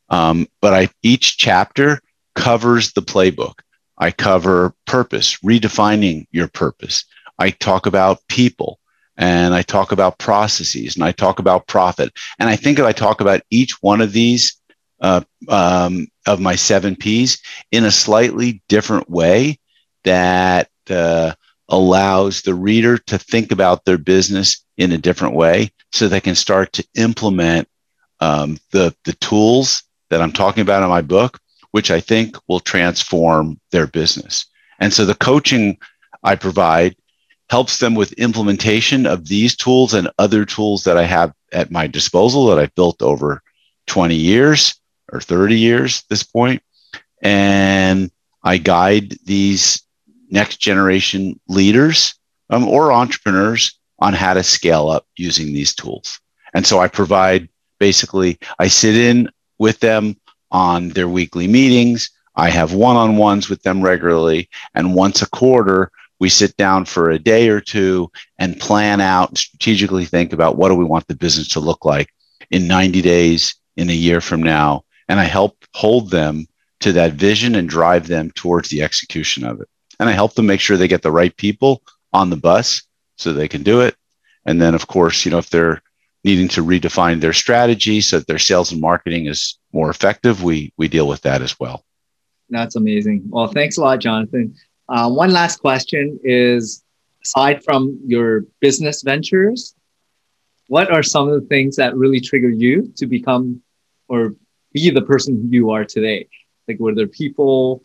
Um, 0.09 0.47
but 0.61 0.73
I 0.73 0.89
each 1.03 1.37
chapter 1.37 2.01
covers 2.35 2.93
the 2.93 3.01
playbook. 3.01 3.59
I 3.97 4.11
cover 4.11 4.73
purpose, 4.87 5.37
redefining 5.43 6.25
your 6.31 6.47
purpose. 6.47 7.03
I 7.39 7.51
talk 7.51 7.85
about 7.85 8.19
people 8.27 8.79
and 9.17 9.53
I 9.53 9.61
talk 9.61 9.91
about 9.91 10.19
processes 10.19 10.95
and 10.95 11.03
I 11.03 11.11
talk 11.11 11.39
about 11.39 11.67
profit. 11.67 12.13
And 12.39 12.49
I 12.49 12.55
think 12.55 12.79
if 12.79 12.85
I 12.85 12.91
talk 12.91 13.21
about 13.21 13.41
each 13.49 13.81
one 13.81 14.01
of 14.01 14.13
these 14.13 14.55
uh, 15.01 15.21
um, 15.47 16.07
of 16.27 16.39
my 16.39 16.55
seven 16.55 16.95
P's 16.95 17.41
in 17.71 17.85
a 17.85 17.91
slightly 17.91 18.61
different 18.67 19.09
way 19.09 19.59
that 20.03 20.69
uh, 20.89 21.33
allows 21.69 22.41
the 22.41 22.53
reader 22.53 22.97
to 22.97 23.17
think 23.17 23.51
about 23.51 23.85
their 23.85 23.97
business 23.97 24.63
in 24.77 24.91
a 24.91 24.97
different 24.97 25.35
way 25.35 25.71
so 25.91 26.07
they 26.07 26.21
can 26.21 26.35
start 26.35 26.73
to 26.73 26.85
implement 26.95 27.67
um, 28.19 28.57
the, 28.71 28.93
the 29.05 29.13
tools 29.13 29.83
that 30.09 30.21
I'm 30.21 30.31
talking 30.31 30.61
about 30.61 30.83
in 30.83 30.89
my 30.89 31.01
book, 31.01 31.39
which 31.71 31.91
I 31.91 31.99
think 31.99 32.35
will 32.47 32.59
transform 32.59 33.59
their 33.71 33.87
business. 33.87 34.45
And 34.79 34.93
so 34.93 35.05
the 35.05 35.15
coaching 35.15 35.77
I 36.23 36.35
provide 36.35 36.95
helps 37.49 37.79
them 37.79 37.95
with 37.95 38.13
implementation 38.13 39.05
of 39.05 39.27
these 39.27 39.55
tools 39.55 39.93
and 39.93 40.09
other 40.19 40.45
tools 40.45 40.83
that 40.83 40.97
I 40.97 41.03
have 41.03 41.33
at 41.51 41.71
my 41.71 41.87
disposal 41.87 42.45
that 42.47 42.59
I've 42.59 42.75
built 42.75 43.01
over 43.01 43.41
20 43.87 44.15
years 44.15 44.75
or 45.11 45.19
30 45.19 45.57
years 45.57 45.99
at 45.99 46.09
this 46.09 46.23
point. 46.23 46.61
And 47.21 48.11
I 48.43 48.57
guide 48.57 49.17
these 49.25 49.81
next 50.29 50.57
generation 50.57 51.39
leaders 51.47 52.13
um, 52.51 52.67
or 52.67 52.91
entrepreneurs 52.91 53.77
on 53.99 54.13
how 54.13 54.33
to 54.33 54.43
scale 54.43 54.89
up 54.89 55.07
using 55.17 55.47
these 55.47 55.73
tools. 55.73 56.19
And 56.53 56.65
so 56.65 56.79
I 56.79 56.87
provide 56.87 57.49
basically, 57.79 58.37
I 58.59 58.67
sit 58.67 58.95
in 58.95 59.29
with 59.57 59.79
them 59.79 60.15
on 60.51 60.89
their 60.89 61.09
weekly 61.09 61.47
meetings. 61.47 62.09
I 62.35 62.49
have 62.49 62.73
one 62.73 62.95
on 62.95 63.17
ones 63.17 63.49
with 63.49 63.63
them 63.63 63.81
regularly. 63.81 64.49
And 64.73 64.95
once 64.95 65.21
a 65.21 65.29
quarter, 65.29 65.91
we 66.19 66.29
sit 66.29 66.55
down 66.57 66.85
for 66.85 67.09
a 67.09 67.19
day 67.19 67.49
or 67.49 67.61
two 67.61 68.11
and 68.37 68.59
plan 68.59 69.01
out 69.01 69.37
strategically 69.37 70.05
think 70.05 70.33
about 70.33 70.57
what 70.57 70.69
do 70.69 70.75
we 70.75 70.85
want 70.85 71.07
the 71.07 71.15
business 71.15 71.47
to 71.49 71.59
look 71.59 71.85
like 71.85 72.09
in 72.51 72.67
90 72.67 73.01
days 73.01 73.55
in 73.77 73.89
a 73.89 73.93
year 73.93 74.21
from 74.21 74.43
now 74.43 74.83
and 75.07 75.19
i 75.19 75.23
help 75.23 75.65
hold 75.73 76.11
them 76.11 76.45
to 76.79 76.91
that 76.91 77.13
vision 77.13 77.55
and 77.55 77.69
drive 77.69 78.07
them 78.07 78.31
towards 78.31 78.69
the 78.69 78.81
execution 78.81 79.43
of 79.43 79.61
it 79.61 79.67
and 79.99 80.09
i 80.09 80.11
help 80.11 80.33
them 80.35 80.45
make 80.45 80.59
sure 80.59 80.77
they 80.77 80.87
get 80.87 81.01
the 81.01 81.11
right 81.11 81.35
people 81.37 81.81
on 82.13 82.29
the 82.29 82.37
bus 82.37 82.83
so 83.17 83.33
they 83.33 83.47
can 83.47 83.63
do 83.63 83.81
it 83.81 83.95
and 84.45 84.61
then 84.61 84.75
of 84.75 84.87
course 84.87 85.25
you 85.25 85.31
know 85.31 85.37
if 85.37 85.49
they're 85.49 85.81
needing 86.25 86.49
to 86.49 86.63
redefine 86.63 87.21
their 87.21 87.33
strategy 87.33 88.01
so 88.01 88.19
that 88.19 88.27
their 88.27 88.39
sales 88.39 88.71
and 88.71 88.81
marketing 88.81 89.27
is 89.27 89.57
more 89.71 89.89
effective 89.89 90.43
we 90.43 90.73
we 90.77 90.87
deal 90.87 91.07
with 91.07 91.21
that 91.21 91.41
as 91.41 91.59
well 91.59 91.83
That's 92.49 92.75
amazing. 92.75 93.23
Well, 93.29 93.47
thanks 93.47 93.77
a 93.77 93.81
lot, 93.81 93.99
Jonathan. 93.99 94.55
Uh, 94.89 95.09
one 95.09 95.31
last 95.31 95.57
question 95.57 96.19
is 96.23 96.83
aside 97.23 97.63
from 97.63 97.99
your 98.05 98.45
business 98.59 99.03
ventures, 99.03 99.75
what 100.67 100.91
are 100.91 101.03
some 101.03 101.29
of 101.29 101.39
the 101.39 101.47
things 101.47 101.75
that 101.75 101.95
really 101.95 102.19
trigger 102.19 102.49
you 102.49 102.91
to 102.97 103.05
become 103.05 103.61
or 104.07 104.35
be 104.73 104.89
the 104.89 105.01
person 105.01 105.51
you 105.53 105.69
are 105.69 105.85
today? 105.85 106.27
Like, 106.67 106.79
were 106.79 106.95
there 106.95 107.07
people, 107.07 107.83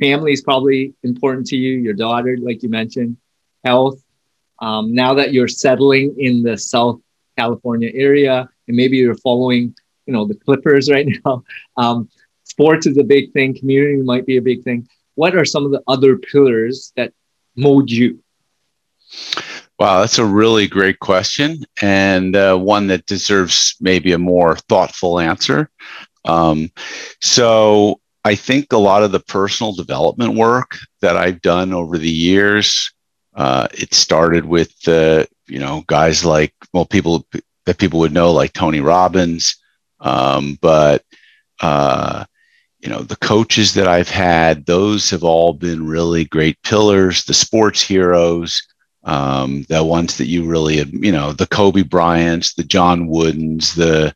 family 0.00 0.32
is 0.32 0.40
probably 0.40 0.94
important 1.04 1.46
to 1.48 1.56
you, 1.56 1.78
your 1.78 1.94
daughter, 1.94 2.36
like 2.36 2.62
you 2.62 2.68
mentioned, 2.68 3.16
health. 3.64 4.02
Um, 4.60 4.94
now 4.94 5.14
that 5.14 5.32
you're 5.32 5.48
settling 5.48 6.14
in 6.18 6.42
the 6.42 6.56
South 6.56 7.00
California 7.38 7.90
area, 7.94 8.48
and 8.66 8.76
maybe 8.76 8.96
you're 8.96 9.16
following, 9.16 9.74
you 10.06 10.12
know, 10.12 10.26
the 10.26 10.34
Clippers 10.34 10.90
right 10.94 11.08
now. 11.24 11.44
Um, 11.76 12.08
sports 12.44 12.86
is 12.86 12.96
a 12.98 13.04
big 13.04 13.32
thing. 13.32 13.56
Community 13.56 14.02
might 14.02 14.26
be 14.26 14.38
a 14.38 14.42
big 14.42 14.62
thing. 14.62 14.88
What 15.14 15.36
are 15.36 15.44
some 15.44 15.64
of 15.64 15.72
the 15.72 15.82
other 15.88 16.16
pillars 16.16 16.92
that 16.96 17.12
mold 17.56 17.90
you? 17.90 18.22
Wow, 19.78 20.00
that's 20.00 20.18
a 20.18 20.24
really 20.24 20.68
great 20.68 21.00
question 21.00 21.64
and 21.80 22.36
uh, 22.36 22.56
one 22.56 22.86
that 22.86 23.06
deserves 23.06 23.74
maybe 23.80 24.12
a 24.12 24.18
more 24.18 24.56
thoughtful 24.56 25.18
answer. 25.18 25.70
Um, 26.24 26.70
so, 27.20 28.00
I 28.24 28.36
think 28.36 28.72
a 28.72 28.78
lot 28.78 29.02
of 29.02 29.10
the 29.10 29.20
personal 29.20 29.72
development 29.72 30.36
work 30.36 30.78
that 31.00 31.16
I've 31.16 31.42
done 31.42 31.72
over 31.72 31.98
the 31.98 32.10
years, 32.10 32.92
uh, 33.34 33.66
it 33.72 33.94
started 33.94 34.44
with 34.44 34.72
you 34.86 35.58
know 35.58 35.82
guys 35.88 36.24
like 36.24 36.54
well 36.72 36.84
people 36.86 37.26
that 37.66 37.78
people 37.78 37.98
would 38.00 38.12
know 38.12 38.32
like 38.32 38.52
Tony 38.52 38.80
Robbins, 38.80 39.56
um, 40.00 40.58
but 40.60 41.04
uh, 41.60 42.24
you 42.82 42.90
know 42.90 43.02
the 43.02 43.16
coaches 43.16 43.74
that 43.74 43.86
I've 43.86 44.08
had, 44.08 44.66
those 44.66 45.08
have 45.10 45.22
all 45.22 45.52
been 45.52 45.86
really 45.86 46.24
great 46.24 46.60
pillars. 46.62 47.24
The 47.24 47.34
sports 47.34 47.80
heroes, 47.80 48.60
um, 49.04 49.64
the 49.68 49.84
ones 49.84 50.18
that 50.18 50.26
you 50.26 50.44
really 50.44 50.76
you 50.90 51.12
know 51.12 51.32
the 51.32 51.46
Kobe 51.46 51.82
Bryants, 51.82 52.54
the 52.54 52.64
John 52.64 53.08
Woodens, 53.08 53.74
the 53.74 54.14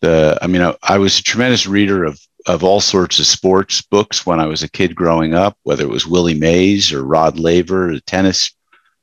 the 0.00 0.38
I 0.40 0.46
mean 0.46 0.62
I, 0.62 0.76
I 0.84 0.98
was 0.98 1.18
a 1.18 1.22
tremendous 1.24 1.66
reader 1.66 2.04
of 2.04 2.20
of 2.46 2.62
all 2.62 2.80
sorts 2.80 3.18
of 3.18 3.26
sports 3.26 3.82
books 3.82 4.24
when 4.24 4.38
I 4.38 4.46
was 4.46 4.62
a 4.62 4.70
kid 4.70 4.94
growing 4.94 5.34
up, 5.34 5.58
whether 5.64 5.82
it 5.82 5.90
was 5.90 6.06
Willie 6.06 6.38
Mays 6.38 6.92
or 6.92 7.04
Rod 7.04 7.38
Laver, 7.38 7.92
the 7.92 8.00
tennis 8.02 8.54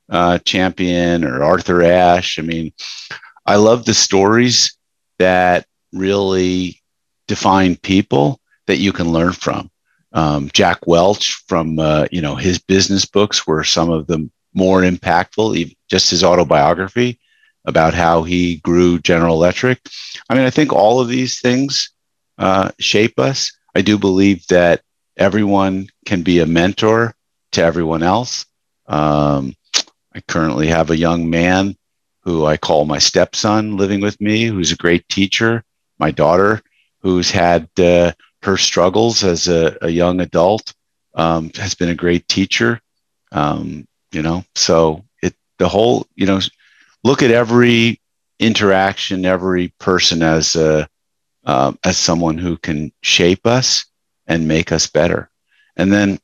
uh, 0.08 0.38
champion, 0.38 1.22
or 1.22 1.44
Arthur 1.44 1.82
Ashe. 1.82 2.38
I 2.38 2.42
mean, 2.42 2.72
I 3.44 3.56
love 3.56 3.84
the 3.84 3.94
stories 3.94 4.76
that 5.18 5.66
really 5.92 6.80
define 7.28 7.76
people 7.76 8.40
that 8.66 8.78
you 8.78 8.92
can 8.92 9.12
learn 9.12 9.32
from. 9.32 9.70
Um, 10.12 10.50
Jack 10.52 10.86
Welch 10.86 11.34
from 11.46 11.78
uh, 11.78 12.06
you 12.10 12.20
know 12.20 12.36
his 12.36 12.58
business 12.58 13.04
books 13.04 13.46
were 13.46 13.64
some 13.64 13.90
of 13.90 14.06
the 14.06 14.28
more 14.54 14.80
impactful, 14.82 15.76
just 15.88 16.10
his 16.10 16.24
autobiography 16.24 17.18
about 17.66 17.94
how 17.94 18.22
he 18.22 18.56
grew 18.58 18.98
General 18.98 19.34
Electric. 19.34 19.80
I 20.30 20.34
mean, 20.34 20.44
I 20.44 20.50
think 20.50 20.72
all 20.72 21.00
of 21.00 21.08
these 21.08 21.40
things 21.40 21.90
uh, 22.38 22.70
shape 22.78 23.18
us. 23.18 23.52
I 23.74 23.82
do 23.82 23.98
believe 23.98 24.46
that 24.46 24.82
everyone 25.16 25.88
can 26.06 26.22
be 26.22 26.38
a 26.38 26.46
mentor 26.46 27.14
to 27.52 27.62
everyone 27.62 28.02
else. 28.02 28.46
Um, 28.86 29.54
I 30.14 30.20
currently 30.28 30.68
have 30.68 30.90
a 30.90 30.96
young 30.96 31.28
man 31.28 31.76
who 32.22 32.46
I 32.46 32.56
call 32.56 32.84
my 32.84 32.98
stepson 32.98 33.76
living 33.76 34.00
with 34.00 34.20
me, 34.20 34.44
who's 34.44 34.72
a 34.72 34.76
great 34.76 35.08
teacher. 35.08 35.62
My 35.98 36.10
daughter, 36.10 36.62
who's 37.00 37.30
had 37.30 37.68
uh, 37.78 38.12
her 38.42 38.56
struggles 38.56 39.24
as 39.24 39.48
a, 39.48 39.76
a 39.82 39.88
young 39.88 40.20
adult, 40.20 40.74
um, 41.14 41.50
has 41.54 41.74
been 41.74 41.88
a 41.88 41.94
great 41.94 42.28
teacher. 42.28 42.80
Um, 43.32 43.86
you 44.12 44.22
know, 44.22 44.44
so 44.54 45.04
it 45.22 45.34
the 45.58 45.68
whole 45.68 46.06
you 46.14 46.26
know, 46.26 46.40
look 47.02 47.22
at 47.22 47.30
every 47.30 48.00
interaction, 48.38 49.24
every 49.24 49.68
person 49.78 50.22
as 50.22 50.56
a 50.56 50.88
uh, 51.44 51.72
as 51.84 51.96
someone 51.96 52.38
who 52.38 52.56
can 52.56 52.92
shape 53.02 53.46
us 53.46 53.86
and 54.26 54.48
make 54.48 54.72
us 54.72 54.86
better. 54.86 55.30
And 55.76 55.92
then 55.92 56.18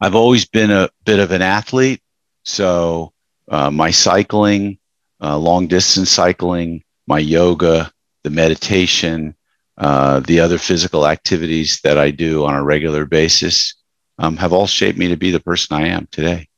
I've 0.00 0.14
always 0.14 0.46
been 0.46 0.70
a 0.70 0.88
bit 1.04 1.18
of 1.18 1.30
an 1.30 1.42
athlete. 1.42 2.00
So 2.44 3.12
uh, 3.48 3.70
my 3.70 3.90
cycling, 3.90 4.78
uh, 5.20 5.36
long 5.36 5.66
distance 5.66 6.10
cycling, 6.10 6.82
my 7.06 7.18
yoga, 7.18 7.92
the 8.24 8.30
meditation, 8.30 9.34
uh, 9.78 10.20
the 10.20 10.40
other 10.40 10.58
physical 10.58 11.06
activities 11.06 11.80
that 11.82 11.98
I 11.98 12.10
do 12.10 12.44
on 12.44 12.54
a 12.54 12.62
regular 12.62 13.06
basis 13.06 13.74
um, 14.18 14.36
have 14.36 14.52
all 14.52 14.66
shaped 14.66 14.98
me 14.98 15.08
to 15.08 15.16
be 15.16 15.30
the 15.30 15.40
person 15.40 15.76
I 15.76 15.88
am 15.88 16.08
today. 16.10 16.48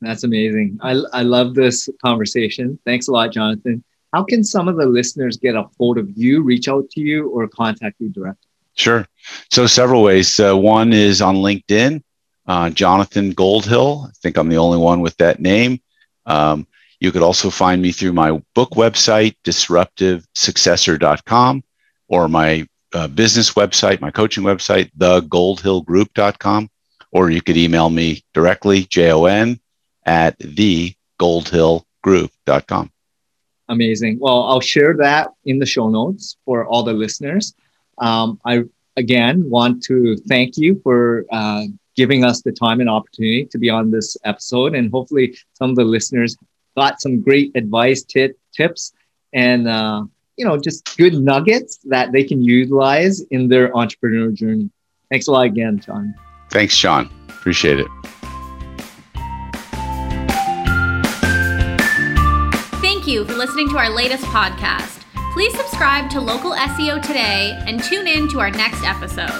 That's 0.00 0.24
amazing. 0.24 0.78
I, 0.82 1.00
I 1.12 1.22
love 1.22 1.54
this 1.54 1.88
conversation. 2.04 2.78
Thanks 2.84 3.08
a 3.08 3.12
lot, 3.12 3.32
Jonathan. 3.32 3.82
How 4.12 4.22
can 4.22 4.44
some 4.44 4.68
of 4.68 4.76
the 4.76 4.86
listeners 4.86 5.36
get 5.36 5.54
a 5.54 5.64
hold 5.78 5.98
of 5.98 6.08
you, 6.16 6.42
reach 6.42 6.68
out 6.68 6.90
to 6.90 7.00
you, 7.00 7.30
or 7.30 7.48
contact 7.48 7.96
you 8.00 8.10
directly? 8.10 8.48
Sure. 8.74 9.06
So, 9.50 9.66
several 9.66 10.02
ways. 10.02 10.38
Uh, 10.38 10.56
one 10.56 10.92
is 10.92 11.22
on 11.22 11.36
LinkedIn 11.36 12.02
uh, 12.46 12.70
Jonathan 12.70 13.34
Goldhill. 13.34 14.08
I 14.08 14.12
think 14.22 14.36
I'm 14.36 14.48
the 14.48 14.58
only 14.58 14.78
one 14.78 15.00
with 15.00 15.16
that 15.18 15.40
name. 15.40 15.80
Um, 16.26 16.66
you 17.00 17.10
could 17.12 17.22
also 17.22 17.50
find 17.50 17.82
me 17.82 17.92
through 17.92 18.12
my 18.12 18.42
book 18.54 18.70
website, 18.70 19.36
disruptivesuccessor.com, 19.44 21.64
or 22.14 22.28
my 22.28 22.66
uh, 22.92 23.08
business 23.08 23.54
website, 23.54 24.00
my 24.00 24.12
coaching 24.12 24.44
website, 24.44 24.88
thegoldhillgroup.com, 24.96 26.70
or 27.10 27.28
you 27.28 27.42
could 27.42 27.56
email 27.56 27.90
me 27.90 28.22
directly, 28.32 28.84
J-O-N, 28.84 29.58
at 30.06 30.38
thegoldhillgroup.com. 30.38 32.92
Amazing. 33.68 34.18
Well, 34.20 34.44
I'll 34.44 34.60
share 34.60 34.94
that 34.98 35.30
in 35.44 35.58
the 35.58 35.66
show 35.66 35.88
notes 35.88 36.36
for 36.44 36.64
all 36.66 36.84
the 36.84 36.92
listeners. 36.92 37.52
Um, 37.98 38.38
I, 38.44 38.62
again, 38.96 39.50
want 39.50 39.82
to 39.84 40.16
thank 40.28 40.56
you 40.56 40.80
for 40.84 41.24
uh, 41.32 41.64
giving 41.96 42.24
us 42.24 42.42
the 42.42 42.52
time 42.52 42.80
and 42.80 42.88
opportunity 42.88 43.46
to 43.46 43.58
be 43.58 43.70
on 43.70 43.90
this 43.90 44.16
episode. 44.24 44.76
And 44.76 44.92
hopefully, 44.92 45.36
some 45.54 45.70
of 45.70 45.76
the 45.76 45.84
listeners 45.84 46.36
got 46.76 47.00
some 47.00 47.20
great 47.20 47.50
advice, 47.56 48.04
t- 48.04 48.34
tips, 48.54 48.92
and 49.32 49.66
uh, 49.66 50.04
you 50.36 50.44
know, 50.44 50.56
just 50.58 50.96
good 50.96 51.14
nuggets 51.14 51.78
that 51.84 52.12
they 52.12 52.24
can 52.24 52.42
utilize 52.42 53.20
in 53.30 53.48
their 53.48 53.76
entrepreneur 53.76 54.30
journey. 54.30 54.70
Thanks 55.10 55.26
a 55.26 55.32
lot 55.32 55.46
again, 55.46 55.78
John. 55.78 56.14
Thanks, 56.50 56.76
John. 56.76 57.10
Appreciate 57.28 57.80
it. 57.80 57.86
Thank 62.80 63.06
you 63.06 63.24
for 63.24 63.34
listening 63.34 63.68
to 63.70 63.76
our 63.76 63.90
latest 63.90 64.24
podcast. 64.24 65.02
Please 65.34 65.54
subscribe 65.56 66.10
to 66.10 66.20
Local 66.20 66.52
SEO 66.52 67.02
today 67.02 67.58
and 67.66 67.82
tune 67.82 68.06
in 68.06 68.28
to 68.28 68.40
our 68.40 68.50
next 68.50 68.82
episode. 68.84 69.30